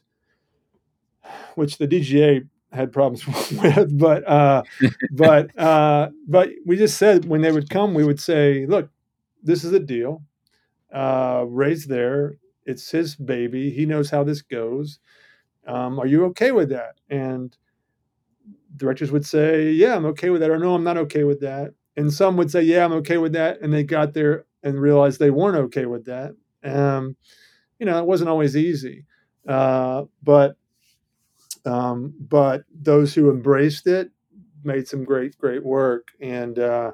which 1.55 1.77
the 1.77 1.87
DGA 1.87 2.47
had 2.71 2.91
problems 2.91 3.25
with. 3.51 3.97
But 3.97 4.27
uh, 4.27 4.63
but 5.11 5.57
uh, 5.59 6.09
but 6.27 6.49
we 6.65 6.77
just 6.77 6.97
said 6.97 7.25
when 7.25 7.41
they 7.41 7.51
would 7.51 7.69
come, 7.69 7.93
we 7.93 8.03
would 8.03 8.19
say, 8.19 8.65
"Look, 8.65 8.89
this 9.43 9.63
is 9.63 9.73
a 9.73 9.79
deal. 9.79 10.23
Uh, 10.93 11.45
Ray's 11.47 11.85
there. 11.85 12.35
It's 12.65 12.89
his 12.91 13.15
baby. 13.15 13.71
He 13.71 13.85
knows 13.85 14.09
how 14.09 14.23
this 14.23 14.41
goes. 14.41 14.99
Um, 15.67 15.99
are 15.99 16.07
you 16.07 16.25
okay 16.25 16.51
with 16.51 16.69
that?" 16.69 16.95
And 17.09 17.55
directors 18.77 19.11
would 19.11 19.25
say, 19.25 19.71
"Yeah, 19.71 19.95
I'm 19.95 20.05
okay 20.07 20.29
with 20.29 20.41
that," 20.41 20.51
or 20.51 20.57
"No, 20.59 20.75
I'm 20.75 20.83
not 20.83 20.97
okay 20.97 21.23
with 21.23 21.41
that." 21.41 21.73
and 21.97 22.11
some 22.13 22.37
would 22.37 22.51
say, 22.51 22.61
"Yeah, 22.61 22.85
I'm 22.85 22.93
okay 22.93 23.17
with 23.17 23.33
that," 23.33 23.61
and 23.61 23.73
they 23.73 23.83
got 23.83 24.13
there 24.13 24.45
and 24.63 24.79
realized 24.79 25.19
they 25.19 25.31
weren't 25.31 25.57
okay 25.57 25.85
with 25.85 26.05
that. 26.05 26.33
Um, 26.63 27.15
you 27.79 27.85
know, 27.85 27.97
it 27.99 28.05
wasn't 28.05 28.29
always 28.29 28.55
easy, 28.55 29.05
uh, 29.47 30.03
but 30.23 30.55
um, 31.65 32.13
but 32.19 32.63
those 32.73 33.13
who 33.13 33.29
embraced 33.29 33.87
it 33.87 34.11
made 34.63 34.87
some 34.87 35.03
great 35.03 35.37
great 35.37 35.63
work. 35.63 36.09
And 36.21 36.57
uh, 36.59 36.91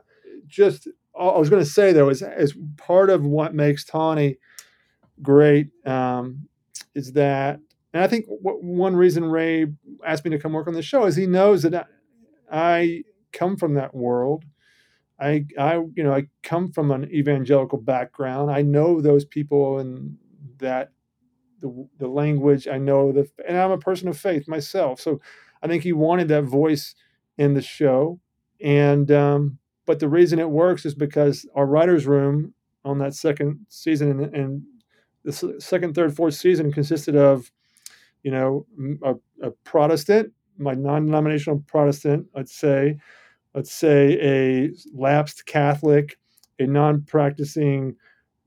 just 0.48 0.88
I 1.20 1.38
was 1.38 1.50
going 1.50 1.64
to 1.64 1.70
say 1.70 1.94
though, 1.94 2.10
is 2.10 2.22
as 2.22 2.54
part 2.78 3.10
of 3.10 3.26
what 3.26 3.54
makes 3.54 3.84
Tawny 3.84 4.38
great 5.22 5.70
um, 5.86 6.48
is 6.94 7.14
that, 7.14 7.60
and 7.94 8.04
I 8.04 8.08
think 8.08 8.26
one 8.28 8.96
reason 8.96 9.26
Ray 9.26 9.68
asked 10.06 10.26
me 10.26 10.32
to 10.32 10.40
come 10.40 10.54
work 10.54 10.68
on 10.68 10.74
the 10.74 10.82
show 10.82 11.06
is 11.06 11.16
he 11.16 11.26
knows 11.26 11.64
that 11.64 11.74
I, 11.74 11.86
I 12.52 13.04
come 13.32 13.58
from 13.58 13.74
that 13.76 13.96
world 13.96 14.46
I, 15.20 15.46
I, 15.58 15.76
you 15.96 16.04
know, 16.04 16.14
I 16.14 16.28
come 16.44 16.72
from 16.72 16.92
an 16.92 17.06
evangelical 17.12 17.80
background. 17.80 18.52
I 18.52 18.62
know 18.62 19.02
those 19.02 19.26
people 19.26 19.80
and 19.80 20.18
that 20.60 20.92
the 21.62 21.88
the 21.98 22.08
language. 22.08 22.68
I 22.68 22.78
know 22.78 23.12
the, 23.12 23.30
and 23.48 23.58
I'm 23.58 23.72
a 23.72 23.78
person 23.78 24.08
of 24.08 24.18
faith 24.18 24.48
myself. 24.48 25.00
So 25.00 25.20
I 25.62 25.68
think 25.68 25.84
he 25.84 25.94
wanted 25.94 26.28
that 26.30 26.44
voice 26.44 26.96
in 27.38 27.54
the 27.54 27.62
show, 27.62 28.20
and 28.62 29.12
um, 29.12 29.60
but 29.86 30.00
the 30.00 30.10
reason 30.10 30.40
it 30.40 30.50
works 30.50 30.86
is 30.86 30.96
because 30.96 31.48
our 31.56 31.66
writers' 31.66 32.06
room 32.06 32.54
on 32.86 33.00
that 33.00 33.14
second 33.14 33.66
season 33.70 34.12
and, 34.12 34.36
and 34.36 34.64
the 35.28 35.56
second, 35.60 35.94
third, 35.94 36.16
fourth 36.16 36.36
season 36.36 36.72
consisted 36.72 37.16
of, 37.16 37.52
you 38.24 38.32
know, 38.32 38.66
a, 39.04 39.16
a 39.46 39.52
Protestant, 39.66 40.32
my 40.58 40.74
non-denominational 40.74 41.64
Protestant, 41.68 42.28
I'd 42.34 42.48
say, 42.48 42.98
let's 43.54 43.74
say, 43.74 44.18
a 44.22 44.72
lapsed 44.94 45.46
Catholic, 45.46 46.18
a 46.60 46.66
non 46.66 47.02
practicing 47.02 47.98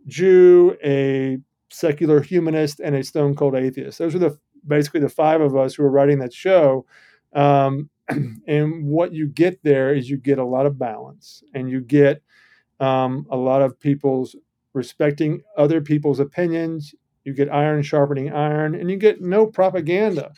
Jew, 0.06 0.74
a 0.82 1.38
secular 1.70 2.20
humanist, 2.20 2.80
and 2.80 2.94
a 2.94 3.02
stone 3.04 3.34
cold 3.34 3.54
atheist. 3.54 3.98
Those 3.98 4.14
are 4.14 4.18
the 4.20 4.38
basically 4.66 5.00
the 5.00 5.08
five 5.08 5.40
of 5.40 5.56
us 5.56 5.74
who 5.74 5.82
are 5.84 5.90
writing 5.90 6.18
that 6.18 6.32
show. 6.32 6.84
Um, 7.34 7.90
and 8.46 8.84
what 8.86 9.12
you 9.12 9.26
get 9.26 9.62
there 9.62 9.94
is 9.94 10.10
you 10.10 10.16
get 10.16 10.38
a 10.38 10.44
lot 10.44 10.66
of 10.66 10.78
balance 10.78 11.42
and 11.54 11.70
you 11.70 11.80
get 11.80 12.22
um, 12.80 13.26
a 13.30 13.36
lot 13.36 13.62
of 13.62 13.78
people's 13.78 14.36
respecting 14.72 15.42
other 15.56 15.80
people's 15.80 16.20
opinions. 16.20 16.94
You 17.24 17.34
get 17.34 17.52
iron 17.52 17.82
sharpening 17.82 18.32
iron, 18.32 18.74
and 18.74 18.90
you 18.90 18.96
get 18.96 19.20
no 19.20 19.46
propaganda. 19.46 20.32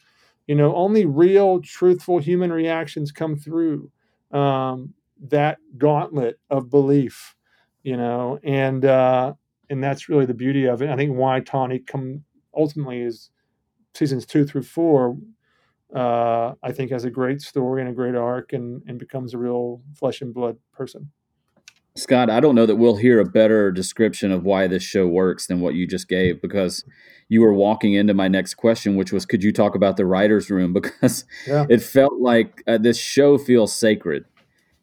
You 0.47 0.57
know, 0.57 0.75
only 0.75 1.07
real, 1.07 1.61
truthful 1.61 2.19
human 2.19 2.53
reactions 2.53 3.13
come 3.13 3.37
through 3.37 3.91
um, 4.33 4.95
that 5.29 5.59
gauntlet 5.79 6.41
of 6.51 6.69
belief, 6.69 7.37
you 7.85 7.97
know, 7.97 8.41
and 8.43 8.85
uh, 8.85 9.35
and 9.71 9.83
that's 9.83 10.09
really 10.09 10.27
the 10.27 10.35
beauty 10.35 10.67
of 10.67 10.83
it. 10.83 10.91
I 10.91 10.97
think 10.97 11.17
why 11.17 11.41
Tawny 11.41 11.79
come 11.79 12.25
ultimately 12.55 13.01
is 13.01 13.31
seasons 13.95 14.27
two 14.27 14.45
through 14.45 14.63
four. 14.63 15.17
Uh, 15.95 16.55
I 16.63 16.73
think 16.73 16.91
has 16.91 17.05
a 17.05 17.11
great 17.11 17.43
story 17.43 17.83
and 17.83 17.91
a 17.91 17.95
great 17.95 18.15
arc, 18.15 18.53
and 18.53 18.83
and 18.87 18.99
becomes 18.99 19.35
a 19.35 19.39
real 19.39 19.83
flesh 19.95 20.21
and 20.21 20.33
blood 20.33 20.57
person. 20.73 21.11
Scott, 21.95 22.31
I 22.31 22.41
don't 22.41 22.55
know 22.55 22.65
that 22.65 22.77
we'll 22.77 22.97
hear 22.97 23.21
a 23.21 23.25
better 23.25 23.71
description 23.71 24.33
of 24.33 24.45
why 24.45 24.67
this 24.67 24.83
show 24.83 25.07
works 25.07 25.47
than 25.47 25.61
what 25.61 25.75
you 25.75 25.87
just 25.87 26.09
gave 26.09 26.41
because 26.41 26.85
you 27.29 27.43
were 27.43 27.53
walking 27.53 27.93
into 27.93 28.15
my 28.15 28.29
next 28.29 28.55
question, 28.55 28.97
which 28.97 29.13
was 29.13 29.27
could 29.27 29.45
you 29.45 29.53
talk 29.53 29.75
about 29.75 29.97
the 29.97 30.07
writer's 30.07 30.51
room? 30.51 30.73
Because 30.83 31.25
yeah. 31.47 31.67
it 31.69 31.83
felt 31.83 32.15
like 32.15 32.63
uh, 32.67 32.79
this 32.79 32.99
show 32.99 33.37
feels 33.37 33.75
sacred. 33.75 34.25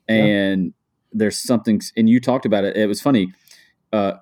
And 0.08 0.66
yeah. 0.66 0.72
there's 1.14 1.38
something, 1.38 1.82
and 1.98 2.10
you 2.10 2.20
talked 2.20 2.46
about 2.46 2.64
it. 2.64 2.76
It 2.76 2.88
was 2.88 3.02
funny. 3.02 3.34
Uh, 3.92 4.14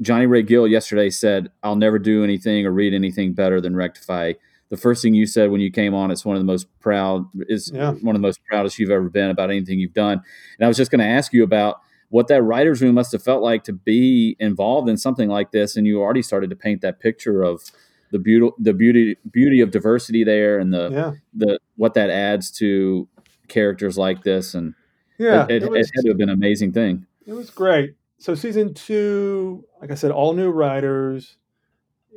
Johnny 0.00 0.26
Ray 0.26 0.42
Gill 0.42 0.66
yesterday 0.66 1.10
said, 1.10 1.50
I'll 1.62 1.76
never 1.76 1.98
do 1.98 2.24
anything 2.24 2.66
or 2.66 2.70
read 2.70 2.94
anything 2.94 3.32
better 3.32 3.60
than 3.60 3.74
Rectify. 3.74 4.34
The 4.68 4.76
first 4.76 5.02
thing 5.02 5.14
you 5.14 5.26
said 5.26 5.50
when 5.50 5.60
you 5.60 5.70
came 5.70 5.94
on, 5.94 6.10
it's 6.10 6.24
one 6.24 6.36
of 6.36 6.40
the 6.40 6.46
most 6.46 6.66
proud, 6.80 7.26
is 7.48 7.70
yeah. 7.72 7.92
one 7.92 8.16
of 8.16 8.20
the 8.20 8.26
most 8.26 8.40
proudest 8.44 8.78
you've 8.78 8.90
ever 8.90 9.08
been 9.08 9.30
about 9.30 9.50
anything 9.50 9.78
you've 9.78 9.94
done. 9.94 10.20
And 10.58 10.64
I 10.64 10.68
was 10.68 10.76
just 10.76 10.90
going 10.90 11.00
to 11.00 11.06
ask 11.06 11.32
you 11.32 11.44
about 11.44 11.80
what 12.08 12.28
that 12.28 12.42
writer's 12.42 12.82
room 12.82 12.94
must 12.94 13.12
have 13.12 13.22
felt 13.22 13.42
like 13.42 13.64
to 13.64 13.72
be 13.72 14.36
involved 14.38 14.88
in 14.88 14.96
something 14.96 15.28
like 15.28 15.52
this. 15.52 15.76
And 15.76 15.86
you 15.86 16.00
already 16.00 16.22
started 16.22 16.50
to 16.50 16.56
paint 16.56 16.80
that 16.82 17.00
picture 17.00 17.42
of 17.42 17.62
the 18.10 18.18
beauty, 18.18 18.50
the 18.58 18.72
beauty, 18.72 19.16
beauty 19.30 19.60
of 19.60 19.70
diversity 19.70 20.24
there, 20.24 20.58
and 20.58 20.72
the 20.72 20.90
yeah. 20.92 21.12
the 21.34 21.58
what 21.76 21.94
that 21.94 22.10
adds 22.10 22.50
to 22.52 23.08
characters 23.48 23.98
like 23.98 24.22
this. 24.22 24.54
And 24.54 24.74
yeah, 25.18 25.44
it, 25.44 25.50
it, 25.50 25.62
it, 25.64 25.70
was, 25.70 25.88
it 25.88 25.92
had 25.94 26.02
to 26.02 26.08
have 26.08 26.18
been 26.18 26.28
an 26.28 26.36
amazing 26.36 26.72
thing. 26.72 27.06
It 27.26 27.32
was 27.32 27.50
great. 27.50 27.94
So 28.18 28.34
season 28.34 28.74
two, 28.74 29.64
like 29.80 29.90
I 29.90 29.94
said, 29.94 30.10
all 30.10 30.32
new 30.32 30.50
writers, 30.50 31.36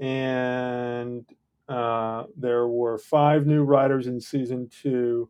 and 0.01 1.25
uh, 1.67 2.23
there 2.37 2.67
were 2.67 2.97
five 2.97 3.45
new 3.45 3.63
writers 3.63 4.07
in 4.07 4.21
season 4.21 4.69
two 4.69 5.29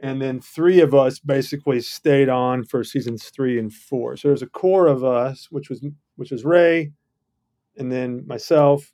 and 0.00 0.22
then 0.22 0.40
three 0.40 0.80
of 0.80 0.94
us 0.94 1.18
basically 1.18 1.80
stayed 1.80 2.28
on 2.28 2.64
for 2.64 2.84
seasons 2.84 3.30
three 3.30 3.58
and 3.58 3.72
four. 3.72 4.16
So 4.16 4.28
there's 4.28 4.42
a 4.42 4.46
core 4.46 4.86
of 4.86 5.04
us, 5.04 5.48
which 5.50 5.68
was 5.68 5.84
which 6.16 6.30
was 6.30 6.44
Ray, 6.44 6.92
and 7.76 7.90
then 7.90 8.26
myself, 8.26 8.92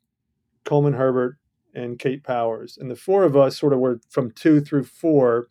Coleman 0.65 0.95
Herbert, 0.95 1.37
and 1.75 1.99
Kate 1.99 2.23
Powers, 2.23 2.79
and 2.79 2.91
the 2.91 2.97
four 2.97 3.25
of 3.25 3.37
us 3.37 3.59
sort 3.59 3.73
of 3.73 3.81
were 3.81 4.01
from 4.09 4.31
two 4.31 4.61
through 4.61 4.85
four. 4.85 5.49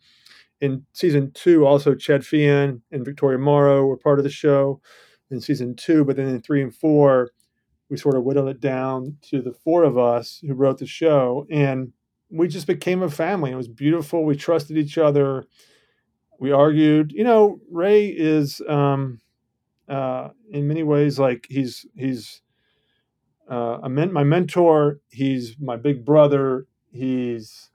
In 0.64 0.86
season 0.94 1.30
two, 1.32 1.66
also 1.66 1.94
Chad 1.94 2.22
Feehan 2.22 2.80
and 2.90 3.04
Victoria 3.04 3.38
Morrow 3.38 3.84
were 3.84 3.98
part 3.98 4.18
of 4.18 4.24
the 4.24 4.30
show 4.30 4.80
in 5.30 5.40
season 5.40 5.76
two, 5.76 6.04
but 6.04 6.16
then 6.16 6.28
in 6.28 6.40
three 6.40 6.62
and 6.62 6.74
four, 6.74 7.30
we 7.90 7.98
sort 7.98 8.16
of 8.16 8.24
whittled 8.24 8.48
it 8.48 8.60
down 8.60 9.18
to 9.28 9.42
the 9.42 9.52
four 9.52 9.84
of 9.84 9.98
us 9.98 10.40
who 10.46 10.54
wrote 10.54 10.78
the 10.78 10.86
show 10.86 11.46
and 11.50 11.92
we 12.30 12.48
just 12.48 12.66
became 12.66 13.02
a 13.02 13.10
family. 13.10 13.50
It 13.50 13.56
was 13.56 13.68
beautiful. 13.68 14.24
We 14.24 14.36
trusted 14.36 14.78
each 14.78 14.96
other. 14.96 15.44
We 16.40 16.50
argued. 16.50 17.12
You 17.12 17.24
know, 17.24 17.60
Ray 17.70 18.06
is 18.06 18.62
um, 18.66 19.20
uh, 19.86 20.30
in 20.50 20.66
many 20.66 20.82
ways 20.82 21.18
like 21.18 21.46
he's 21.50 21.84
he's 21.94 22.40
uh, 23.50 23.80
a 23.82 23.88
men- 23.90 24.12
my 24.12 24.24
mentor. 24.24 25.00
He's 25.10 25.56
my 25.60 25.76
big 25.76 26.04
brother. 26.04 26.66
He's 26.90 27.70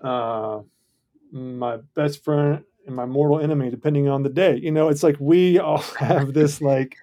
uh, 0.00 0.60
my 1.32 1.78
best 1.94 2.22
friend 2.22 2.62
and 2.86 2.94
my 2.94 3.06
mortal 3.06 3.40
enemy, 3.40 3.70
depending 3.70 4.08
on 4.08 4.22
the 4.22 4.28
day. 4.28 4.56
You 4.56 4.70
know, 4.70 4.88
it's 4.88 5.02
like 5.02 5.16
we 5.18 5.58
all 5.58 5.78
have 5.98 6.34
this 6.34 6.60
like 6.60 6.96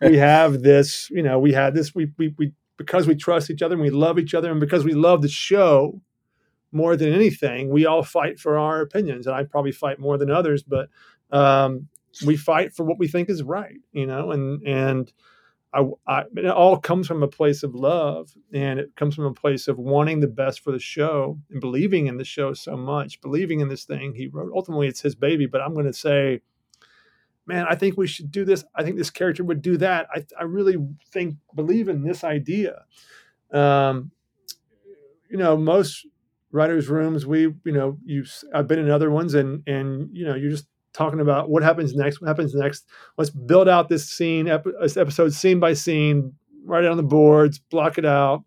we 0.00 0.16
have 0.18 0.62
this. 0.62 1.08
You 1.10 1.22
know, 1.22 1.38
we 1.38 1.52
had 1.52 1.74
this. 1.74 1.94
We 1.94 2.12
we 2.18 2.34
we 2.38 2.52
because 2.76 3.06
we 3.06 3.14
trust 3.14 3.50
each 3.50 3.62
other 3.62 3.74
and 3.74 3.82
we 3.82 3.90
love 3.90 4.18
each 4.18 4.34
other 4.34 4.50
and 4.50 4.60
because 4.60 4.84
we 4.84 4.92
love 4.92 5.20
the 5.20 5.28
show 5.28 6.00
more 6.70 6.96
than 6.96 7.12
anything, 7.12 7.70
we 7.70 7.86
all 7.86 8.02
fight 8.02 8.38
for 8.38 8.58
our 8.58 8.80
opinions, 8.80 9.26
and 9.26 9.34
I 9.34 9.44
probably 9.44 9.72
fight 9.72 9.98
more 9.98 10.18
than 10.18 10.30
others, 10.30 10.62
but 10.62 10.88
um, 11.30 11.88
we 12.26 12.36
fight 12.36 12.74
for 12.74 12.84
what 12.84 12.98
we 12.98 13.08
think 13.08 13.30
is 13.30 13.42
right, 13.42 13.78
you 13.92 14.06
know, 14.06 14.32
and 14.32 14.62
and 14.66 15.12
I, 15.72 15.84
I, 16.06 16.24
it 16.36 16.46
all 16.46 16.78
comes 16.78 17.06
from 17.06 17.22
a 17.22 17.28
place 17.28 17.62
of 17.62 17.74
love, 17.74 18.30
and 18.52 18.78
it 18.78 18.96
comes 18.96 19.14
from 19.14 19.26
a 19.26 19.34
place 19.34 19.68
of 19.68 19.78
wanting 19.78 20.20
the 20.20 20.26
best 20.26 20.60
for 20.60 20.72
the 20.72 20.78
show 20.78 21.38
and 21.50 21.60
believing 21.60 22.06
in 22.06 22.16
the 22.16 22.24
show 22.24 22.54
so 22.54 22.76
much, 22.76 23.20
believing 23.20 23.60
in 23.60 23.68
this 23.68 23.84
thing 23.84 24.14
he 24.14 24.28
wrote. 24.28 24.52
Ultimately, 24.54 24.88
it's 24.88 25.02
his 25.02 25.14
baby, 25.14 25.46
but 25.46 25.60
I'm 25.60 25.74
going 25.74 25.86
to 25.86 25.92
say, 25.92 26.40
man, 27.46 27.66
I 27.68 27.74
think 27.74 27.96
we 27.96 28.06
should 28.06 28.30
do 28.30 28.44
this. 28.44 28.64
I 28.74 28.82
think 28.82 28.96
this 28.96 29.10
character 29.10 29.44
would 29.44 29.60
do 29.60 29.76
that. 29.76 30.06
I, 30.14 30.24
I 30.40 30.44
really 30.44 30.76
think 31.10 31.36
believe 31.54 31.88
in 31.88 32.02
this 32.02 32.24
idea. 32.24 32.84
Um, 33.52 34.10
you 35.28 35.36
know, 35.36 35.56
most 35.56 36.06
writers' 36.50 36.88
rooms, 36.88 37.26
we, 37.26 37.40
you 37.40 37.72
know, 37.72 37.98
you 38.04 38.24
I've 38.54 38.68
been 38.68 38.78
in 38.78 38.90
other 38.90 39.10
ones, 39.10 39.34
and 39.34 39.62
and 39.66 40.08
you 40.12 40.24
know, 40.24 40.34
you're 40.34 40.50
just 40.50 40.66
talking 40.92 41.20
about 41.20 41.50
what 41.50 41.62
happens 41.62 41.94
next. 41.94 42.20
What 42.20 42.28
happens 42.28 42.54
next? 42.54 42.86
Let's 43.16 43.30
build 43.30 43.68
out 43.68 43.88
this 43.88 44.08
scene, 44.08 44.46
this 44.80 44.96
episode, 44.96 45.32
scene 45.32 45.60
by 45.60 45.74
scene, 45.74 46.32
write 46.64 46.84
it 46.84 46.90
on 46.90 46.96
the 46.96 47.02
boards, 47.02 47.58
block 47.58 47.98
it 47.98 48.04
out, 48.04 48.44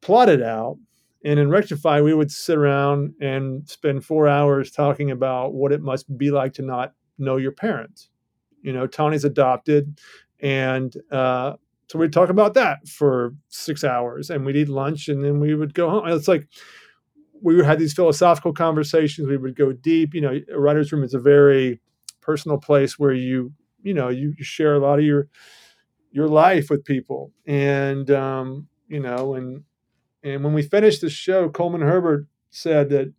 plot 0.00 0.28
it 0.28 0.42
out. 0.42 0.78
And 1.24 1.38
in 1.38 1.50
Rectify, 1.50 2.00
we 2.00 2.14
would 2.14 2.30
sit 2.30 2.56
around 2.56 3.14
and 3.20 3.68
spend 3.68 4.04
four 4.04 4.26
hours 4.26 4.70
talking 4.70 5.10
about 5.10 5.52
what 5.52 5.72
it 5.72 5.82
must 5.82 6.16
be 6.16 6.30
like 6.30 6.54
to 6.54 6.62
not 6.62 6.94
know 7.18 7.36
your 7.36 7.52
parents. 7.52 8.08
You 8.62 8.72
know, 8.72 8.86
Tony's 8.86 9.24
adopted, 9.24 10.00
and 10.40 10.94
uh, 11.10 11.54
so 11.88 11.98
we'd 11.98 12.12
talk 12.12 12.30
about 12.30 12.54
that 12.54 12.86
for 12.86 13.34
six 13.48 13.84
hours, 13.84 14.30
and 14.30 14.46
we'd 14.46 14.56
eat 14.56 14.68
lunch, 14.68 15.08
and 15.08 15.24
then 15.24 15.40
we 15.40 15.54
would 15.54 15.74
go 15.74 15.90
home. 15.90 16.08
It's 16.08 16.28
like 16.28 16.46
we 17.42 17.56
would 17.56 17.64
have 17.64 17.78
these 17.78 17.94
philosophical 17.94 18.52
conversations. 18.52 19.28
We 19.28 19.36
would 19.36 19.56
go 19.56 19.72
deep. 19.72 20.14
You 20.14 20.20
know, 20.20 20.40
a 20.52 20.58
writer's 20.58 20.92
room 20.92 21.04
is 21.04 21.14
a 21.14 21.18
very 21.18 21.80
personal 22.20 22.58
place 22.58 22.98
where 22.98 23.12
you, 23.12 23.52
you 23.82 23.94
know, 23.94 24.08
you, 24.08 24.34
you 24.36 24.44
share 24.44 24.74
a 24.74 24.78
lot 24.78 24.98
of 24.98 25.04
your 25.04 25.28
your 26.12 26.28
life 26.28 26.70
with 26.70 26.84
people. 26.84 27.32
And 27.46 28.10
um, 28.10 28.68
you 28.88 29.00
know, 29.00 29.34
and 29.34 29.64
and 30.22 30.44
when 30.44 30.52
we 30.52 30.62
finished 30.62 31.00
the 31.00 31.10
show, 31.10 31.48
Coleman 31.48 31.82
Herbert 31.82 32.26
said 32.50 32.90
that 32.90 33.12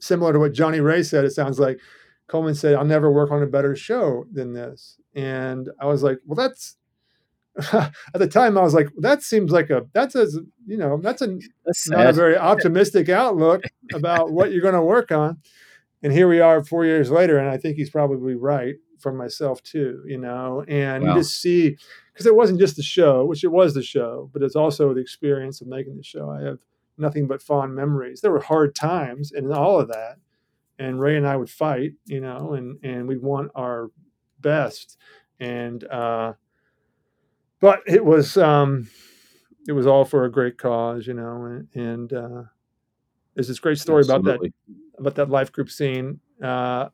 similar 0.00 0.32
to 0.32 0.38
what 0.38 0.52
Johnny 0.52 0.80
Ray 0.80 1.02
said, 1.02 1.24
it 1.24 1.30
sounds 1.30 1.60
like 1.60 1.78
Coleman 2.26 2.54
said, 2.54 2.74
I'll 2.74 2.84
never 2.84 3.10
work 3.10 3.30
on 3.30 3.42
a 3.42 3.46
better 3.46 3.76
show 3.76 4.24
than 4.32 4.52
this. 4.52 4.98
And 5.14 5.68
I 5.80 5.86
was 5.86 6.02
like, 6.02 6.18
well, 6.26 6.34
that's 6.34 6.76
at 7.72 7.92
the 8.14 8.26
time 8.26 8.56
I 8.56 8.62
was 8.62 8.74
like, 8.74 8.88
that 8.98 9.22
seems 9.22 9.52
like 9.52 9.68
a 9.68 9.86
that's 9.92 10.14
a 10.14 10.26
you 10.66 10.78
know 10.78 10.98
that's 11.02 11.20
a 11.20 11.38
that's 11.66 11.88
not 11.88 12.06
a 12.06 12.12
very 12.12 12.36
optimistic 12.38 13.08
outlook 13.08 13.64
about 13.92 14.32
what 14.32 14.52
you're 14.52 14.62
going 14.62 14.74
to 14.74 14.82
work 14.82 15.12
on. 15.12 15.38
And 16.02 16.12
here 16.12 16.28
we 16.28 16.40
are 16.40 16.64
four 16.64 16.84
years 16.84 17.10
later, 17.10 17.38
and 17.38 17.48
I 17.48 17.58
think 17.58 17.76
he's 17.76 17.90
probably 17.90 18.34
right 18.34 18.76
for 18.98 19.12
myself 19.12 19.62
too. 19.62 20.02
You 20.06 20.18
know, 20.18 20.64
and 20.66 21.04
wow. 21.04 21.10
you 21.10 21.20
just 21.20 21.40
see 21.40 21.76
because 22.12 22.26
it 22.26 22.34
wasn't 22.34 22.58
just 22.58 22.76
the 22.76 22.82
show, 22.82 23.26
which 23.26 23.44
it 23.44 23.52
was 23.52 23.74
the 23.74 23.82
show, 23.82 24.30
but 24.32 24.42
it's 24.42 24.56
also 24.56 24.94
the 24.94 25.00
experience 25.00 25.60
of 25.60 25.66
making 25.66 25.96
the 25.98 26.02
show. 26.02 26.30
I 26.30 26.42
have 26.42 26.58
nothing 26.96 27.26
but 27.26 27.42
fond 27.42 27.74
memories. 27.74 28.22
There 28.22 28.32
were 28.32 28.40
hard 28.40 28.74
times 28.74 29.30
and 29.30 29.52
all 29.52 29.78
of 29.78 29.88
that, 29.88 30.16
and 30.78 30.98
Ray 30.98 31.18
and 31.18 31.26
I 31.26 31.36
would 31.36 31.50
fight, 31.50 31.92
you 32.06 32.20
know, 32.20 32.54
and 32.54 32.82
and 32.82 33.06
we'd 33.06 33.22
want 33.22 33.50
our 33.54 33.90
best, 34.40 34.96
and 35.38 35.84
uh, 35.84 36.32
but 37.62 37.80
it 37.86 38.04
was 38.04 38.36
um, 38.36 38.88
it 39.66 39.72
was 39.72 39.86
all 39.86 40.04
for 40.04 40.24
a 40.24 40.30
great 40.30 40.58
cause, 40.58 41.06
you 41.06 41.14
know, 41.14 41.44
and, 41.44 41.68
and 41.74 42.12
uh, 42.12 42.42
there's 43.34 43.46
this 43.46 43.60
great 43.60 43.78
story 43.78 44.00
Absolutely. 44.00 44.28
about 44.28 44.40
that 44.42 44.98
about 44.98 45.14
that 45.14 45.30
life 45.30 45.52
group 45.52 45.70
scene. 45.70 46.18
Uh, 46.42 46.88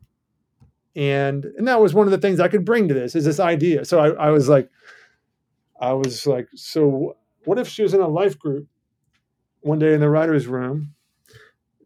and 0.94 1.46
and 1.56 1.66
that 1.66 1.80
was 1.80 1.94
one 1.94 2.06
of 2.06 2.10
the 2.10 2.18
things 2.18 2.38
I 2.38 2.48
could 2.48 2.66
bring 2.66 2.86
to 2.86 2.94
this 2.94 3.16
is 3.16 3.24
this 3.24 3.40
idea. 3.40 3.86
So 3.86 3.98
I, 3.98 4.26
I 4.26 4.30
was 4.30 4.48
like, 4.48 4.68
I 5.80 5.94
was 5.94 6.26
like, 6.26 6.48
so 6.54 7.16
what 7.46 7.58
if 7.58 7.66
she 7.66 7.82
was 7.82 7.94
in 7.94 8.00
a 8.00 8.08
life 8.08 8.38
group 8.38 8.68
one 9.60 9.78
day 9.78 9.94
in 9.94 10.00
the 10.00 10.10
writer's 10.10 10.46
room? 10.46 10.94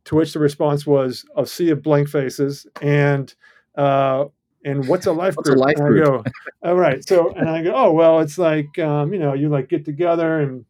To 0.07 0.17
which 0.17 0.33
the 0.33 0.41
response 0.41 0.85
was 0.85 1.25
a 1.37 1.47
sea 1.47 1.71
of 1.71 1.85
blank 1.85 2.09
faces 2.09 2.67
and 2.81 3.33
uh, 3.77 4.25
and 4.65 4.87
what's 4.87 5.07
a 5.07 5.13
life 5.13 5.37
what's 5.37 5.49
group? 5.49 5.59
A 5.59 5.63
life 5.63 5.77
group? 5.77 6.05
go, 6.05 6.25
oh, 6.63 6.75
right. 6.75 7.07
So, 7.07 7.31
and 7.31 7.49
I 7.49 7.63
go, 7.63 7.73
oh, 7.75 7.93
well, 7.93 8.21
it's 8.21 8.39
like, 8.39 8.79
um, 8.79 9.13
you 9.13 9.19
know, 9.19 9.35
you 9.35 9.49
like 9.49 9.69
get 9.69 9.85
together 9.85 10.41
and, 10.41 10.65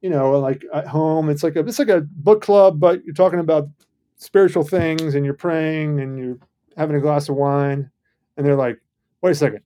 you 0.00 0.10
know, 0.10 0.38
like 0.38 0.64
at 0.72 0.86
home, 0.86 1.28
it's 1.28 1.42
like 1.42 1.56
a, 1.56 1.60
it's 1.60 1.78
like 1.78 1.88
a 1.88 2.00
book 2.00 2.42
club, 2.42 2.78
but 2.78 3.04
you're 3.04 3.14
talking 3.14 3.40
about 3.40 3.68
spiritual 4.16 4.62
things 4.62 5.14
and 5.14 5.24
you're 5.24 5.34
praying 5.34 6.00
and 6.00 6.18
you're 6.18 6.38
having 6.76 6.96
a 6.96 7.00
glass 7.00 7.28
of 7.28 7.36
wine. 7.36 7.90
And 8.36 8.46
they're 8.46 8.56
like, 8.56 8.78
wait 9.20 9.32
a 9.32 9.34
second, 9.34 9.60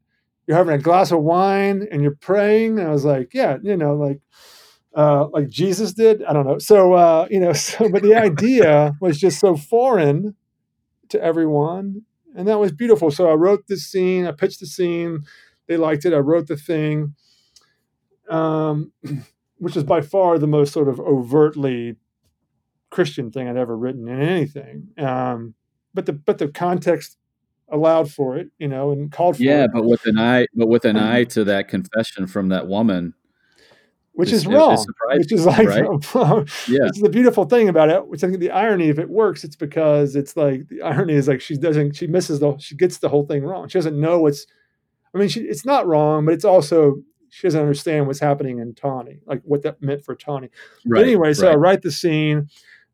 you're 0.47 0.57
having 0.57 0.75
a 0.75 0.79
glass 0.79 1.13
of 1.13 1.21
wine 1.21 1.87
and 1.91 2.03
you're 2.03 2.17
praying. 2.17 2.79
And 2.79 2.89
I 2.89 2.91
was 2.91 3.05
like, 3.05 3.35
yeah, 3.35 3.59
you 3.63 3.77
know, 3.77 3.95
like, 3.95 4.21
uh, 4.95 5.29
like 5.29 5.49
Jesus 5.49 5.93
did. 5.93 6.23
I 6.25 6.33
don't 6.33 6.47
know. 6.47 6.59
So, 6.59 6.95
uh, 6.95 7.27
you 7.31 7.41
know, 7.41 7.53
so, 7.53 7.89
but 7.89 8.03
the 8.03 8.15
idea 8.15 8.95
was 9.01 9.19
just 9.19 9.41
so 9.41 9.57
foreign 9.57 10.35
to 11.11 11.23
everyone, 11.23 12.03
and 12.35 12.49
that 12.49 12.59
was 12.59 12.73
beautiful. 12.73 13.11
So 13.11 13.31
I 13.31 13.35
wrote 13.35 13.67
this 13.69 13.85
scene, 13.85 14.27
I 14.27 14.33
pitched 14.33 14.61
the 14.61 14.67
scene, 14.67 15.25
they 15.67 15.77
liked 15.77 16.05
it. 16.05 16.13
I 16.13 16.19
wrote 16.19 16.49
the 16.49 16.57
thing, 16.57 17.15
um, 18.29 18.93
which 19.59 19.77
is 19.77 19.85
by 19.85 20.01
far 20.01 20.39
the 20.39 20.47
most 20.47 20.73
sort 20.73 20.89
of 20.89 21.01
overtly 21.01 21.97
Christian 22.91 23.31
thing 23.31 23.49
I'd 23.49 23.57
ever 23.57 23.77
written 23.77 24.09
in 24.09 24.21
anything. 24.21 24.89
Um, 24.99 25.55
but 25.95 26.07
the 26.07 26.13
but 26.13 26.39
the 26.39 26.49
context 26.49 27.17
allowed 27.71 28.11
for 28.11 28.37
it, 28.37 28.51
you 28.59 28.69
know, 28.69 28.91
and 28.91 29.11
called 29.11 29.37
for 29.37 29.43
yeah, 29.43 29.65
it. 29.65 29.71
but 29.73 29.85
with 29.85 30.05
an 30.07 30.19
eye, 30.19 30.47
but 30.55 30.69
with 30.69 30.85
an 30.85 30.97
eye 30.99 31.25
to 31.25 31.45
that 31.45 31.69
confession 31.69 32.27
from 32.27 32.49
that 32.49 32.67
woman, 32.67 33.15
which 34.15 34.29
It's- 34.29 34.43
is 34.43 34.47
wrong. 34.47 34.85
which 35.15 35.33
is 35.33 35.47
like, 35.47 35.67
right? 35.69 35.85
yeah. 36.69 36.87
It's 36.87 37.01
the 37.01 37.09
beautiful 37.11 37.45
thing 37.45 37.69
about 37.69 37.89
it. 37.91 38.07
Which 38.07 38.23
I 38.23 38.29
think 38.29 38.41
the 38.41 38.51
irony, 38.51 38.89
if 38.89 38.99
it 38.99 39.09
works, 39.09 39.43
it's 39.45 39.57
because 39.57 40.15
it's 40.17 40.37
like 40.37 40.69
the 40.69 40.83
irony 40.83 41.15
is 41.15 41.29
like 41.29 41.41
she 41.41 41.57
doesn't, 41.57 41.97
she 41.97 42.07
misses 42.07 42.41
the, 42.41 42.57
she 42.59 42.77
gets 42.77 42.99
the 42.99 43.09
whole 43.09 43.27
thing 43.27 43.43
wrong. 43.45 43.69
She 43.69 43.79
doesn't 43.79 43.99
know 43.99 44.21
what's. 44.21 44.47
I 45.15 45.19
mean, 45.19 45.29
she, 45.29 45.41
it's 45.41 45.65
not 45.67 45.87
wrong, 45.87 46.25
but 46.25 46.33
it's 46.35 46.45
also 46.45 46.97
she 47.31 47.47
doesn't 47.47 47.61
understand 47.61 48.07
what's 48.07 48.21
happening 48.21 48.59
in 48.59 48.75
Tawney, 48.75 49.21
like 49.27 49.41
what 49.45 49.63
that 49.63 49.81
meant 49.83 50.05
for 50.05 50.15
Tawney. 50.15 50.49
right? 50.87 51.01
But 51.01 51.03
anyway, 51.05 51.33
so 51.35 51.51
I 51.51 51.55
write 51.55 51.83
the 51.83 51.91
scene. 51.91 52.49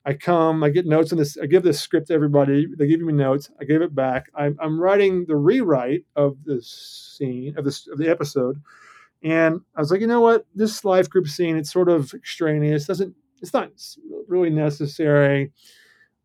I 0.06 0.14
come, 0.14 0.62
I 0.64 0.70
get 0.70 0.86
notes 0.86 1.12
on 1.12 1.18
this. 1.18 1.36
I 1.36 1.46
give 1.46 1.62
this 1.64 1.80
script 1.80 2.06
to 2.08 2.14
everybody. 2.14 2.66
They 2.78 2.86
give 2.86 3.00
me 3.00 3.12
notes. 3.12 3.50
I 3.60 3.64
give 3.64 3.82
it 3.82 3.94
back. 3.94 4.30
I'm, 4.34 4.56
I'm 4.60 4.80
writing 4.80 5.26
the 5.26 5.36
rewrite 5.36 6.04
of 6.16 6.36
the 6.44 6.62
scene 6.62 7.58
of 7.58 7.64
this 7.64 7.86
of 7.88 7.98
the 7.98 8.08
episode, 8.08 8.62
and 9.22 9.60
I 9.76 9.80
was 9.80 9.90
like, 9.90 10.00
you 10.00 10.06
know 10.06 10.20
what, 10.20 10.46
this 10.54 10.84
life 10.84 11.08
group 11.10 11.28
scene, 11.28 11.56
it's 11.56 11.72
sort 11.72 11.88
of 11.88 12.12
extraneous. 12.14 12.86
Doesn't 12.86 13.14
it's 13.40 13.54
not 13.54 13.70
really 14.26 14.50
necessary. 14.50 15.52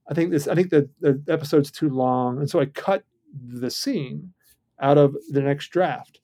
I 0.09 0.13
think 0.13 0.31
this. 0.31 0.47
I 0.47 0.55
think 0.55 0.69
the 0.69 0.89
the 0.99 1.21
episode's 1.27 1.71
too 1.71 1.89
long, 1.89 2.39
and 2.39 2.49
so 2.49 2.59
I 2.59 2.65
cut 2.65 3.03
the 3.47 3.69
scene 3.69 4.33
out 4.79 4.97
of 4.97 5.15
the 5.29 5.41
next 5.41 5.69
draft 5.69 6.19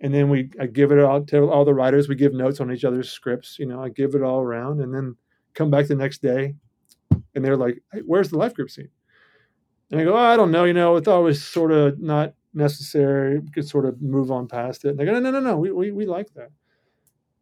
and 0.00 0.14
then 0.14 0.28
we 0.30 0.50
I 0.60 0.66
give 0.66 0.92
it 0.92 0.98
out 0.98 1.28
to 1.28 1.50
all 1.50 1.64
the 1.64 1.74
writers. 1.74 2.08
We 2.08 2.14
give 2.14 2.32
notes 2.32 2.60
on 2.60 2.72
each 2.72 2.84
other's 2.84 3.10
scripts. 3.10 3.58
You 3.58 3.66
know, 3.66 3.82
I 3.82 3.90
give 3.90 4.14
it 4.14 4.22
all 4.22 4.40
around, 4.40 4.80
and 4.80 4.94
then 4.94 5.16
come 5.54 5.70
back 5.70 5.86
the 5.86 5.94
next 5.94 6.22
day, 6.22 6.54
and 7.34 7.44
they're 7.44 7.56
like, 7.56 7.82
hey, 7.92 8.00
"Where's 8.06 8.30
the 8.30 8.38
life 8.38 8.54
group 8.54 8.70
scene?" 8.70 8.88
And 9.90 10.00
I 10.00 10.04
go, 10.04 10.14
oh, 10.14 10.16
"I 10.16 10.36
don't 10.36 10.50
know. 10.50 10.64
You 10.64 10.72
know, 10.72 10.96
I 10.96 11.00
thought 11.00 11.20
it 11.20 11.24
was 11.24 11.42
sort 11.42 11.72
of 11.72 11.98
not 12.00 12.34
necessary. 12.54 13.38
We 13.38 13.50
could 13.50 13.68
sort 13.68 13.86
of 13.86 14.00
move 14.00 14.30
on 14.30 14.48
past 14.48 14.84
it." 14.84 14.90
And 14.90 14.98
they 14.98 15.04
go, 15.04 15.12
"No, 15.12 15.20
no, 15.20 15.30
no, 15.30 15.40
no. 15.40 15.56
We 15.56 15.72
we, 15.72 15.90
we 15.92 16.06
like 16.06 16.32
that." 16.34 16.50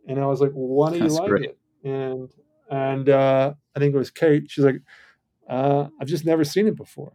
And 0.07 0.21
I 0.21 0.27
was 0.27 0.41
like, 0.41 0.53
well, 0.55 0.69
"Why 0.69 0.91
don't 0.91 1.01
That's 1.01 1.15
you 1.15 1.21
like 1.21 1.29
great. 1.31 1.45
it?" 1.51 1.59
And 1.85 2.31
and 2.71 3.09
uh, 3.09 3.55
I 3.75 3.79
think 3.79 3.95
it 3.95 3.99
was 3.99 4.11
Kate. 4.11 4.51
She's 4.51 4.65
like, 4.65 4.81
uh, 5.49 5.89
"I've 6.01 6.09
just 6.09 6.25
never 6.25 6.45
seen 6.45 6.67
it 6.67 6.77
before," 6.77 7.13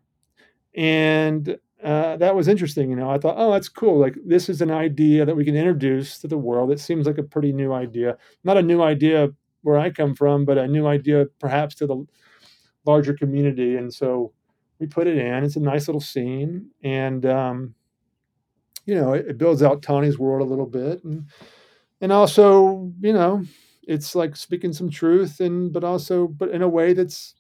and 0.76 1.58
uh, 1.84 2.16
that 2.18 2.36
was 2.36 2.48
interesting. 2.48 2.90
You 2.90 2.96
know, 2.96 3.10
I 3.10 3.18
thought, 3.18 3.36
oh, 3.38 3.52
that's 3.52 3.70
cool. 3.70 4.00
Like 4.00 4.16
this 4.26 4.48
is 4.48 4.62
an 4.62 4.72
idea 4.72 5.26
that 5.26 5.36
we 5.36 5.44
can 5.44 5.56
introduce 5.56 6.18
to 6.20 6.28
the 6.28 6.38
world. 6.38 6.72
It 6.72 6.80
seems 6.80 7.06
like 7.06 7.18
a 7.18 7.24
pretty 7.24 7.52
new 7.52 7.74
idea. 7.74 8.18
Not 8.44 8.58
a 8.58 8.62
new 8.62 8.82
idea 8.82 9.30
where 9.64 9.78
I 9.78 9.90
come 9.90 10.16
from, 10.16 10.46
but 10.46 10.58
a 10.58 10.68
new 10.68 10.88
idea 10.88 11.26
perhaps 11.40 11.76
to 11.76 11.88
the 11.88 12.06
larger 12.86 13.14
community. 13.14 13.76
And 13.76 13.94
so 13.94 14.32
we 14.80 14.88
put 14.88 15.08
it 15.08 15.18
in. 15.18 15.44
It's 15.44 15.58
a 15.58 15.62
nice 15.62 15.88
little 15.88 16.02
scene, 16.02 16.68
and 16.84 17.26
um, 17.26 17.76
you 18.86 18.96
know, 18.96 19.14
it, 19.14 19.28
it 19.28 19.38
builds 19.38 19.64
out 19.64 19.82
Tawney's 19.82 20.20
world 20.20 20.42
a 20.42 20.50
little 20.50 20.66
bit, 20.66 21.04
and 21.04 21.26
and 22.02 22.12
also, 22.12 22.92
you 23.02 23.14
know, 23.14 23.44
it's 23.84 24.16
like 24.16 24.36
speaking 24.36 24.74
some 24.74 24.90
truth, 24.90 25.40
and 25.40 25.72
but 25.74 25.84
also, 25.84 26.28
but 26.28 26.50
in 26.50 26.62
a 26.62 26.70
way 26.70 26.94
that's 26.94 27.36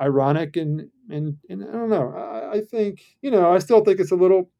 ironic 0.00 0.56
and 0.56 0.88
and 1.10 1.36
and 1.48 1.64
I 1.64 1.72
don't 1.72 1.90
know. 1.90 2.12
I, 2.14 2.56
I 2.56 2.60
think 2.62 3.02
you 3.22 3.30
know 3.30 3.52
I 3.52 3.58
still 3.58 3.84
think 3.84 4.00
it's 4.00 4.12
a 4.12 4.16
little. 4.16 4.50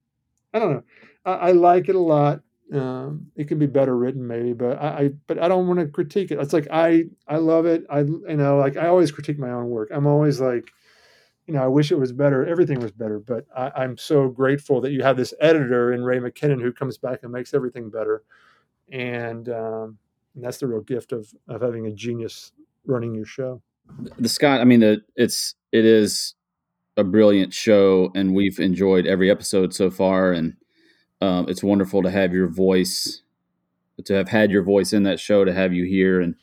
I 0.55 0.59
don't 0.59 0.73
know. 0.73 0.83
I, 1.25 1.33
I 1.33 1.53
like 1.53 1.89
it 1.89 1.95
a 1.95 2.01
lot. 2.01 2.43
Um, 2.73 3.27
it 3.37 3.49
can 3.49 3.59
be 3.59 3.67
better 3.67 3.97
written 3.97 4.27
maybe, 4.27 4.53
but 4.53 4.81
I, 4.81 4.89
I 4.89 5.11
but 5.27 5.39
I 5.39 5.49
don't 5.49 5.67
want 5.67 5.81
to 5.81 5.87
critique 5.87 6.31
it. 6.31 6.39
It's 6.39 6.53
like 6.53 6.69
I 6.71 7.05
I 7.29 7.37
love 7.37 7.67
it. 7.67 7.85
I 7.91 8.01
you 8.01 8.37
know 8.37 8.59
like 8.59 8.77
I 8.77 8.89
always 8.89 9.13
critique 9.13 9.39
my 9.39 9.51
own 9.51 9.69
work. 9.71 9.91
I'm 9.93 10.07
always 10.07 10.41
like. 10.41 10.71
You 11.51 11.57
know, 11.57 11.65
I 11.65 11.67
wish 11.67 11.91
it 11.91 11.99
was 11.99 12.13
better. 12.13 12.47
Everything 12.47 12.79
was 12.79 12.93
better, 12.93 13.19
but 13.19 13.45
I, 13.57 13.73
I'm 13.75 13.99
so 13.99 14.29
grateful 14.29 14.81
that 14.83 14.93
you 14.93 15.03
have 15.03 15.17
this 15.17 15.35
editor 15.41 15.93
in 15.93 16.05
Ray 16.05 16.21
McKinnon 16.21 16.63
who 16.63 16.73
comes 16.73 16.97
back 16.97 17.25
and 17.25 17.33
makes 17.33 17.55
everything 17.55 17.91
better, 17.91 18.23
and, 18.93 19.49
um, 19.49 19.99
and 20.37 20.45
that's 20.45 20.59
the 20.59 20.69
real 20.69 20.81
gift 20.81 21.11
of 21.11 21.35
of 21.49 21.61
having 21.61 21.87
a 21.87 21.91
genius 21.91 22.53
running 22.87 23.17
your 23.17 23.25
show. 23.25 23.61
the 24.17 24.29
Scott. 24.29 24.61
I 24.61 24.65
mean, 24.65 24.79
the, 24.79 25.03
it's 25.17 25.57
it 25.73 25.85
is 25.85 26.35
a 26.97 27.03
brilliant 27.03 27.53
show, 27.53 28.13
and 28.15 28.33
we've 28.33 28.61
enjoyed 28.61 29.05
every 29.05 29.29
episode 29.29 29.75
so 29.75 29.91
far, 29.91 30.31
and 30.31 30.55
um, 31.21 31.49
it's 31.49 31.65
wonderful 31.65 32.01
to 32.05 32.13
have 32.13 32.33
your 32.33 32.47
voice, 32.47 33.23
to 34.05 34.15
have 34.15 34.29
had 34.29 34.53
your 34.53 34.63
voice 34.63 34.93
in 34.93 35.03
that 35.03 35.19
show, 35.19 35.45
to 35.45 35.53
have 35.53 35.73
you 35.73 35.85
here, 35.85 36.21
and 36.21 36.37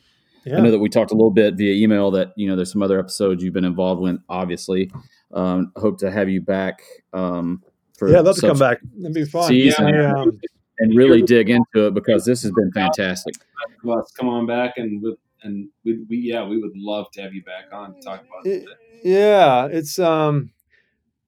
Yeah. 0.44 0.58
I 0.58 0.60
know 0.60 0.70
that 0.70 0.78
we 0.78 0.88
talked 0.88 1.10
a 1.10 1.14
little 1.14 1.30
bit 1.30 1.54
via 1.54 1.72
email 1.74 2.10
that 2.12 2.32
you 2.36 2.48
know 2.48 2.56
there's 2.56 2.72
some 2.72 2.82
other 2.82 2.98
episodes 2.98 3.42
you've 3.42 3.54
been 3.54 3.64
involved 3.64 4.00
with. 4.00 4.18
Obviously, 4.28 4.90
um, 5.32 5.72
hope 5.76 5.98
to 5.98 6.10
have 6.10 6.28
you 6.28 6.40
back. 6.40 6.80
Um, 7.12 7.62
for 7.96 8.08
Yeah, 8.08 8.20
I'd 8.20 8.24
love 8.26 8.36
to 8.36 8.46
come 8.46 8.58
back. 8.58 8.78
That'd 8.96 9.14
be 9.14 9.24
fun. 9.24 9.48
season 9.48 9.88
Yeah, 9.88 10.12
I, 10.14 10.20
um, 10.22 10.40
and 10.78 10.96
really 10.96 11.22
dig 11.22 11.50
into 11.50 11.88
it 11.88 11.94
because 11.94 12.24
this 12.24 12.42
has 12.42 12.52
been 12.52 12.70
fantastic. 12.72 13.34
Let's 13.82 14.12
come 14.12 14.28
on 14.28 14.46
back 14.46 14.78
and 14.78 15.02
with 15.02 15.18
and 15.42 15.68
we, 15.84 16.04
we 16.08 16.16
yeah 16.18 16.44
we 16.46 16.58
would 16.58 16.76
love 16.76 17.10
to 17.12 17.22
have 17.22 17.34
you 17.34 17.42
back 17.42 17.72
on 17.72 17.94
to 17.94 18.00
talk 18.00 18.20
about 18.20 18.46
it- 18.46 18.62
it. 18.62 18.68
yeah, 19.04 19.66
it's 19.66 19.98
um, 19.98 20.50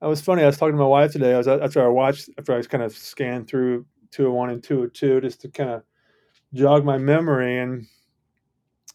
I 0.00 0.06
was 0.06 0.20
funny. 0.20 0.42
I 0.42 0.46
was 0.46 0.56
talking 0.56 0.74
to 0.74 0.78
my 0.80 0.86
wife 0.86 1.12
today. 1.12 1.34
I 1.34 1.38
was 1.38 1.48
after 1.48 1.84
I 1.84 1.88
watched 1.88 2.30
after 2.38 2.54
I 2.54 2.56
was 2.56 2.66
kind 2.66 2.82
of 2.82 2.96
scanned 2.96 3.48
through 3.48 3.84
two 4.11 4.24
hundred 4.24 4.34
one 4.36 4.50
and 4.50 4.62
two 4.62 4.76
hundred 4.78 4.94
two 4.94 5.20
just 5.20 5.40
to 5.42 5.48
kind 5.48 5.70
of 5.70 5.82
jog 6.54 6.84
my 6.84 6.96
memory 6.98 7.58
and. 7.58 7.86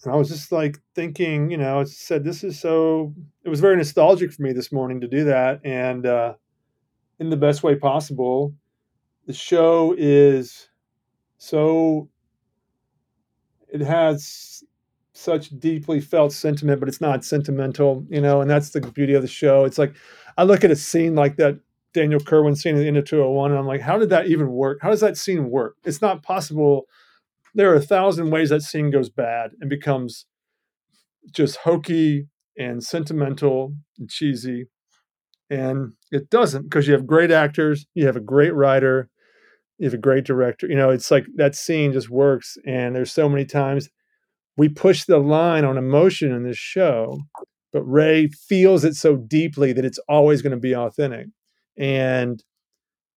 And 0.06 0.14
I 0.14 0.18
was 0.18 0.30
just 0.30 0.51
like 0.51 0.78
thinking, 0.93 1.49
you 1.49 1.58
know, 1.58 1.80
I 1.80 1.84
said 1.86 2.24
this 2.24 2.43
is 2.43 2.60
so. 2.60 3.14
It 3.43 3.49
was 3.49 3.60
very 3.60 3.76
nostalgic 3.78 4.32
for 4.32 4.41
me 4.41 4.53
this 4.53 4.72
morning 4.72 5.01
to 5.01 5.08
do 5.08 5.24
that, 5.26 5.62
and 5.64 6.06
uh, 6.06 6.36
in 7.20 7.30
the 7.30 7.38
best 7.38 7.64
way 7.64 7.76
possible. 7.76 8.53
The 9.26 9.34
show 9.34 9.95
is 9.97 10.70
so. 11.38 12.10
It 13.68 13.82
has 13.82 14.64
such 15.14 15.49
deeply 15.60 15.99
felt 15.99 16.32
sentiment, 16.32 16.80
but 16.80 16.89
it's 16.89 17.01
not 17.01 17.26
sentimental, 17.26 18.06
you 18.10 18.22
know, 18.22 18.41
and 18.41 18.49
that's 18.49 18.70
the 18.70 18.82
beauty 18.82 19.14
of 19.14 19.22
the 19.22 19.28
show. 19.28 19.66
It's 19.66 19.78
like 19.78 19.95
I 20.38 20.43
look 20.43 20.64
at 20.64 20.72
a 20.72 20.76
scene 20.76 21.16
like 21.16 21.38
that 21.38 21.60
Daniel 21.93 22.20
Kerwin 22.20 22.56
scene 22.56 22.76
in 22.76 22.82
the 22.82 22.88
end 22.88 22.97
of 22.97 23.06
201, 23.06 23.51
and 23.51 23.60
I'm 23.60 23.66
like, 23.66 23.82
how 23.82 23.97
did 23.97 24.10
that 24.10 24.28
even 24.28 24.51
work? 24.51 24.80
How 24.82 24.89
does 24.89 24.99
that 24.99 25.18
scene 25.18 25.49
work? 25.49 25.78
It's 25.86 26.01
not 26.01 26.22
possible. 26.22 26.88
There 27.56 27.72
are 27.72 27.76
a 27.76 27.82
thousand 27.82 28.30
ways 28.30 28.49
that 28.49 28.62
scene 28.62 28.91
goes 28.91 29.10
bad 29.10 29.51
and 29.60 29.70
becomes 29.70 30.26
just 31.34 31.58
hokey 31.58 32.28
and 32.58 32.84
sentimental 32.84 33.74
and 33.97 34.10
cheesy. 34.10 34.66
And 35.49 35.93
it 36.12 36.30
doesn't 36.30 36.64
because 36.64 36.88
you 36.88 36.93
have 36.93 37.08
great 37.08 37.32
actors, 37.32 37.86
you 37.93 38.06
have 38.06 38.18
a 38.18 38.22
great 38.22 38.53
writer, 38.53 39.10
you 39.78 39.86
have 39.86 39.93
a 39.93 39.97
great 39.97 40.26
director. 40.26 40.68
You 40.68 40.76
know, 40.76 40.89
it's 40.89 41.10
like 41.10 41.26
that 41.36 41.56
scene 41.56 41.93
just 41.93 42.10
works. 42.10 42.58
And 42.66 42.95
there's 42.95 43.12
so 43.12 43.30
many 43.30 43.45
times 43.45 43.89
we 44.58 44.70
push 44.70 45.06
the 45.06 45.20
line 45.20 45.66
on 45.66 45.78
emotion 45.78 46.32
in 46.32 46.43
this 46.43 46.58
show, 46.58 47.20
but 47.74 47.84
Ray 47.84 48.28
feels 48.28 48.84
it 48.84 48.95
so 48.95 49.16
deeply 49.16 49.74
that 49.74 49.86
it's 49.86 49.99
always 50.08 50.41
going 50.41 50.51
to 50.51 50.58
be 50.58 50.76
authentic. 50.76 51.28
And 51.78 52.43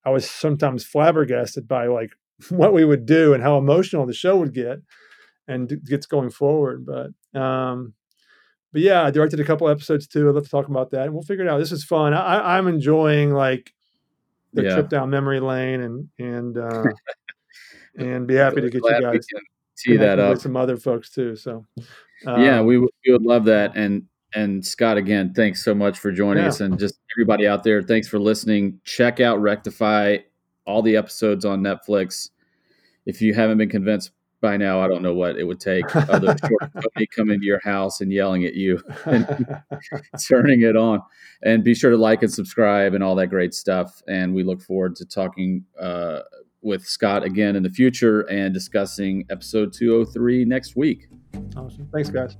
I 0.04 0.10
was 0.10 0.28
sometimes 0.28 0.84
flabbergasted 0.84 1.68
by 1.68 1.86
like 1.86 2.10
what 2.50 2.72
we 2.72 2.84
would 2.84 3.06
do 3.06 3.34
and 3.34 3.42
how 3.42 3.58
emotional 3.58 4.06
the 4.06 4.12
show 4.14 4.36
would 4.36 4.54
get 4.54 4.78
and 5.46 5.80
gets 5.84 6.06
going 6.06 6.30
forward. 6.30 6.84
But 6.86 7.40
um 7.40 7.94
but 8.72 8.82
yeah, 8.82 9.02
I 9.02 9.10
directed 9.10 9.40
a 9.40 9.44
couple 9.44 9.68
episodes 9.68 10.06
too. 10.06 10.28
I'd 10.28 10.34
love 10.34 10.44
to 10.44 10.50
talk 10.50 10.68
about 10.68 10.90
that. 10.90 11.04
And 11.06 11.14
we'll 11.14 11.22
figure 11.22 11.44
it 11.44 11.48
out. 11.48 11.56
This 11.58 11.72
is 11.72 11.84
fun. 11.84 12.12
I, 12.12 12.58
I'm 12.58 12.68
enjoying 12.68 13.32
like 13.32 13.72
the 14.52 14.62
Yeah. 14.64 14.74
trip 14.74 14.88
down 14.90 15.08
memory 15.10 15.40
lane 15.40 15.80
and 15.80 16.08
and 16.18 16.58
uh 16.58 16.84
and 17.98 18.26
be 18.26 18.34
happy 18.34 18.60
to 18.60 18.70
get 18.70 18.82
you 18.84 19.00
guys 19.00 19.26
see 19.74 19.96
that 19.96 20.18
up. 20.18 20.30
with 20.30 20.42
some 20.42 20.56
other 20.56 20.76
folks 20.76 21.10
too. 21.10 21.34
So 21.36 21.64
yeah, 22.26 22.58
um, 22.58 22.66
we, 22.66 22.78
would- 22.78 22.90
we 23.06 23.12
would 23.12 23.22
love 23.22 23.44
that. 23.46 23.76
And 23.76 24.04
and 24.34 24.64
Scott, 24.66 24.98
again, 24.98 25.32
thanks 25.32 25.64
so 25.64 25.74
much 25.74 25.98
for 25.98 26.12
joining 26.12 26.42
Yeah. 26.42 26.50
us, 26.50 26.60
and 26.60 26.78
just 26.78 26.98
everybody 27.16 27.46
out 27.46 27.64
there, 27.64 27.80
thanks 27.80 28.06
for 28.08 28.18
listening. 28.18 28.78
Check 28.84 29.20
out 29.20 29.40
Rectify, 29.40 30.18
all 30.68 30.82
the 30.82 30.96
episodes 30.96 31.44
on 31.44 31.62
Netflix. 31.62 32.30
If 33.06 33.22
you 33.22 33.34
haven't 33.34 33.58
been 33.58 33.70
convinced 33.70 34.12
by 34.40 34.56
now, 34.56 34.80
I 34.80 34.86
don't 34.86 35.02
know 35.02 35.14
what 35.14 35.36
it 35.36 35.44
would 35.44 35.58
take 35.58 35.96
other 35.96 36.36
short 36.46 36.62
of 36.74 36.84
coming 37.16 37.40
to 37.40 37.46
your 37.46 37.60
house 37.64 38.00
and 38.00 38.12
yelling 38.12 38.44
at 38.44 38.54
you, 38.54 38.80
and 39.06 39.26
turning 40.28 40.62
it 40.62 40.76
on, 40.76 41.00
and 41.42 41.64
be 41.64 41.74
sure 41.74 41.90
to 41.90 41.96
like 41.96 42.22
and 42.22 42.32
subscribe 42.32 42.94
and 42.94 43.02
all 43.02 43.14
that 43.16 43.28
great 43.28 43.54
stuff. 43.54 44.02
And 44.06 44.34
we 44.34 44.44
look 44.44 44.60
forward 44.60 44.94
to 44.96 45.06
talking 45.06 45.64
uh, 45.80 46.20
with 46.60 46.84
Scott 46.84 47.24
again 47.24 47.56
in 47.56 47.62
the 47.62 47.70
future 47.70 48.20
and 48.22 48.52
discussing 48.52 49.24
episode 49.30 49.72
203 49.72 50.44
next 50.44 50.76
week. 50.76 51.08
awesome. 51.56 51.88
Thanks, 51.92 52.10
guys. 52.10 52.36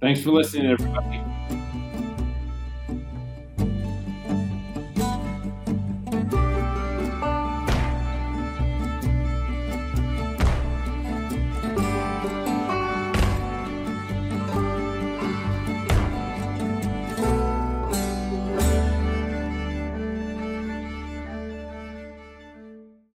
Thanks 0.00 0.22
for 0.22 0.30
listening, 0.30 0.70
everybody. 0.70 1.61